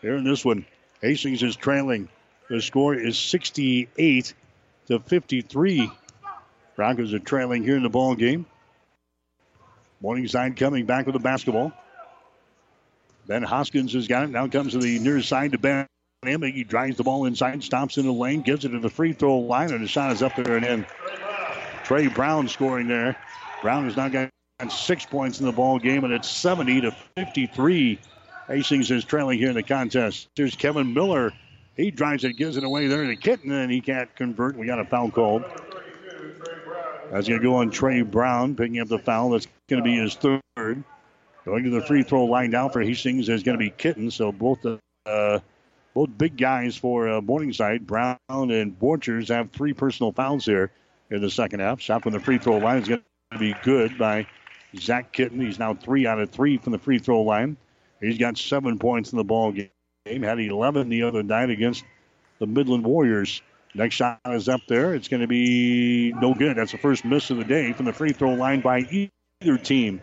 [0.00, 0.66] Here in this one,
[1.00, 2.08] Hastings is trailing.
[2.48, 4.34] The score is 68
[4.88, 5.90] to 53.
[6.76, 8.46] Broncos are trailing here in the ball game.
[10.00, 11.72] Morningside coming back with the basketball.
[13.26, 14.30] Ben Hoskins has got it.
[14.30, 15.86] Now comes to the near side to Ben
[16.24, 16.54] Imig.
[16.54, 19.38] He drives the ball inside, stops in the lane, gives it to the free throw
[19.38, 20.86] line, and the shot is up there and in.
[21.84, 23.16] Trey Brown scoring there.
[23.60, 24.30] Brown has now got
[24.70, 27.98] six points in the ball game, and it's 70 to 53.
[28.48, 30.28] Hastings is trailing here in the contest.
[30.36, 31.32] There's Kevin Miller.
[31.76, 34.56] He drives it, gives it away there to Kitten, and he can't convert.
[34.56, 35.44] We got a foul called.
[37.10, 39.30] That's going to go on Trey Brown, picking up the foul.
[39.30, 40.84] That's going to be his third.
[41.44, 44.10] Going to the free throw line down for Hastings is going to be Kitten.
[44.10, 45.40] So both the uh,
[45.94, 50.70] both big guys for uh, Morningside, Brown and Borchers, have three personal fouls here
[51.10, 51.80] in the second half.
[51.80, 53.02] Shot from the free throw line is going
[53.32, 54.26] to be good by
[54.78, 55.40] Zach Kitten.
[55.40, 57.56] He's now three out of three from the free throw line.
[58.00, 59.68] He's got seven points in the ball game.
[60.04, 61.84] Had 11 the other night against
[62.38, 63.42] the Midland Warriors.
[63.74, 64.94] Next shot is up there.
[64.94, 66.56] It's going to be no good.
[66.56, 70.02] That's the first miss of the day from the free throw line by either team.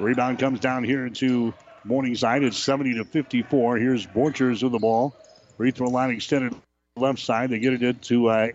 [0.00, 1.52] Rebound comes down here to
[1.84, 2.42] Morningside.
[2.42, 3.76] It's 70 to 54.
[3.76, 5.14] Here's Borchers with the ball.
[5.56, 6.54] Free throw line extended
[6.96, 7.50] left side.
[7.50, 8.48] They get it into uh.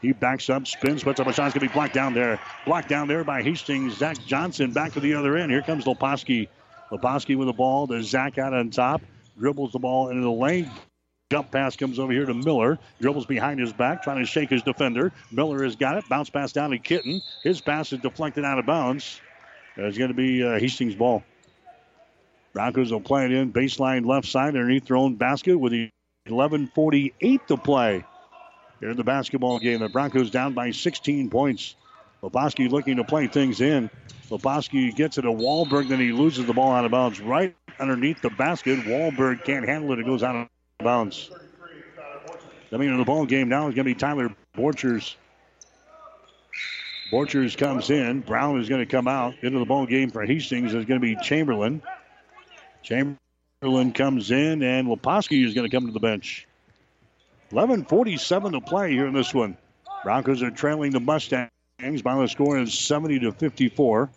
[0.00, 1.46] He backs up, spins, puts up a shot.
[1.46, 2.40] It's going to be blocked down there.
[2.64, 3.96] Blocked down there by Hastings.
[3.96, 5.50] Zach Johnson back to the other end.
[5.50, 6.48] Here comes Leposki.
[6.90, 7.86] Leposki with the ball.
[7.86, 9.02] There's Zach out on top.
[9.38, 10.70] Dribbles the ball into the lane.
[11.30, 12.78] Jump pass comes over here to Miller.
[13.00, 15.12] Dribbles behind his back, trying to shake his defender.
[15.30, 16.08] Miller has got it.
[16.08, 17.20] Bounce pass down to Kitten.
[17.42, 19.20] His pass is deflected out of bounds.
[19.76, 21.22] It's going to be uh, Hastings' ball.
[22.54, 25.90] Broncos will play it in baseline left side underneath their own basket with the
[26.28, 28.04] 11:48 to play.
[28.80, 31.74] Here in the basketball game, the Broncos down by 16 points.
[32.22, 33.90] Leposki looking to play things in.
[34.30, 38.20] Leposki gets it to Wahlberg, then he loses the ball out of bounds right underneath
[38.20, 38.78] the basket.
[38.80, 39.98] Wahlberg can't handle it.
[40.00, 40.48] It goes out of
[40.78, 41.30] bounds.
[42.70, 45.14] Coming into the ball game now is going to be Tyler Borchers.
[47.10, 48.20] Borchers comes in.
[48.20, 50.74] Brown is going to come out into the ball game for Hastings.
[50.74, 51.82] Is going to be Chamberlain.
[52.82, 56.47] Chamberlain comes in, and Leposki is going to come to the bench.
[57.50, 59.56] 11:47 to play here in this one.
[60.04, 61.50] Broncos are trailing the Mustangs
[62.02, 64.10] by the score of 70 to 54.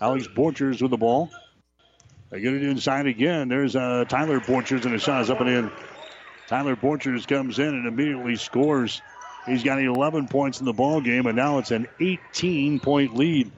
[0.00, 1.30] Alex Borchers with the ball.
[2.30, 3.48] They get it inside again.
[3.48, 5.70] There's uh, Tyler Borchers, and the shot is up and in.
[6.46, 9.02] Tyler Borchers comes in and immediately scores.
[9.46, 13.50] He's got 11 points in the ball game, and now it's an 18 point lead.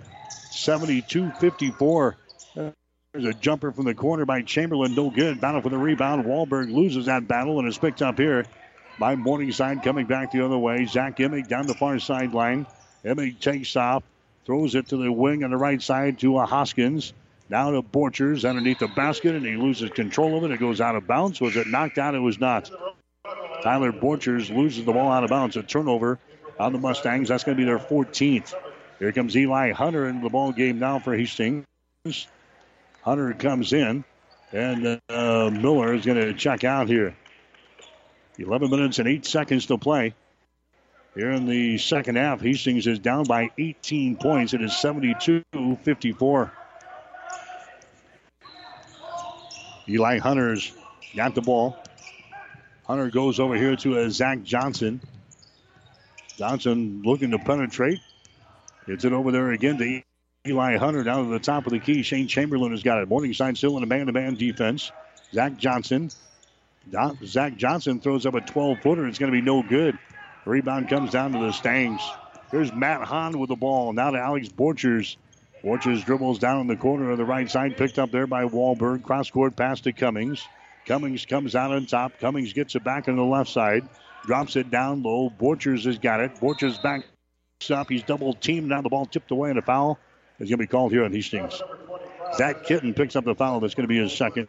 [0.50, 2.16] 72 54.
[2.54, 5.40] There's a jumper from the corner by Chamberlain, no good.
[5.40, 6.24] Battle for the rebound.
[6.24, 8.46] Wahlberg loses that battle and is picked up here
[9.00, 10.84] by Morningside coming back the other way.
[10.84, 12.66] Zach Imig down the far sideline.
[13.02, 14.04] Imig takes off,
[14.44, 17.14] throws it to the wing on the right side to a Hoskins.
[17.48, 20.52] Now to Borchers underneath the basket, and he loses control of it.
[20.52, 21.40] It goes out of bounds.
[21.40, 22.14] Was it knocked out?
[22.14, 22.70] It was not.
[23.62, 25.56] Tyler Borchers loses the ball out of bounds.
[25.56, 26.18] A turnover
[26.60, 27.28] on the Mustangs.
[27.28, 28.54] That's going to be their 14th.
[28.98, 31.64] Here comes Eli Hunter into the ball game now for Hastings.
[33.02, 34.04] Hunter comes in,
[34.52, 37.16] and uh, Miller is going to check out here.
[38.40, 40.14] 11 minutes and 8 seconds to play.
[41.14, 44.54] Here in the second half, Hastings is down by 18 points.
[44.54, 45.42] It is 72
[45.82, 46.52] 54.
[49.88, 50.72] Eli Hunter's
[51.16, 51.76] got the ball.
[52.86, 55.00] Hunter goes over here to a Zach Johnson.
[56.36, 57.98] Johnson looking to penetrate.
[58.86, 60.02] Gets it over there again to
[60.46, 62.02] Eli Hunter down to the top of the key.
[62.02, 63.08] Shane Chamberlain has got it.
[63.08, 64.92] Morningside still in a man to man defense.
[65.32, 66.10] Zach Johnson.
[67.24, 69.06] Zach Johnson throws up a 12 footer.
[69.06, 69.98] It's going to be no good.
[70.44, 72.02] Rebound comes down to the Stangs.
[72.50, 73.92] Here's Matt Hahn with the ball.
[73.92, 75.16] Now to Alex Borchers.
[75.62, 79.02] Borchers dribbles down in the corner of the right side, picked up there by Wahlberg.
[79.02, 80.46] Cross court pass to Cummings.
[80.86, 82.18] Cummings comes out on top.
[82.18, 83.86] Cummings gets it back on the left side,
[84.24, 85.30] drops it down low.
[85.30, 86.34] Borchers has got it.
[86.36, 87.04] Borchers back
[87.70, 87.90] up.
[87.90, 88.68] He's double teamed.
[88.68, 89.98] Now the ball tipped away, and a foul
[90.38, 91.60] is going to be called here on Hastings.
[92.36, 93.60] Zach Kitten picks up the foul.
[93.60, 94.48] That's going to be his second.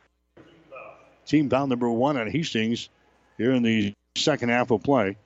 [1.25, 2.89] Team foul number one on Hastings
[3.37, 5.17] here in the second half of play.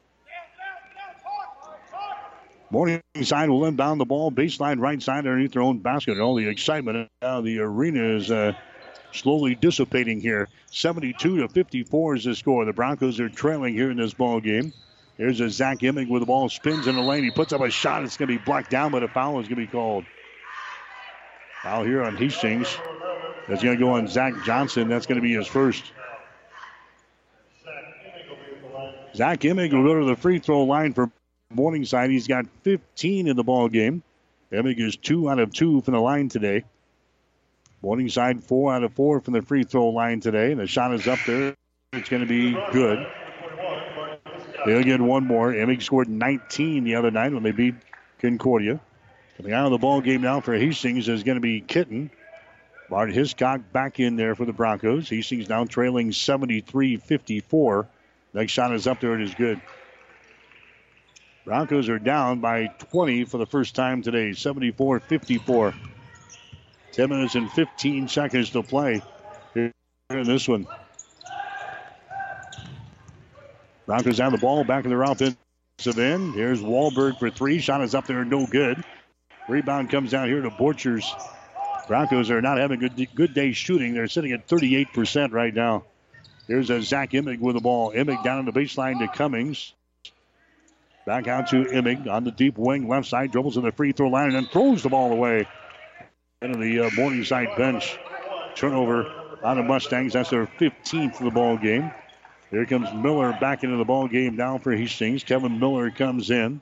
[2.72, 6.20] Morningside will inbound the ball, baseline right side underneath their own basket.
[6.20, 8.54] All the excitement now the arena is uh,
[9.12, 10.50] slowly dissipating here.
[10.72, 12.66] 72 to 54 is the score.
[12.66, 14.74] The Broncos are trailing here in this ball game.
[15.18, 17.24] Here's a Zach Imig with the ball, spins in the lane.
[17.24, 18.04] He puts up a shot.
[18.04, 20.04] It's going to be blocked down, but a foul is going to be called.
[21.64, 22.78] Foul here on Hastings.
[23.48, 24.88] That's going to go on Zach Johnson.
[24.88, 25.84] That's going to be his first.
[29.16, 31.12] Zach Imig will go to the free throw line for
[31.54, 32.10] Morningside.
[32.10, 34.04] He's got 15 in the ball game.
[34.52, 36.64] Imig is two out of two from the line today.
[37.82, 40.54] Morningside four out of four from the free throw line today.
[40.54, 41.56] The shot is up there.
[41.94, 43.06] It's going to be good.
[44.66, 45.54] They'll get one more.
[45.54, 47.76] Imig scored 19 the other night when they beat
[48.20, 48.80] Concordia.
[49.38, 52.10] Coming out of the ball game now for Hastings is going to be Kitten.
[52.90, 55.10] Bart Hiscock back in there for the Broncos.
[55.10, 57.88] Hastings now trailing 73 54.
[58.34, 59.16] Next shot is up there.
[59.16, 59.60] It is good.
[61.45, 65.74] Broncos are down by 20 for the first time today, 74 54.
[66.91, 69.02] 10 minutes and 15 seconds to play
[69.53, 69.72] here
[70.10, 70.68] in this one.
[73.86, 75.36] Broncos have the ball back in their offensive
[75.98, 76.34] end.
[76.34, 77.60] Here's Wahlberg for three.
[77.60, 78.84] Shot is up there, no good.
[79.48, 81.06] Rebound comes down here to Borchers.
[81.88, 83.94] Broncos are not having a good, good day shooting.
[83.94, 85.84] They're sitting at 38% right now.
[86.48, 87.91] Here's a Zach Imig with the ball.
[87.91, 89.74] Imig down on the baseline to Cummings.
[91.06, 94.10] Back out to Imig on the deep wing, left side, dribbles in the free throw
[94.10, 95.48] line, and then throws the ball away.
[96.41, 97.98] Into the uh, Morningside bench.
[98.56, 99.12] Turnover
[99.44, 100.14] on the Mustangs.
[100.14, 101.91] That's their 15th of the ball game.
[102.52, 105.24] Here comes Miller back into the ball game now for Hastings.
[105.24, 106.62] Kevin Miller comes in.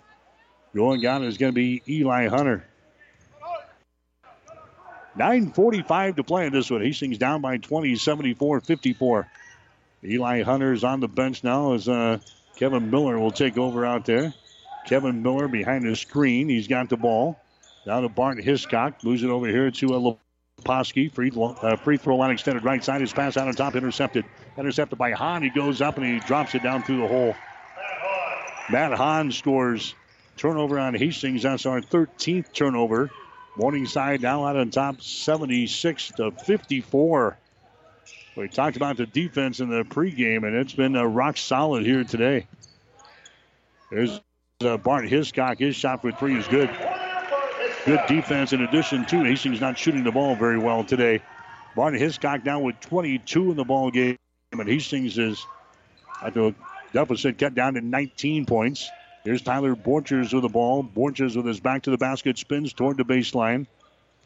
[0.75, 2.65] Going out is going to be Eli Hunter.
[5.17, 6.81] 9.45 to play in this one.
[6.81, 9.27] Hastings down by 20, 74 54.
[10.05, 12.19] Eli Hunter is on the bench now as uh,
[12.55, 14.33] Kevin Miller will take over out there.
[14.85, 16.49] Kevin Miller behind the screen.
[16.49, 17.39] He's got the ball.
[17.85, 19.03] Now to Bart Hiscock.
[19.03, 20.15] Moves it over here to uh,
[20.63, 21.11] Leposki.
[21.11, 23.01] Free, uh, free throw line extended right side.
[23.01, 23.75] His pass out on top.
[23.75, 24.25] Intercepted.
[24.57, 25.43] Intercepted by Hahn.
[25.43, 27.35] He goes up and he drops it down through the hole.
[28.69, 29.95] Matt Hahn scores.
[30.35, 31.43] Turnover on Hastings.
[31.43, 33.11] That's our 13th turnover.
[33.55, 37.37] Morningside now out on top 76 to 54.
[38.35, 42.03] We talked about the defense in the pregame, and it's been uh, rock solid here
[42.03, 42.47] today.
[43.91, 44.19] There's
[44.61, 45.59] uh, Bart Hiscock.
[45.59, 46.69] His shot for three is good.
[47.85, 51.21] Good defense in addition to Hastings not shooting the ball very well today.
[51.75, 54.17] Bart Hiscock now with 22 in the ball game,
[54.51, 55.45] and Hastings is
[56.23, 56.55] at the
[56.91, 58.89] deficit cut down to 19 points.
[59.23, 60.83] Here's Tyler Borchers with the ball.
[60.83, 63.65] Borchers with his back to the basket spins toward the baseline.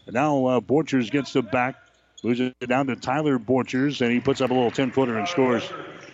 [0.08, 1.76] And now uh, Borchers gets the back,
[2.24, 5.28] moves it down to Tyler Borchers, and he puts up a little 10 footer and
[5.28, 5.72] scores.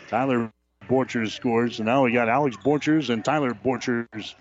[0.10, 0.52] Tyler
[0.90, 1.80] Borchers scores.
[1.80, 4.36] And now we got Alex Borchers and Tyler Borchers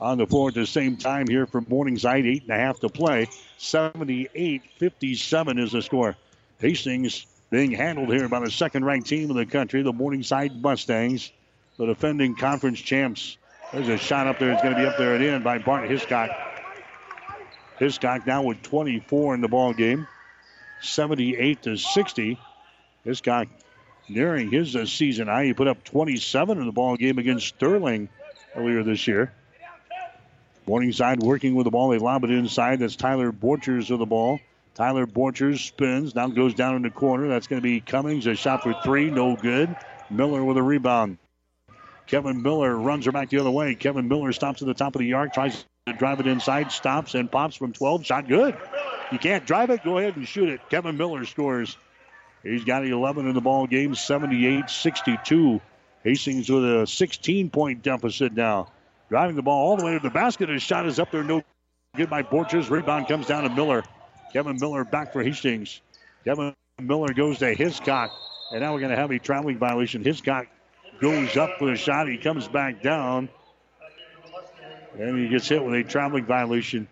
[0.00, 2.26] on the floor at the same time here for Morningside.
[2.26, 3.28] Eight and a half to play.
[3.58, 6.16] 78 57 is the score.
[6.58, 11.30] Hastings being handled here by the second ranked team in the country, the Morningside Mustangs,
[11.78, 13.36] the defending conference champs.
[13.72, 14.52] There's a shot up there.
[14.52, 16.30] It's going to be up there at end by Bart Hiscock.
[17.78, 20.06] Hiscock now with 24 in the ball game.
[20.80, 22.38] 78 to 60.
[23.04, 23.48] Hiscock
[24.08, 25.46] nearing his uh, season high.
[25.46, 28.08] He put up 27 in the ball game against Sterling
[28.54, 29.32] earlier this year.
[30.66, 31.90] Morningside working with the ball.
[31.90, 32.78] They lob it inside.
[32.78, 34.40] That's Tyler Borchers with the ball.
[34.74, 36.14] Tyler Borchers spins.
[36.14, 37.28] Now goes down in the corner.
[37.28, 38.26] That's going to be Cummings.
[38.26, 39.10] A shot for three.
[39.10, 39.74] No good.
[40.10, 41.18] Miller with a rebound.
[42.06, 43.74] Kevin Miller runs her back the other way.
[43.74, 47.14] Kevin Miller stops at the top of the arc, tries to drive it inside, stops
[47.14, 48.04] and pops from 12.
[48.04, 48.56] Shot good.
[49.10, 50.60] You can't drive it, go ahead and shoot it.
[50.70, 51.76] Kevin Miller scores.
[52.42, 55.60] He's got 11 in the ball game, 78 62.
[56.02, 58.68] Hastings with a 16 point deficit now.
[59.08, 60.50] Driving the ball all the way to the basket.
[60.50, 61.42] His shot is up there, no
[61.96, 62.68] good by Borchers.
[62.68, 63.82] Rebound comes down to Miller.
[64.32, 65.80] Kevin Miller back for Hastings.
[66.24, 68.10] Kevin Miller goes to Hiscock.
[68.52, 70.04] And now we're going to have a traveling violation.
[70.04, 70.46] Hiscock
[71.00, 72.08] goes up for a shot.
[72.08, 73.28] He comes back down.
[74.98, 76.86] And he gets hit with a traveling violation.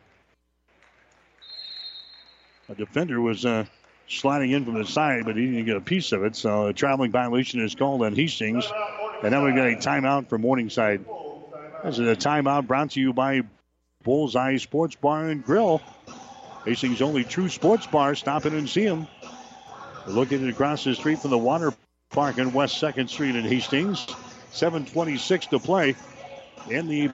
[2.69, 3.67] A defender was uh,
[4.09, 6.35] sliding in from the side, but he didn't get a piece of it.
[6.35, 8.65] So a traveling violation is called on Hastings.
[9.23, 11.05] And now we've got a timeout for Morningside.
[11.85, 13.43] This is a timeout brought to you by
[14.03, 15.81] Bullseye Sports Bar and Grill.
[16.65, 18.15] Hastings' only true sports bar.
[18.15, 19.07] Stop in and see them.
[20.07, 21.73] Located across the street from the water
[22.13, 24.07] park on West 2nd Street in Hastings.
[24.53, 25.97] 7.26 to play
[26.69, 27.11] in the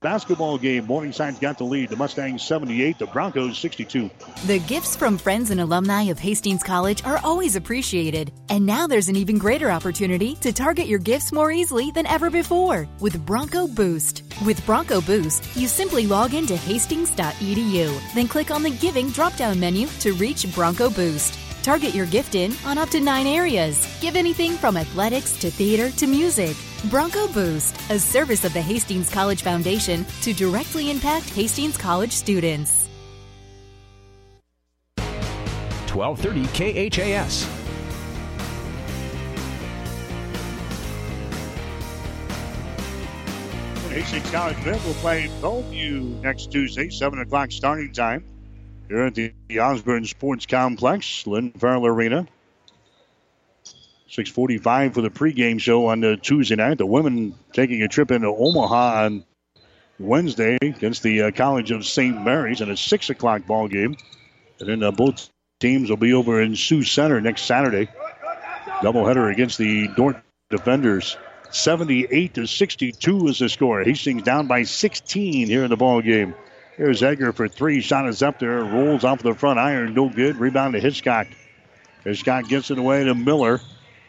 [0.00, 0.86] basketball game.
[0.86, 1.90] Morningside's got the lead.
[1.90, 4.10] The Mustangs 78, the Broncos 62.
[4.46, 8.32] The gifts from friends and alumni of Hastings College are always appreciated.
[8.48, 12.30] And now there's an even greater opportunity to target your gifts more easily than ever
[12.30, 14.22] before with Bronco Boost.
[14.44, 19.60] With Bronco Boost, you simply log into hastings.edu, then click on the Giving drop down
[19.60, 21.49] menu to reach Bronco Boost.
[21.62, 23.86] Target your gift in on up to nine areas.
[24.00, 26.56] Give anything from athletics to theater to music.
[26.86, 32.88] Bronco Boost, a service of the Hastings College Foundation to directly impact Hastings College students.
[35.92, 37.46] 1230 KHAS.
[43.90, 48.24] Hastings College men will play Bellevue next Tuesday, 7 o'clock starting time
[48.90, 52.26] here at the Osborne Sports Complex, Lynn Farrell Arena.
[54.08, 56.78] 6:45 for the pregame show on the Tuesday night.
[56.78, 59.24] The women taking a trip into Omaha on
[60.00, 62.20] Wednesday against the uh, College of St.
[62.20, 63.96] Mary's in a six o'clock ball game,
[64.58, 65.30] and then uh, both
[65.60, 67.88] teams will be over in Sioux Center next Saturday.
[68.82, 70.16] Doubleheader against the Dordt
[70.50, 71.16] Defenders.
[71.52, 73.84] 78 to 62 is the score.
[73.84, 76.34] Hastings down by 16 here in the ball game.
[76.80, 77.82] Here's Edgar for three.
[77.82, 78.64] Shot is up there.
[78.64, 79.92] Rolls off the front iron.
[79.92, 80.38] No good.
[80.38, 81.26] Rebound to Hiscock.
[82.04, 83.60] Hiscock gets it away to Miller.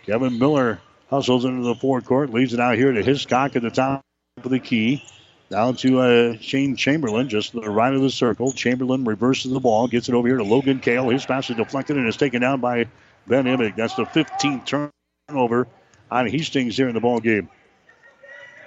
[0.06, 0.80] Kevin Miller
[1.10, 2.30] hustles into the forecourt.
[2.30, 4.06] Leaves it out here to Hiscock at the top
[4.42, 5.04] of the key.
[5.50, 8.54] Down to uh, Shane Chamberlain, just to the right of the circle.
[8.54, 11.10] Chamberlain reverses the ball, gets it over here to Logan Kale.
[11.10, 12.86] His pass is deflected and is taken down by
[13.28, 13.76] Ben Imig.
[13.76, 14.90] That's the 15th
[15.28, 15.68] turnover
[16.10, 17.50] on Hastings here in the ball game.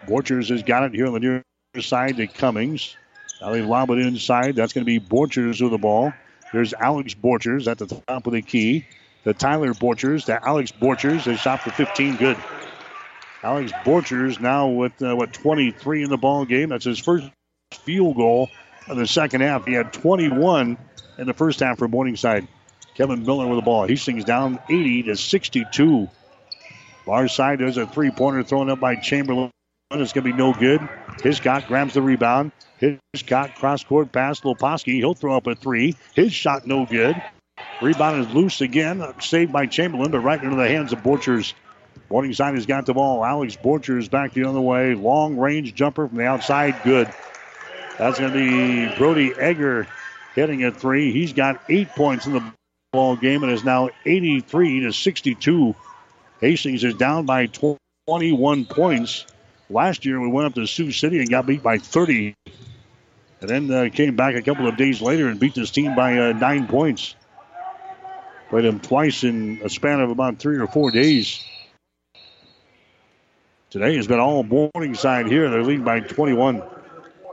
[0.07, 1.43] Borchers has got it here on the near
[1.81, 2.99] side to Cummings.
[3.45, 4.57] Now they lob it inside.
[4.57, 6.15] That's going to be Borchers with the ball.
[6.55, 8.87] There's Alex Borchers at the top of the key.
[9.25, 11.25] The Tyler Borchers to Alex Borchers.
[11.25, 12.17] They shot for 15.
[12.17, 12.39] Good.
[13.43, 16.71] Alex Borchers now with uh, what 23 in the ball game.
[16.71, 17.29] That's his first
[17.71, 18.49] field goal
[18.89, 19.67] of the second half.
[19.67, 20.79] He had 21
[21.19, 22.49] in the first half for Morningside.
[22.95, 23.87] Kevin Miller with the ball.
[23.87, 26.09] Hastings down 80 to 62.
[27.05, 29.51] Far side, there's a three pointer thrown up by Chamberlain.
[30.01, 30.87] It's going to be no good.
[31.23, 32.53] Hiscock grabs the rebound.
[33.13, 34.41] Hiscock cross court pass.
[34.41, 34.95] Loposki.
[34.95, 35.97] He'll throw up a three.
[36.15, 37.21] His shot no good.
[37.83, 39.03] Rebound is loose again.
[39.21, 41.55] Saved by Chamberlain, but right into the hands of Borchers.
[42.11, 43.25] Morningside has got the ball.
[43.25, 44.95] Alex Borchers back the other way.
[44.95, 46.83] Long range jumper from the outside.
[46.83, 47.09] Good.
[47.99, 49.87] That's going to be Brody Egger
[50.35, 51.13] hitting a three.
[51.13, 52.53] He's got eight points in the
[52.93, 55.75] ball game and is now 83 to 62.
[56.41, 57.47] Hastings is down by
[58.07, 59.27] 21 points.
[59.75, 62.37] Last year we went up to Sioux City and got beat by 30.
[63.41, 66.17] And then uh, came back a couple of days later and beat this team by
[66.17, 67.17] uh, nine points.
[68.51, 71.45] Played them twice in a span of about three or four days.
[73.71, 75.51] Today has been all Morningside here.
[75.51, 76.63] They're leading by 21.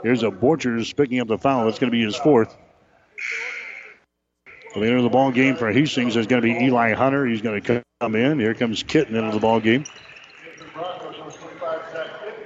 [0.01, 1.65] Here's a Borchers picking up the foul.
[1.65, 2.57] That's going to be his fourth.
[4.73, 7.27] The leader of the ball game for Hastings is going to be Eli Hunter.
[7.27, 8.39] He's going to come in.
[8.39, 9.85] Here comes Kitten into the ball game.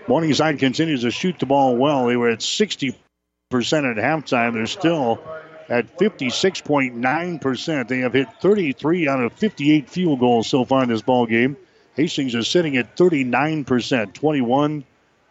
[0.07, 2.05] Morningside continues to shoot the ball well.
[2.05, 4.53] They were at 60% at halftime.
[4.53, 5.19] They're still
[5.67, 7.87] at 56.9%.
[7.87, 11.57] They have hit 33 out of 58 field goals so far in this ball game.
[11.95, 14.83] Hastings is sitting at 39%, 21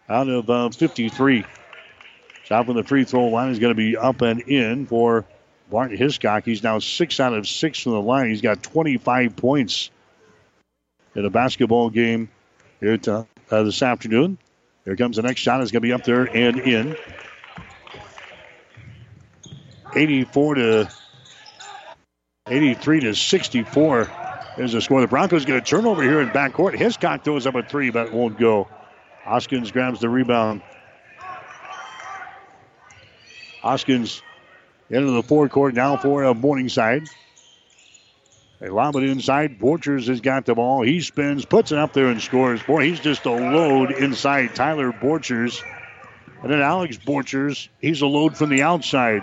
[0.09, 1.45] out of uh, 53.
[2.45, 5.25] Shot from the free throw line is going to be up and in for
[5.71, 6.45] Bart Hiscock.
[6.45, 8.29] He's now six out of six from the line.
[8.29, 9.91] He's got 25 points
[11.15, 12.29] in a basketball game
[12.81, 14.39] here to, uh, this afternoon.
[14.85, 15.61] Here comes the next shot.
[15.63, 16.97] It's going to be up there and in.
[19.95, 20.91] 84 to
[22.49, 24.11] 83 to 64
[24.59, 25.01] is the score.
[25.01, 26.77] The Broncos get a turnover here in backcourt.
[26.77, 28.69] Hiscock throws up a three, but won't go.
[29.23, 30.63] Hoskins grabs the rebound.
[33.63, 34.21] Hoskins
[34.91, 37.09] into the forecourt now for a Morningside.
[38.65, 39.59] They lob it inside.
[39.59, 40.81] Borchers has got the ball.
[40.81, 42.63] He spins, puts it up there, and scores.
[42.63, 44.55] Boy, he's just a load inside.
[44.55, 45.63] Tyler Borchers.
[46.43, 49.21] And then Alex Borchers, he's a load from the outside.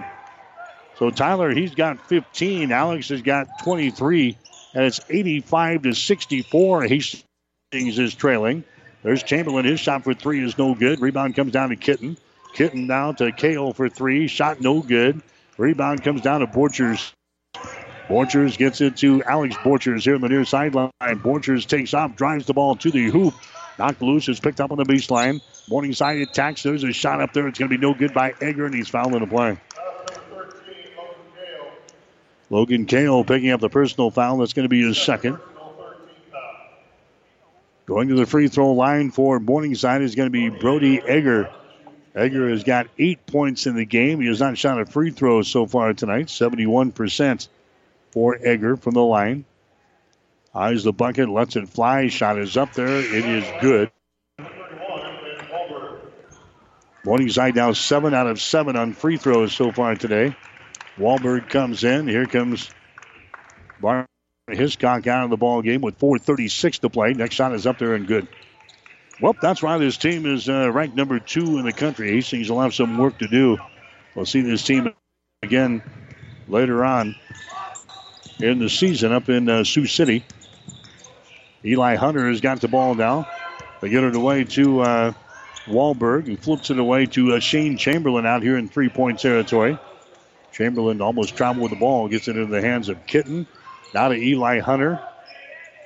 [1.00, 2.72] So Tyler, he's got 15.
[2.72, 4.38] Alex has got 23.
[4.76, 6.84] And it's 85 to 64.
[6.84, 8.64] Hastings is trailing.
[9.02, 9.66] There's Chamberlain.
[9.66, 11.02] His shot for three is no good.
[11.02, 12.16] Rebound comes down to Kitten.
[12.54, 14.28] Kitten down to Kale for three.
[14.28, 15.20] Shot no good.
[15.58, 17.12] Rebound comes down to Borchers.
[18.12, 20.92] Borchers gets it to Alex Borchers here on the near sideline.
[21.00, 23.34] Borchers takes off, drives the ball to the hoop.
[23.80, 25.40] Knocked loose, is picked up on the baseline.
[25.70, 26.62] Morningside attacks.
[26.62, 27.48] There's a shot up there.
[27.48, 29.58] It's going to be no good by Egger, and he's fouled in the play.
[32.50, 34.40] Logan Kale picking up the personal foul.
[34.40, 35.40] That's going to be his second.
[37.86, 41.50] Going to the free throw line for Morningside is going to be Brody Egger.
[42.14, 44.20] Egger has got eight points in the game.
[44.20, 46.26] He has not shot a free throw so far tonight.
[46.26, 47.48] 71%
[48.12, 49.46] for Egger from the line.
[50.54, 52.08] Eyes the bucket, lets it fly.
[52.08, 52.88] Shot is up there.
[52.88, 53.92] It is good.
[57.06, 60.36] Morningside now seven out of seven on free throws so far today.
[60.98, 62.08] Wahlberg comes in.
[62.08, 62.70] Here comes
[63.80, 64.08] Bart
[64.48, 67.14] Hiscock out of the ball game with 4:36 to play.
[67.14, 68.28] Next shot is up there and good.
[69.22, 72.12] Well, that's why this team is uh, ranked number two in the country.
[72.12, 73.58] Hastings will have some work to do.
[74.16, 74.94] We'll see this team
[75.42, 75.82] again
[76.48, 77.16] later on
[78.44, 80.24] in the season up in uh, Sioux City.
[81.64, 83.28] Eli Hunter has got the ball now.
[83.82, 85.14] They get it away to uh,
[85.66, 89.78] Wahlberg, who flips it away to uh, Shane Chamberlain out here in three point territory.
[90.52, 93.48] Chamberlain almost traveled with the ball, gets it into the hands of Kitten.
[93.94, 95.02] Now to Eli Hunter.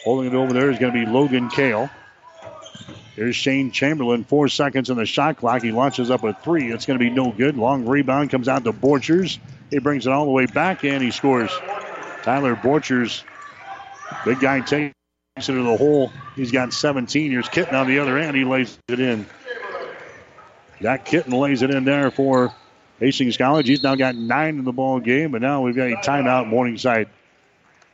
[0.03, 1.89] Holding it over there is going to be Logan Kale.
[3.15, 5.61] Here's Shane Chamberlain, four seconds on the shot clock.
[5.61, 6.71] He launches up a three.
[6.71, 7.57] It's going to be no good.
[7.57, 9.39] Long rebound comes out to Borchers.
[9.71, 11.51] He brings it all the way back and he scores.
[12.25, 13.23] Tyler Borchers,
[14.25, 14.95] big guy takes
[15.37, 16.11] it to the hole.
[16.35, 17.29] He's got 17.
[17.29, 18.35] Here's Kitten on the other end.
[18.35, 19.27] He lays it in.
[20.81, 22.51] That Kitten lays it in there for
[22.99, 23.67] Hastings College.
[23.67, 27.09] He's now got nine in the ball game, and now we've got a timeout Morningside.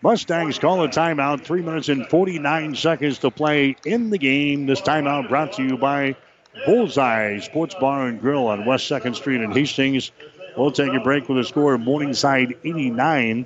[0.02, 1.42] Mustangs call a timeout.
[1.42, 4.66] Three minutes and 49 seconds to play in the game.
[4.66, 6.16] This timeout brought to you by
[6.66, 10.14] Bullseye Sports Bar and Grill on West 2nd Street in Hastings.
[10.56, 13.46] We'll take a break with a score of Morningside 89.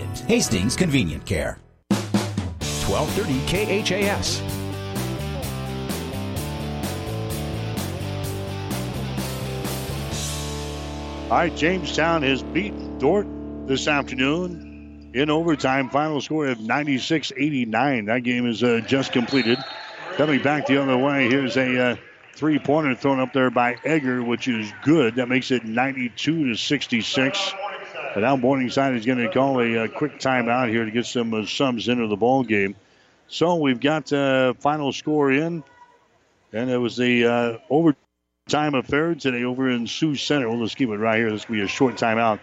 [0.27, 1.59] Hastings Convenient Care.
[1.89, 4.41] 1230 KHAS.
[11.31, 13.25] All right, Jamestown has beat Dordt
[13.65, 15.89] this afternoon in overtime.
[15.89, 18.05] Final score of 96 89.
[18.05, 19.57] That game is uh, just completed.
[20.17, 21.95] Coming back the other way, here's a uh,
[22.35, 25.15] three pointer thrown up there by Egger, which is good.
[25.15, 27.53] That makes it 92 to 66.
[28.13, 31.33] But now Morningside is going to call a, a, quick timeout here to get some
[31.33, 32.75] uh, subs into the ball game.
[33.27, 35.63] So we've got uh, final score in,
[36.51, 40.49] and it was the uh, overtime affair today over in Sioux Center.
[40.49, 41.31] We'll just keep it right here.
[41.31, 42.41] This will be a short timeout.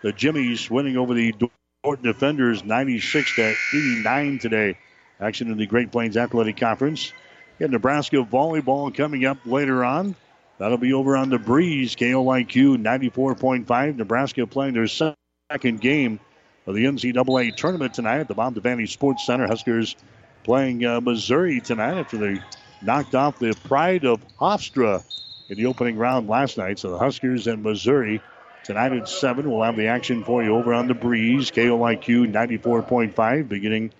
[0.00, 1.34] The Jimmies winning over the
[1.82, 4.78] Dordt Defenders 96 to 89 today.
[5.20, 7.12] Action in the Great Plains Athletic Conference.
[7.60, 10.16] Got Nebraska volleyball coming up later on.
[10.58, 11.96] That'll be over on the breeze.
[11.96, 13.96] KOIQ 94.5.
[13.96, 16.20] Nebraska playing their second game
[16.66, 19.46] of the NCAA tournament tonight at the Bob Devaney Sports Center.
[19.46, 19.96] Huskers
[20.44, 22.40] playing uh, Missouri tonight after they
[22.82, 25.04] knocked off the Pride of Hofstra
[25.48, 26.78] in the opening round last night.
[26.78, 28.22] So the Huskers and Missouri
[28.62, 29.50] tonight at 7.
[29.50, 31.50] We'll have the action for you over on the breeze.
[31.50, 33.92] KOIQ 94.5 beginning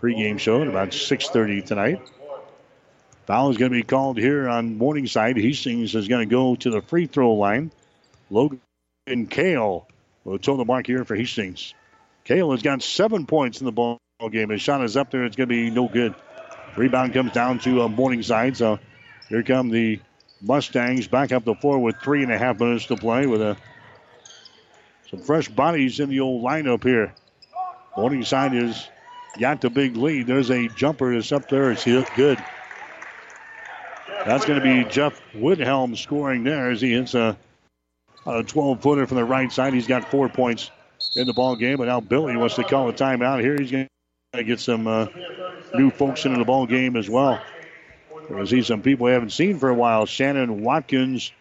[0.00, 2.00] pregame show at about 6.30 tonight.
[3.30, 5.36] Foul is going to be called here on Morningside.
[5.36, 7.70] Hastings is going to go to the free throw line.
[8.28, 8.58] Logan
[9.28, 9.86] Kale
[10.24, 11.72] will toe the mark here for Hastings.
[12.24, 14.00] Kale has got seven points in the ball
[14.32, 14.48] game.
[14.48, 15.22] His shot is up there.
[15.22, 16.12] It's going to be no good.
[16.76, 18.56] Rebound comes down to uh, Morningside.
[18.56, 18.80] So
[19.28, 20.00] here come the
[20.42, 23.56] Mustangs back up the floor with three and a half minutes to play with a,
[25.08, 27.14] some fresh bodies in the old lineup here.
[27.96, 28.88] Morningside has
[29.38, 30.26] got the big lead.
[30.26, 31.70] There's a jumper that's up there.
[31.70, 32.44] It's good.
[34.26, 37.36] That's going to be Jeff Wilhelm scoring there as he hits a,
[38.26, 39.72] a 12 footer from the right side.
[39.72, 40.70] He's got four points
[41.16, 43.56] in the ball game, but now Billy wants to call a timeout here.
[43.58, 43.88] He's going
[44.34, 45.06] to get some uh,
[45.74, 47.40] new folks into the ball game as well.
[48.28, 50.06] We'll see some people we haven't seen for a while.
[50.06, 51.32] Shannon Watkins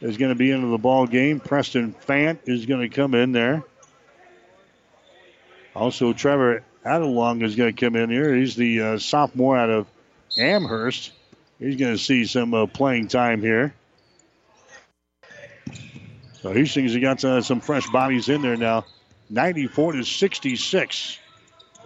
[0.00, 1.40] is going to be into the ball game.
[1.40, 3.64] Preston Fant is going to come in there.
[5.74, 8.34] Also, Trevor Adelong is going to come in here.
[8.34, 9.86] He's the uh, sophomore out of
[10.38, 11.12] Amherst.
[11.58, 13.74] He's going to see some uh, playing time here.
[16.42, 18.84] So Hastings has got uh, some fresh bodies in there now.
[19.30, 21.18] 94 to 66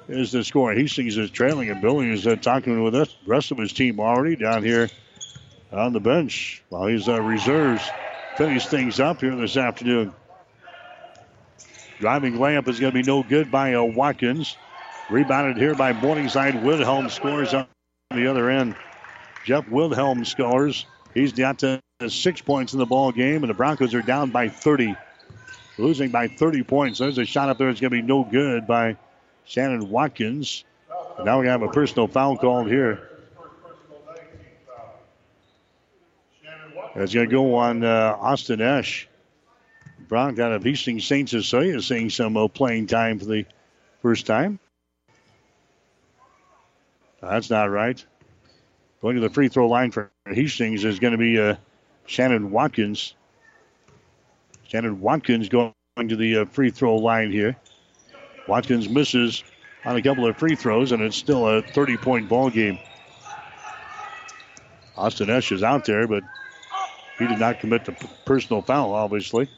[0.08, 0.74] is the score.
[0.74, 4.00] Hastings is trailing, and Billy is uh, talking with us, the rest of his team
[4.00, 4.90] already down here
[5.72, 7.88] on the bench while his uh, reserves
[8.36, 10.12] finish things up here this afternoon.
[12.00, 14.56] Driving layup is going to be no good by uh, Watkins.
[15.10, 16.64] Rebounded here by Morningside.
[16.64, 17.66] Wilhelm scores on
[18.10, 18.74] the other end.
[19.44, 20.86] Jeff Wilhelm scores.
[21.14, 24.48] He's got to six points in the ball game, and the Broncos are down by
[24.48, 24.94] 30,
[25.78, 26.98] losing by 30 points.
[26.98, 28.96] There's a shot up there that's going to be no good by
[29.44, 30.64] Shannon Watkins.
[31.16, 33.06] And now we have a personal foul called here.
[36.96, 39.08] It's going to go on uh, Austin Esch.
[40.08, 41.28] Brown got a Hastings St.
[41.28, 43.46] Cecilia seeing some uh, playing time for the
[44.02, 44.58] first time.
[47.20, 48.04] That's not right.
[49.02, 51.56] Going to the free throw line for Hastings is going to be uh,
[52.06, 53.14] Shannon Watkins.
[54.68, 57.56] Shannon Watkins going to the uh, free throw line here.
[58.46, 59.42] Watkins misses
[59.84, 62.78] on a couple of free throws, and it's still a 30 point ball game.
[64.96, 66.22] Austin Esch is out there, but
[67.18, 67.92] he did not commit the
[68.26, 69.48] personal foul, obviously.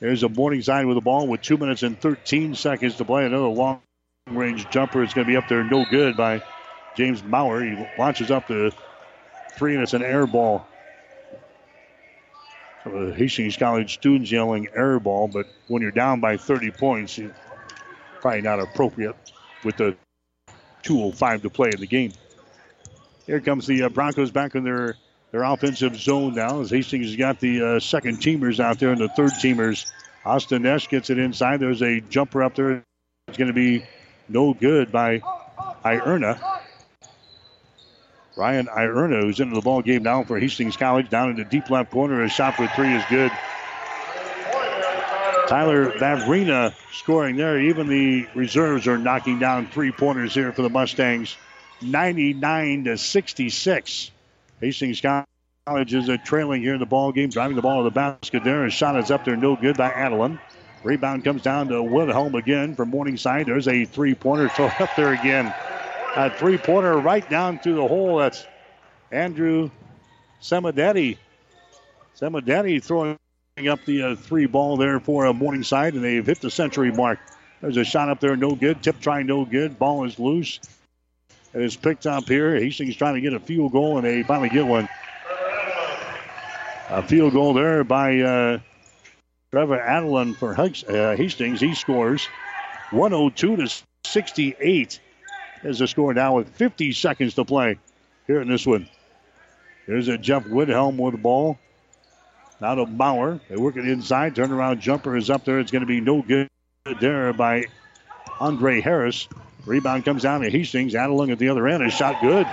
[0.00, 3.24] There's a Morningside with the ball with two minutes and 13 seconds to play.
[3.24, 3.80] Another long
[4.28, 6.42] range jumper is going to be up there, no good by
[6.96, 7.64] James Maurer.
[7.64, 8.72] He launches up the
[9.54, 10.66] three, and it's an air ball.
[12.84, 17.18] So the Hastings College students yelling air ball, but when you're down by 30 points,
[17.18, 17.32] it's
[18.20, 19.14] probably not appropriate
[19.62, 19.96] with the
[20.82, 22.12] 2.05 to play in the game.
[23.26, 24.96] Here comes the uh, Broncos back in their,
[25.30, 29.00] their offensive zone now as Hastings has got the uh, second teamers out there and
[29.00, 29.90] the third teamers.
[30.24, 31.60] Austin Esch gets it inside.
[31.60, 32.82] There's a jumper up there.
[33.28, 33.84] It's going to be
[34.28, 35.20] no good by
[35.84, 36.61] Ierna.
[38.36, 41.68] Ryan Ierna, who's into the ball game now for Hastings College, down in the deep
[41.70, 42.22] left corner.
[42.22, 43.30] A shot for three is good.
[45.48, 47.60] Tyler Vavrina scoring there.
[47.60, 51.36] Even the reserves are knocking down three pointers here for the Mustangs.
[51.82, 54.10] 99 to 66.
[54.60, 55.02] Hastings
[55.66, 58.64] College is trailing here in the ball game, driving the ball to the basket there.
[58.64, 60.40] A shot is up there, no good by Adeline.
[60.82, 63.46] Rebound comes down to Wilhelm again from Morningside.
[63.46, 65.52] There's a three pointer throw up there again.
[66.14, 68.18] A three pointer right down through the hole.
[68.18, 68.46] That's
[69.10, 69.70] Andrew
[70.42, 71.16] Semadetti.
[72.20, 73.18] Semadetti throwing
[73.68, 77.18] up the uh, three ball there for uh, Morningside, and they've hit the century mark.
[77.62, 78.82] There's a shot up there, no good.
[78.82, 79.78] Tip try, no good.
[79.78, 80.60] Ball is loose.
[81.54, 82.56] It is picked up here.
[82.56, 84.88] Hastings trying to get a field goal, and they finally get one.
[86.90, 88.58] A field goal there by uh,
[89.50, 91.60] Trevor Adeline for uh, Hastings.
[91.60, 92.26] He scores
[92.90, 95.00] 102 to 68
[95.62, 97.78] is the score now with 50 seconds to play
[98.26, 98.88] here in this one.
[99.86, 101.58] There's a Jeff Wilhelm with the ball.
[102.60, 103.40] Now to Bauer.
[103.48, 104.36] They work it inside.
[104.36, 105.58] Turnaround jumper is up there.
[105.58, 106.48] It's going to be no good
[107.00, 107.64] there by
[108.38, 109.28] Andre Harris.
[109.66, 110.94] Rebound comes down to Hastings.
[110.94, 111.82] Adeline at the other end.
[111.82, 112.46] A shot good.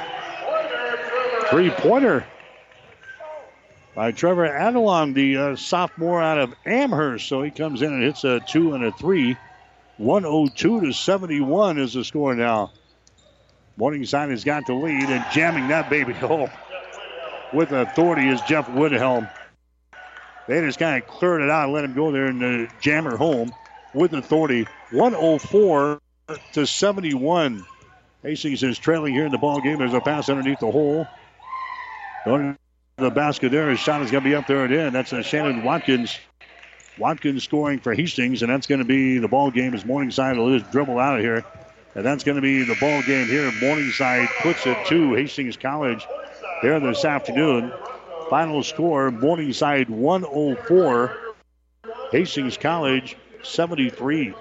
[1.49, 2.25] Three pointer
[3.95, 7.27] by Trevor Adelon, the uh, sophomore out of Amherst.
[7.27, 9.35] So he comes in and hits a two and a three.
[9.97, 12.71] 102 to 71 is the score now.
[13.79, 16.49] Morningside has got the lead and jamming that baby home
[17.53, 19.29] with authority is Jeff Wilhelm.
[20.49, 23.15] They just kind of cleared it out and let him go there and jam her
[23.15, 23.53] home
[23.93, 24.67] with authority.
[24.91, 26.01] 104
[26.53, 27.65] to 71.
[28.21, 29.77] Hastings is trailing here in the ball game.
[29.77, 31.07] There's a pass underneath the hole.
[32.25, 32.57] Going
[32.97, 33.69] to the basket there.
[33.69, 34.91] His shot is going to be up there and in.
[34.91, 36.19] That's a Shannon Watkins.
[36.97, 40.59] Watkins scoring for Hastings, and that's going to be the ball game as Morningside will
[40.59, 41.45] just dribble out of here.
[41.95, 43.51] And that's going to be the ball game here.
[43.61, 46.05] Morningside puts it to Hastings College
[46.61, 47.73] here this afternoon.
[48.29, 51.17] Final score Morningside 104,
[52.11, 54.35] Hastings College 73.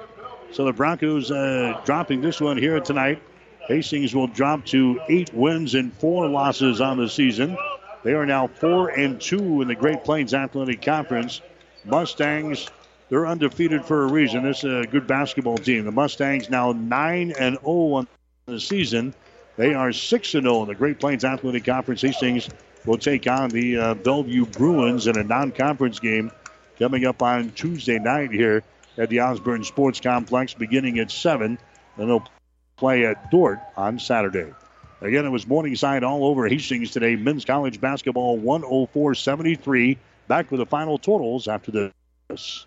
[0.52, 3.22] So the Broncos uh, dropping this one here tonight.
[3.66, 7.56] Hastings will drop to eight wins and four losses on the season.
[8.02, 11.40] They are now four and two in the Great Plains Athletic Conference.
[11.84, 12.68] Mustangs,
[13.08, 14.42] they're undefeated for a reason.
[14.44, 15.84] This is a good basketball team.
[15.84, 18.08] The Mustangs now nine and zero on
[18.46, 19.14] the season.
[19.56, 22.02] They are six and zero in the Great Plains Athletic Conference.
[22.02, 22.48] Hastings
[22.84, 26.30] will take on the uh, Bellevue Bruins in a non-conference game
[26.78, 28.62] coming up on Tuesday night here
[28.96, 31.58] at the Osborne Sports Complex, beginning at seven.
[31.96, 32.28] And they'll
[32.76, 34.52] play at Dordt on Saturday.
[35.00, 37.16] Again, it was Morningside all over Hastings today.
[37.16, 39.98] Men's college basketball 104 73.
[40.26, 41.92] Back with the final totals after
[42.28, 42.66] this.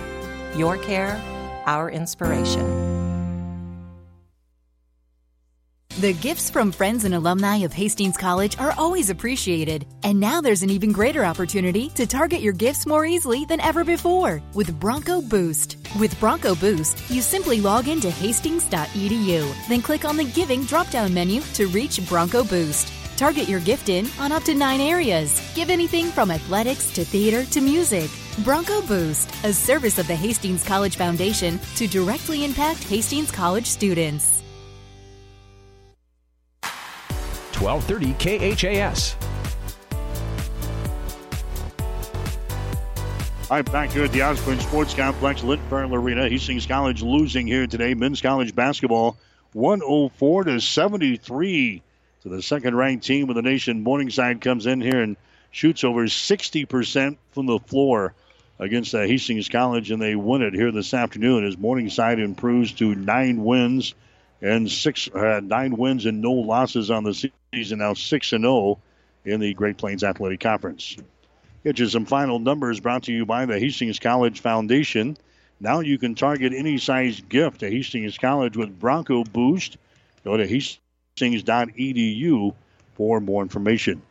[0.55, 1.21] Your care,
[1.65, 2.91] our inspiration.
[5.99, 9.85] The gifts from friends and alumni of Hastings College are always appreciated.
[10.03, 13.83] And now there's an even greater opportunity to target your gifts more easily than ever
[13.83, 15.77] before with Bronco Boost.
[15.99, 21.13] With Bronco Boost, you simply log into hastings.edu, then click on the Giving drop down
[21.13, 22.91] menu to reach Bronco Boost.
[23.21, 25.39] Target your gift in on up to nine areas.
[25.53, 28.09] Give anything from athletics to theater to music.
[28.39, 34.41] Bronco Boost, a service of the Hastings College Foundation to directly impact Hastings College students.
[37.59, 39.15] 1230 KHAS.
[43.51, 46.27] All right, back here at the Osborne Sports Complex, Lynn Farrell Arena.
[46.27, 47.93] Hastings College losing here today.
[47.93, 49.15] Men's college basketball
[49.53, 51.83] 104 to 73
[52.21, 53.83] to the second ranked team of the nation.
[53.83, 55.17] Morningside comes in here and
[55.51, 58.13] shoots over 60% from the floor
[58.59, 62.95] against uh, Hastings College, and they win it here this afternoon as Morningside improves to
[62.95, 63.95] nine wins
[64.41, 67.13] and six uh, nine wins and no losses on the
[67.53, 67.79] season.
[67.79, 68.79] Now six and zero oh
[69.25, 70.97] in the Great Plains Athletic Conference.
[71.63, 75.17] Get you some final numbers brought to you by the Hastings College Foundation.
[75.59, 79.77] Now you can target any size gift to Hastings College with Bronco Boost.
[80.23, 80.47] Go to
[81.15, 82.53] hastings.edu
[82.95, 84.01] for more information.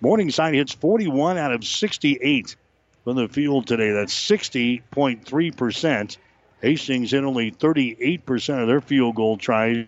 [0.00, 2.56] Morningside hits 41 out of 68
[3.04, 3.92] from the field today.
[3.92, 6.16] That's 60.3%.
[6.60, 9.86] Hastings hit only 38% of their field goal tries.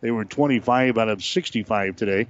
[0.00, 2.28] They were 25 out of 65 today.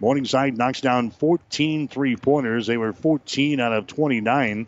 [0.00, 2.66] Morningside knocks down 14 three pointers.
[2.66, 4.66] They were 14 out of 29,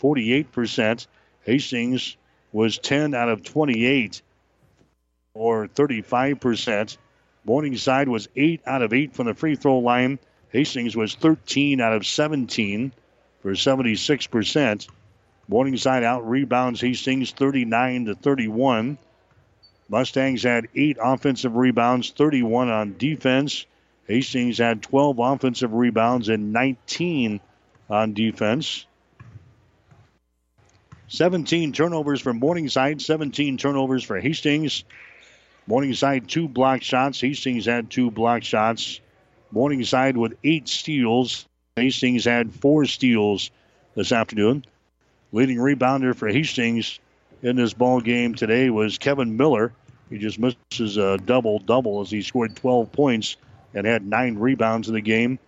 [0.00, 1.06] 48%.
[1.44, 2.16] Hastings
[2.52, 4.22] was 10 out of 28,
[5.34, 6.96] or 35%.
[7.44, 10.18] Morningside was 8 out of 8 from the free throw line.
[10.50, 12.92] Hastings was 13 out of 17
[13.40, 14.88] for 76%.
[15.48, 18.98] Morningside out rebounds Hastings 39 to 31.
[19.88, 23.66] Mustangs had eight offensive rebounds, 31 on defense.
[24.06, 27.40] Hastings had 12 offensive rebounds and 19
[27.90, 28.86] on defense.
[31.08, 34.84] 17 turnovers for Morningside, 17 turnovers for Hastings.
[35.66, 37.20] Morningside, two block shots.
[37.20, 39.00] Hastings had two block shots.
[39.50, 41.46] Morningside with eight steals.
[41.76, 43.50] Hastings had four steals
[43.94, 44.64] this afternoon.
[45.30, 46.98] Leading rebounder for Hastings
[47.42, 49.72] in this ball game today was Kevin Miller.
[50.10, 53.36] He just misses a double double as he scored 12 points
[53.72, 55.38] and had nine rebounds in the game.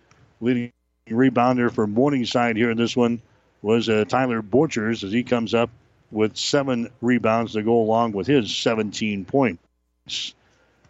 [0.41, 0.71] Leading
[1.09, 3.21] rebounder for Morningside here in this one
[3.61, 5.69] was uh, Tyler Borchers as he comes up
[6.11, 9.64] with seven rebounds to go along with his 17 points.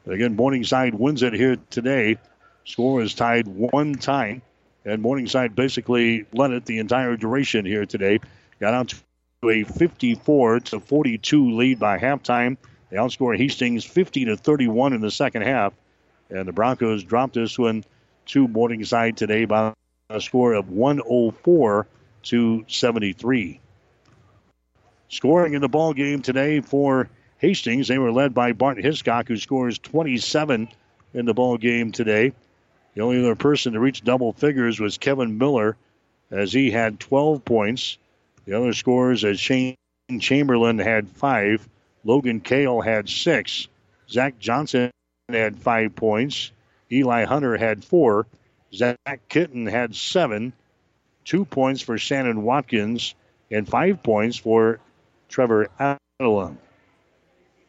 [0.05, 2.17] Again, Morningside wins it here today.
[2.65, 4.41] Score is tied one time,
[4.83, 8.19] and Morningside basically led it the entire duration here today.
[8.59, 8.93] Got out
[9.41, 12.57] to a 54 to 42 lead by halftime.
[12.89, 15.73] They outscore Hastings 50 to 31 in the second half.
[16.29, 17.83] And the Broncos dropped this one
[18.27, 19.73] to Morningside today by
[20.09, 21.87] a score of 104
[22.23, 23.59] to 73.
[25.07, 27.09] Scoring in the ball game today for
[27.45, 30.67] Hastings, they were led by Bart Hiscock, who scores 27
[31.13, 32.33] in the ball game today.
[32.95, 35.77] The only other person to reach double figures was Kevin Miller,
[36.31, 37.99] as he had 12 points.
[38.45, 39.75] The other scores as Shane
[40.19, 41.69] Chamberlain had five,
[42.03, 43.67] Logan Kale had six,
[44.09, 44.89] Zach Johnson
[45.29, 46.51] had five points.
[46.91, 48.25] Eli Hunter had four.
[48.73, 48.97] Zach
[49.29, 50.51] Kitten had seven.
[51.25, 53.13] Two points for Shannon Watkins
[53.51, 54.79] and five points for
[55.29, 56.57] Trevor Adelon.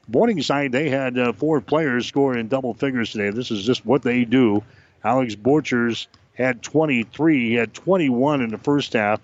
[0.08, 3.30] Morningside, they had uh, four players score in double figures today.
[3.30, 4.62] This is just what they do.
[5.02, 7.48] Alex Borchers had 23.
[7.48, 9.20] He had 21 in the first half.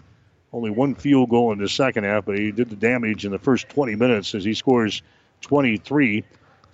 [0.52, 3.38] Only one field goal in the second half, but he did the damage in the
[3.38, 5.02] first 20 minutes as he scores
[5.42, 6.24] 23.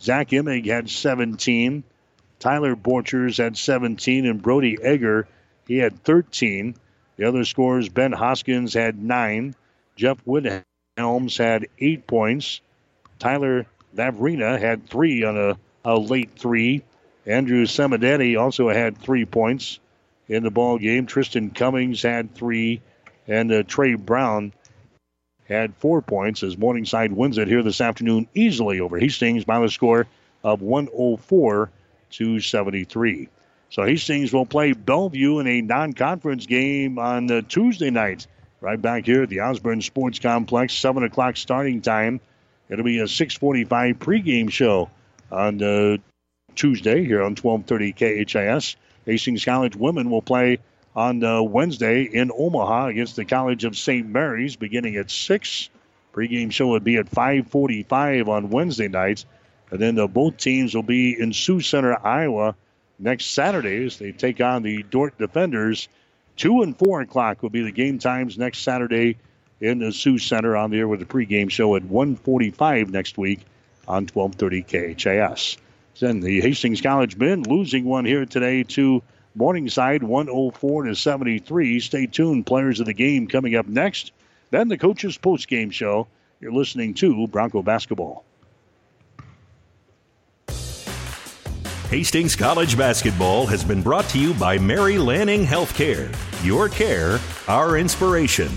[0.01, 1.85] Zach Imig had 17.
[2.39, 5.28] Tyler Borchers had 17, and Brody Egger,
[5.66, 6.74] he had 13.
[7.16, 9.55] The other scores, Ben Hoskins had 9.
[9.97, 12.60] Jeff Wilhelms had 8 points.
[13.18, 16.82] Tyler Vavrina had 3 on a, a late 3.
[17.27, 19.81] Andrew Semidetti also had 3 points
[20.28, 21.06] in the ball game.
[21.06, 22.81] Tristan Cummings had 3.
[23.27, 24.52] And uh, Trey Brown
[25.48, 29.69] had four points as Morningside wins it here this afternoon easily over Hastings by the
[29.69, 30.06] score
[30.44, 31.70] of 104
[32.10, 33.28] to 73.
[33.70, 38.27] So Hastings will play Bellevue in a non-conference game on the Tuesday night,
[38.60, 42.20] right back here at the Osborne Sports Complex, seven o'clock starting time.
[42.69, 44.90] It'll be a 6:45 pregame show
[45.31, 45.97] on uh,
[46.55, 47.95] Tuesday here on 12:30
[48.27, 48.77] KHAS.
[49.07, 50.59] Hastings College women will play
[50.95, 54.07] on uh, Wednesday in Omaha against the College of St.
[54.07, 55.70] Mary's, beginning at six.
[56.12, 59.24] Pregame show would be at 5:45 on Wednesday nights,
[59.70, 62.55] and then uh, both teams will be in Sioux Center, Iowa,
[62.99, 65.89] next Saturday as they take on the Dordt Defenders.
[66.36, 69.16] Two and four o'clock will be the game times next Saturday
[69.60, 73.40] in the Sioux Center on the air with the pregame show at 1:45 next week
[73.86, 75.56] on 12:30 KHAS.
[75.98, 79.02] Then the Hastings College men losing one here today to
[79.35, 81.80] Morningside, 104 to 73.
[81.80, 84.12] Stay tuned, players of the game coming up next.
[84.51, 86.06] Then the coaches post-game show.
[86.40, 88.24] You're listening to Bronco basketball.
[91.90, 96.14] Hastings College basketball has been brought to you by Mary Lanning Healthcare.
[96.44, 97.18] Your care,
[97.48, 98.48] our inspiration.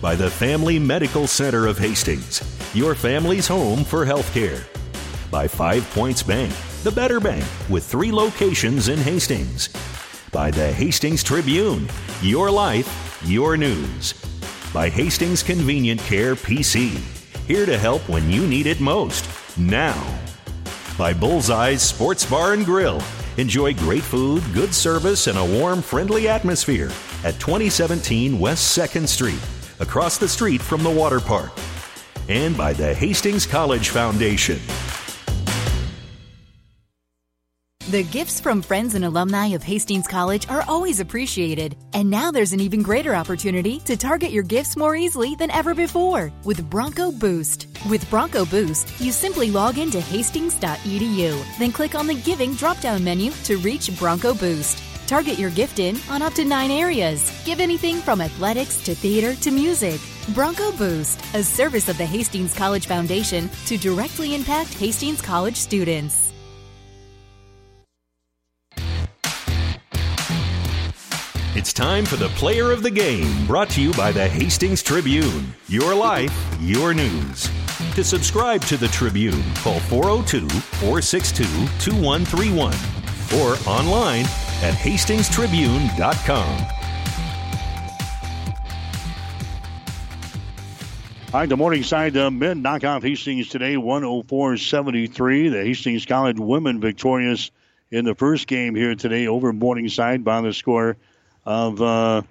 [0.00, 2.40] By the Family Medical Center of Hastings,
[2.74, 4.64] your family's home for healthcare.
[5.30, 9.68] By Five Points Bank, the better bank with three locations in Hastings.
[10.32, 11.86] By the Hastings Tribune,
[12.22, 14.14] your life, your news.
[14.72, 16.96] By Hastings Convenient Care PC,
[17.46, 19.28] here to help when you need it most,
[19.58, 20.18] now
[21.00, 23.02] by Bullseye's Sports Bar and Grill.
[23.38, 26.90] Enjoy great food, good service, and a warm, friendly atmosphere
[27.24, 29.40] at 2017 West 2nd Street,
[29.80, 31.50] across the street from the water park.
[32.28, 34.58] And by the Hastings College Foundation.
[37.90, 41.76] The gifts from friends and alumni of Hastings College are always appreciated.
[41.92, 45.74] And now there's an even greater opportunity to target your gifts more easily than ever
[45.74, 47.66] before with Bronco Boost.
[47.88, 53.02] With Bronco Boost, you simply log into hastings.edu, then click on the Giving drop down
[53.02, 54.89] menu to reach Bronco Boost.
[55.10, 57.32] Target your gift in on up to nine areas.
[57.44, 60.00] Give anything from athletics to theater to music.
[60.28, 66.32] Bronco Boost, a service of the Hastings College Foundation to directly impact Hastings College students.
[71.56, 75.52] It's time for the player of the game, brought to you by the Hastings Tribune.
[75.66, 77.50] Your life, your news.
[77.96, 81.42] To subscribe to the Tribune, call 402 462
[81.80, 82.72] 2131
[83.40, 84.26] or online
[84.62, 86.66] at hastingstribune.com.
[91.32, 95.48] All right, the Morningside uh, men knock off Hastings today, 104 73.
[95.48, 97.52] The Hastings College women victorious
[97.92, 100.96] in the first game here today over Morningside by the score
[101.46, 102.22] of uh,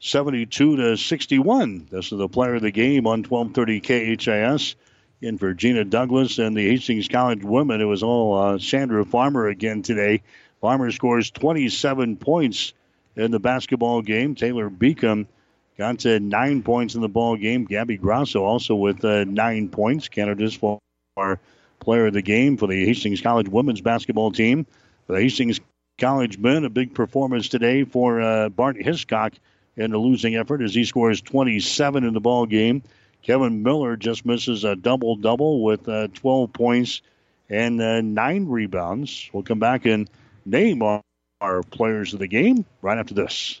[0.00, 1.88] 72 to 61.
[1.90, 4.74] This is the player of the game on 1230 KHAS.
[5.20, 9.82] In Virginia Douglas and the Hastings College women, it was all uh, Chandra Farmer again
[9.82, 10.22] today.
[10.60, 12.72] Farmer scores 27 points
[13.16, 14.34] in the basketball game.
[14.34, 15.26] Taylor Beacom
[15.78, 17.64] got to nine points in the ball game.
[17.64, 20.08] Gabby Grosso also with uh, nine points.
[20.08, 20.80] Canada's for
[21.80, 24.66] player of the game for the Hastings College women's basketball team.
[25.06, 25.60] For the Hastings
[25.98, 29.34] College men, a big performance today for uh, Bart Hiscock
[29.76, 32.82] in the losing effort as he scores 27 in the ball game.
[33.22, 37.02] Kevin Miller just misses a double double with uh, 12 points
[37.48, 39.28] and uh, nine rebounds.
[39.32, 40.08] We'll come back and
[40.46, 41.02] name our,
[41.40, 43.60] our players of the game right after this.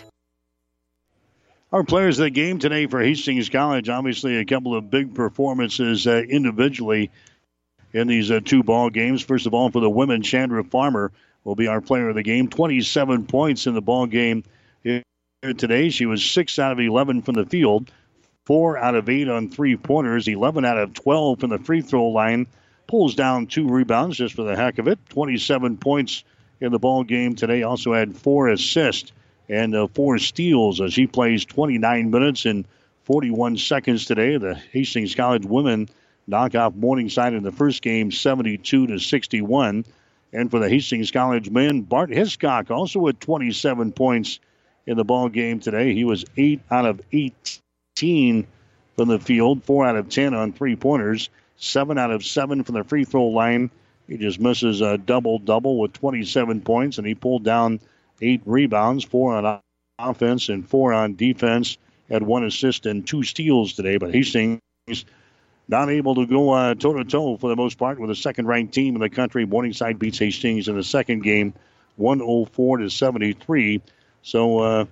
[1.71, 6.05] Our players of the game today for Hastings College, obviously a couple of big performances
[6.05, 7.11] uh, individually
[7.93, 9.21] in these uh, two ball games.
[9.21, 11.13] First of all, for the women, Chandra Farmer
[11.45, 12.49] will be our player of the game.
[12.49, 14.43] 27 points in the ball game
[14.83, 15.03] here
[15.41, 15.89] today.
[15.89, 17.89] She was 6 out of 11 from the field,
[18.47, 22.07] 4 out of 8 on three pointers, 11 out of 12 from the free throw
[22.07, 22.47] line.
[22.87, 24.99] Pulls down two rebounds just for the heck of it.
[25.07, 26.25] 27 points
[26.59, 27.63] in the ball game today.
[27.63, 29.13] Also had four assists
[29.51, 32.65] and uh, four steals as he plays 29 minutes and
[33.03, 34.37] 41 seconds today.
[34.37, 35.89] The Hastings College women
[36.25, 39.83] knock off Morningside in the first game 72 to 61.
[40.31, 44.39] And for the Hastings College men, Bart Hiscock also with 27 points
[44.87, 45.93] in the ball game today.
[45.93, 48.47] He was 8 out of 18
[48.95, 52.75] from the field, 4 out of 10 on three pointers, 7 out of 7 from
[52.75, 53.69] the free throw line,
[54.07, 57.81] He just misses a double double with 27 points, and he pulled down
[58.21, 59.59] eight rebounds, four on
[59.99, 61.77] offense and four on defense.
[62.09, 64.59] Had one assist and two steals today, but Hastings
[65.67, 68.73] not able to go toe to toe for the most part with the second ranked
[68.73, 69.45] team in the country.
[69.45, 71.53] Morningside beats Hastings in the second game,
[71.95, 73.81] 104 to 73.
[74.21, 74.85] So uh,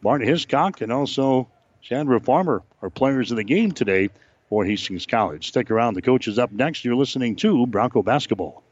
[0.00, 1.48] Bart Hiscock and also
[1.82, 4.10] Chandra Farmer are players of the game today
[4.48, 5.48] for Hastings College.
[5.48, 5.94] Stick around.
[5.94, 6.84] The coach is up next.
[6.84, 8.62] You're listening to Bronco Basketball.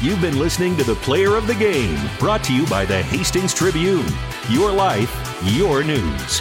[0.00, 3.52] You've been listening to the Player of the Game, brought to you by the Hastings
[3.52, 4.06] Tribune.
[4.48, 5.12] Your life,
[5.42, 6.40] your news.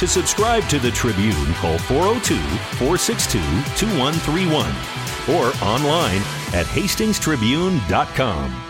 [0.00, 2.36] To subscribe to the Tribune, call 402
[2.76, 3.38] 462
[3.78, 4.66] 2131
[5.34, 6.20] or online
[6.52, 8.69] at hastingstribune.com.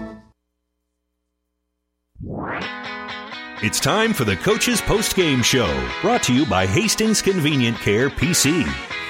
[3.63, 5.69] It's time for the Coach's Post Game Show,
[6.01, 8.67] brought to you by Hastings Convenient Care PC.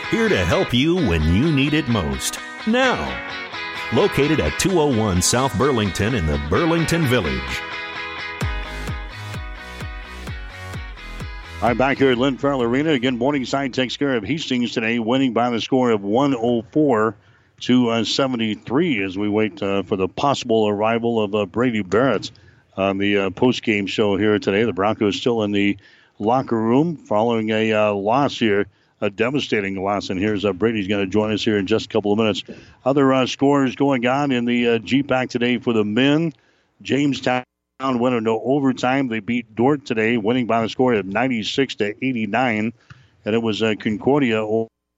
[0.10, 2.38] Here to help you when you need it most.
[2.68, 3.00] Now,
[3.94, 7.62] located at 201 South Burlington in the Burlington Village.
[11.62, 12.90] Right, back here at Lynn Farrell Arena.
[12.90, 17.16] Again, Morningside takes care of Hastings today, winning by the score of 104
[17.62, 22.32] to uh, 73 as we wait uh, for the possible arrival of uh, Brady Barrett
[22.78, 24.64] on the uh, post-game show here today.
[24.64, 25.78] The Broncos still in the
[26.20, 28.68] locker room following a uh, loss here,
[29.02, 30.10] a devastating loss.
[30.10, 32.44] And here's uh, Brady's going to join us here in just a couple of minutes.
[32.86, 36.34] Other uh, scores going on in the uh, GPAC today for the men.
[36.82, 37.44] Jamestown
[37.80, 39.08] went into overtime.
[39.08, 42.74] They beat Dordt today, winning by the score of 96 to 89.
[43.26, 44.44] And it was uh, Concordia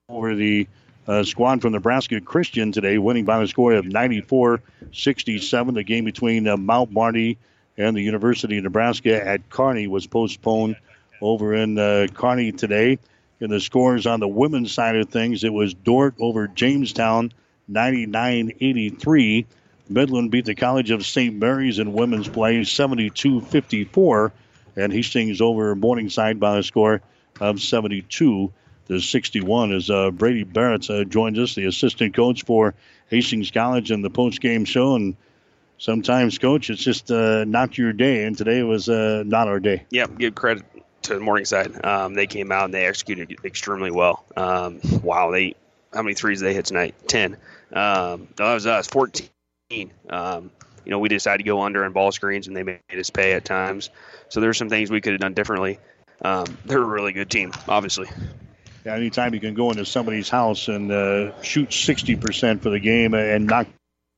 [0.08, 0.66] over the
[1.06, 4.60] uh, squad from Nebraska Christian today, winning by the score of 94
[4.92, 5.74] 67.
[5.74, 7.38] The game between uh, Mount Marty
[7.76, 10.76] and the University of Nebraska at Kearney was postponed
[11.20, 12.98] over in uh, Kearney today.
[13.40, 17.32] In the scores on the women's side of things, it was Dordt over Jamestown
[17.68, 19.46] 99 83.
[19.88, 21.34] Midland beat the College of St.
[21.34, 24.32] Mary's in women's play 72 54.
[24.76, 27.00] And Hastings over Morningside by a score
[27.40, 28.52] of 72
[28.88, 32.74] to 61 as uh, Brady Barrett uh, joins us, the assistant coach for
[33.08, 34.94] Hastings College in the post game show.
[34.94, 35.16] And
[35.78, 38.24] sometimes, coach, it's just uh, not your day.
[38.24, 39.84] And today was uh, not our day.
[39.90, 40.64] Yeah, give credit
[41.02, 41.84] to Morningside.
[41.84, 44.24] Um, they came out and they executed extremely well.
[44.36, 45.54] Um, wow, they
[45.92, 46.94] how many threes did they hit tonight?
[47.06, 47.36] Ten.
[47.72, 48.86] Um, that was us.
[48.86, 49.30] Fourteen.
[50.08, 50.50] Um,
[50.84, 53.32] you know, we decided to go under on ball screens, and they made us pay
[53.32, 53.90] at times.
[54.28, 55.78] So there's some things we could have done differently.
[56.22, 58.08] Um, they're a really good team, obviously.
[58.84, 63.14] Yeah, anytime you can go into somebody's house and uh, shoot 60% for the game
[63.14, 63.66] and knock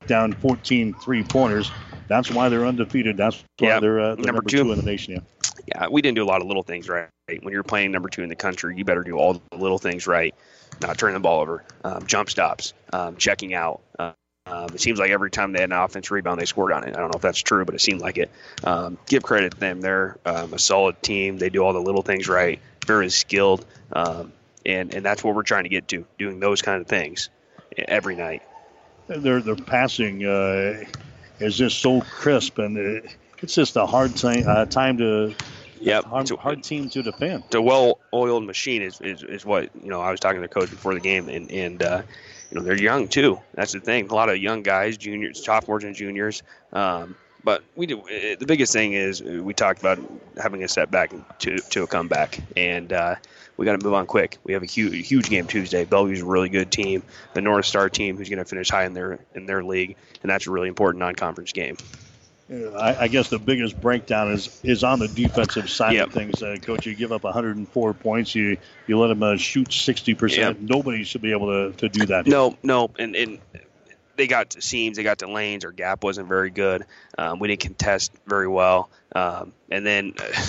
[0.07, 1.71] down 14 three pointers,
[2.09, 3.17] that's why they're undefeated.
[3.17, 4.65] That's why Yeah, they're, uh, they're number number, two.
[4.65, 4.73] two.
[4.73, 5.15] in the nation.
[5.15, 5.21] Yeah.
[5.69, 7.09] Yeah, we didn't do a lot of little things right.
[7.43, 10.07] When you're playing number two in the country, you better do all the little things
[10.07, 10.35] right.
[10.81, 13.81] Not turning the ball over, um, jump stops, um, checking out.
[13.99, 14.13] Uh,
[14.47, 16.95] um, it seems like every time they had an offense rebound, they scored on it.
[16.97, 18.31] I don't know if that's true, but it seemed like it.
[18.63, 21.39] Um, give credit to them; they're um, a solid team.
[21.39, 22.61] They do all the little things right.
[22.87, 24.33] Very skilled, um,
[24.65, 27.29] and and that's what we're trying to get to, doing those kind of things
[27.77, 28.43] every night.
[29.09, 30.85] Their, their passing uh,
[31.39, 33.09] is just so crisp, and uh,
[33.41, 35.35] it's just a hard time, uh, time to
[35.81, 36.05] Yep.
[36.05, 37.45] hard, hard team to defend.
[37.51, 40.01] the well-oiled machine is, is, is what you know.
[40.01, 42.03] I was talking to the coach before the game, and and uh,
[42.51, 43.39] you know they're young too.
[43.55, 44.09] That's the thing.
[44.09, 46.43] A lot of young guys, juniors, sophomores, and juniors.
[46.73, 48.03] Um, but we do.
[48.39, 49.99] The biggest thing is we talked about
[50.41, 53.17] having a setback to to a comeback, and uh,
[53.57, 54.39] we got to move on quick.
[54.45, 55.85] We have a huge huge game Tuesday.
[55.85, 57.03] Bellevue's a really good team,
[57.35, 60.31] the North Star team who's going to finish high in their in their league, and
[60.31, 61.77] that's a really important non-conference game.
[62.49, 66.43] I, I guess the biggest breakdown is is on the defensive side of things.
[66.43, 68.35] Uh, Coach, you give up 104 points.
[68.35, 68.57] You
[68.87, 70.61] you let them uh, shoot 60 percent.
[70.63, 72.27] Nobody should be able to, to do that.
[72.27, 73.41] No, no, and, and
[74.15, 75.65] they got to seams, they got to lanes.
[75.65, 76.85] Our gap wasn't very good.
[77.19, 80.43] Um, we didn't contest very well, um, and then uh,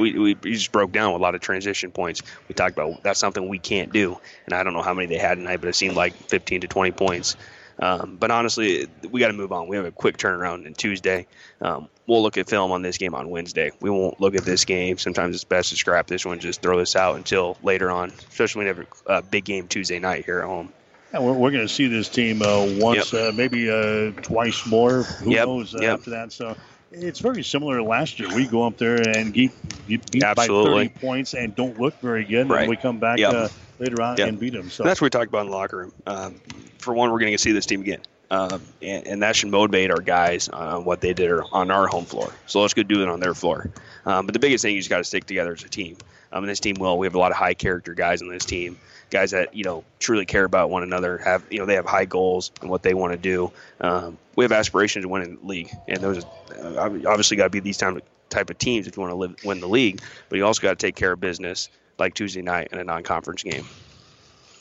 [0.00, 2.22] we, we just broke down with a lot of transition points.
[2.48, 5.18] We talked about that's something we can't do, and I don't know how many they
[5.18, 7.36] had tonight, but it seemed like 15 to 20 points.
[7.80, 9.66] Um, but honestly, we got to move on.
[9.66, 11.26] We have a quick turnaround in Tuesday.
[11.62, 13.72] Um, we'll look at film on this game on Wednesday.
[13.80, 14.98] We won't look at this game.
[14.98, 18.66] Sometimes it's best to scrap this one, just throw this out until later on, especially
[18.66, 20.72] when we have a big game Tuesday night here at home.
[21.12, 23.32] Yeah, we're, we're going to see this team uh, once, yep.
[23.32, 25.02] uh, maybe uh, twice more.
[25.02, 25.46] Who yep.
[25.46, 26.00] knows yep.
[26.00, 26.32] after that?
[26.32, 26.56] So
[26.92, 28.34] it's very similar to last year.
[28.34, 29.50] We go up there and get,
[29.86, 30.88] get beat Absolutely.
[30.88, 32.48] by 30 points and don't look very good.
[32.48, 32.60] Right.
[32.62, 33.32] And we come back Yep.
[33.32, 33.48] uh,
[33.78, 34.28] later on Yep.
[34.28, 34.68] and beat them.
[34.70, 35.92] So And that's what we talked about in the locker room.
[36.06, 36.40] Um,
[36.78, 38.00] for one, we're going to see this team again.
[38.32, 42.04] Um, and, and that should motivate our guys on what they did on our home
[42.04, 42.32] floor.
[42.46, 43.70] So let's go do it on their floor.
[44.06, 45.96] Um, but the biggest thing, you just got to stick together as a team.
[46.32, 46.98] Um, and this team will.
[46.98, 48.78] We have a lot of high character guys on this team,
[49.10, 51.18] guys that you know truly care about one another.
[51.18, 53.52] Have you know they have high goals and what they want to do.
[53.80, 57.50] Um, we have aspirations to win in the league, and those uh, obviously got to
[57.50, 60.00] be these time, type of teams if you want to live, win the league.
[60.28, 63.42] But you also got to take care of business like Tuesday night in a non-conference
[63.42, 63.66] game.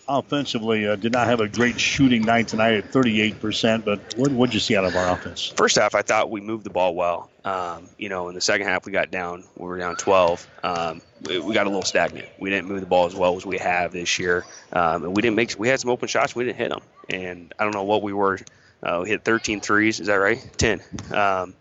[0.07, 3.85] offensively, uh, did not have a great shooting night tonight at 38%.
[3.85, 5.45] But what would you see out of our offense?
[5.55, 7.28] First half, I thought we moved the ball well.
[7.49, 9.43] Um, you know, in the second half, we got down.
[9.57, 10.47] We were down 12.
[10.63, 12.27] Um, we, we got a little stagnant.
[12.37, 15.23] We didn't move the ball as well as we have this year, um, and we
[15.23, 15.55] didn't make.
[15.57, 16.35] We had some open shots.
[16.35, 18.39] We didn't hit them, and I don't know what we were.
[18.83, 19.99] Uh, we hit 13 threes.
[19.99, 20.39] Is that right?
[20.57, 20.81] 10.
[21.11, 21.55] Um,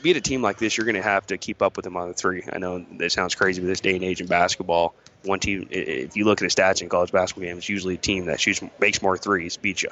[0.00, 2.08] beat a team like this, you're going to have to keep up with them on
[2.08, 2.44] the three.
[2.52, 4.94] I know that sounds crazy, but this day and age in basketball,
[5.24, 7.98] one team, if you look at the stats in college basketball games, it's usually a
[7.98, 9.90] team that shoots makes more threes beats you.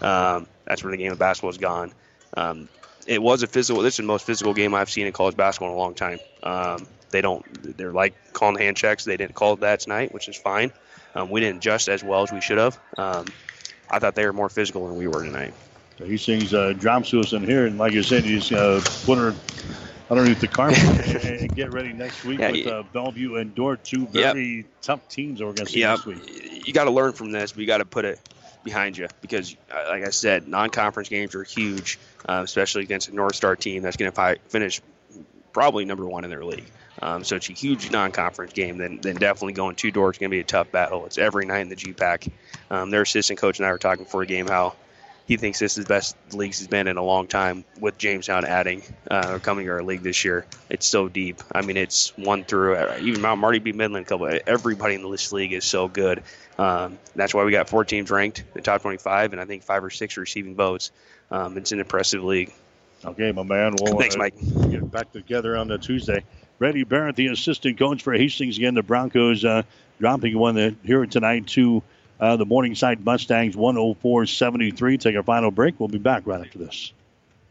[0.00, 1.92] Um, that's where the game of basketball has gone.
[2.36, 2.68] Um,
[3.10, 3.82] it was a physical.
[3.82, 6.20] This is the most physical game I've seen in college basketball in a long time.
[6.44, 7.76] Um, they don't.
[7.76, 9.04] They're like calling hand checks.
[9.04, 10.70] They didn't call it that tonight, which is fine.
[11.16, 12.78] Um, we didn't adjust as well as we should have.
[12.96, 13.26] Um,
[13.90, 15.52] I thought they were more physical than we were tonight.
[15.98, 18.80] So he sings uh, drops to us in here, and like you said, he's uh,
[19.04, 19.34] put her
[20.08, 20.78] underneath the carpet
[21.24, 25.40] and, get ready next week Yeah, with uh, Bellevue and Dordt, two very tough teams
[25.40, 26.66] that we're going to see Yeah, this week.
[26.66, 28.20] you got to learn from this, you got to put it
[28.64, 33.14] behind you because, uh, like I said, non-conference games are huge, uh, especially against a
[33.14, 34.80] North Star team that's going to fi- finish
[35.52, 36.70] probably number one in their league.
[37.02, 38.78] Um, so it's a huge non-conference game.
[38.78, 41.06] Then, then definitely going to Dordt is going to be a tough battle.
[41.06, 42.30] It's every night in the GPAC.
[42.70, 44.74] Um, their assistant coach and I were talking for a game how
[45.30, 48.44] he thinks this is the best the he's been in a long time with Jamestown
[48.44, 50.44] adding uh, or coming to our league this year.
[50.68, 51.40] It's so deep.
[51.52, 54.08] I mean, it's one through uh, even Mount Marty beat Midland.
[54.08, 56.24] Couple, everybody in this league is so good.
[56.58, 59.62] Um, that's why we got four teams ranked in the top 25, and I think
[59.62, 60.90] five or six receiving votes.
[61.30, 62.52] Um, it's an impressive league.
[63.04, 63.76] Okay, my man.
[63.80, 64.34] We'll Thanks, uh, Mike.
[64.68, 66.24] get back together on the Tuesday.
[66.58, 68.74] Reddy Barrett, the assistant coach for Hastings again.
[68.74, 69.62] The Broncos uh,
[70.00, 71.84] dropping one here tonight to
[72.20, 75.00] uh, the Morningside Mustangs 104-73.
[75.00, 75.80] Take our final break.
[75.80, 76.92] We'll be back right after this.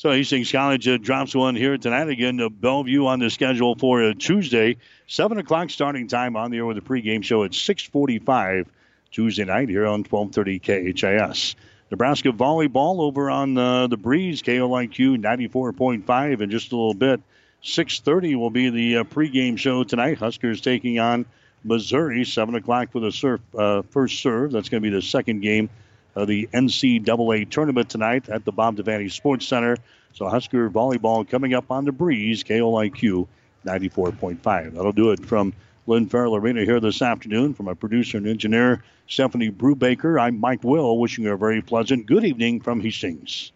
[0.00, 2.08] So Hastings College uh, drops one here tonight.
[2.08, 6.56] Again, uh, Bellevue on the schedule for uh, Tuesday, seven o'clock starting time on the
[6.56, 8.66] air with a pregame show at six forty-five
[9.10, 11.54] Tuesday night here on twelve thirty KHAS.
[11.90, 16.94] Nebraska volleyball over on uh, the breeze, KOIQ ninety-four point five, in just a little
[16.94, 17.20] bit.
[17.60, 20.16] Six thirty will be the uh, pregame show tonight.
[20.16, 21.26] Huskers taking on
[21.62, 24.50] Missouri, seven o'clock for the surf, uh, first serve.
[24.50, 25.68] That's going to be the second game
[26.14, 29.76] of the NCAA tournament tonight at the Bob Devaney Sports Center.
[30.12, 33.26] So Husker volleyball coming up on the breeze, KOIQ
[33.64, 34.74] 94.5.
[34.74, 35.52] That'll do it from
[35.86, 37.54] Lynn Farrell Arena here this afternoon.
[37.54, 42.06] From our producer and engineer, Stephanie Brubaker, I'm Mike Will, wishing you a very pleasant
[42.06, 43.52] good evening from Hastings.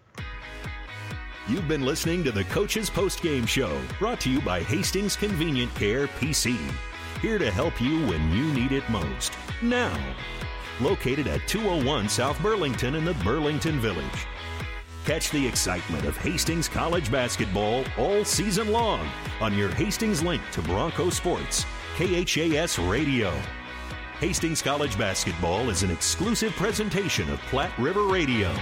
[1.47, 5.74] You've been listening to the Coach's Post Game Show, brought to you by Hastings Convenient
[5.74, 6.56] Care PC.
[7.20, 9.32] Here to help you when you need it most.
[9.60, 9.94] Now,
[10.80, 14.26] located at 201 South Burlington in the Burlington Village.
[15.05, 19.06] Catch the excitement of Hastings College basketball all season long
[19.40, 23.30] on your Hastings link to Bronco Sports, KHAS Radio.
[24.18, 28.55] Hastings College basketball is an exclusive presentation of Platte River Radio.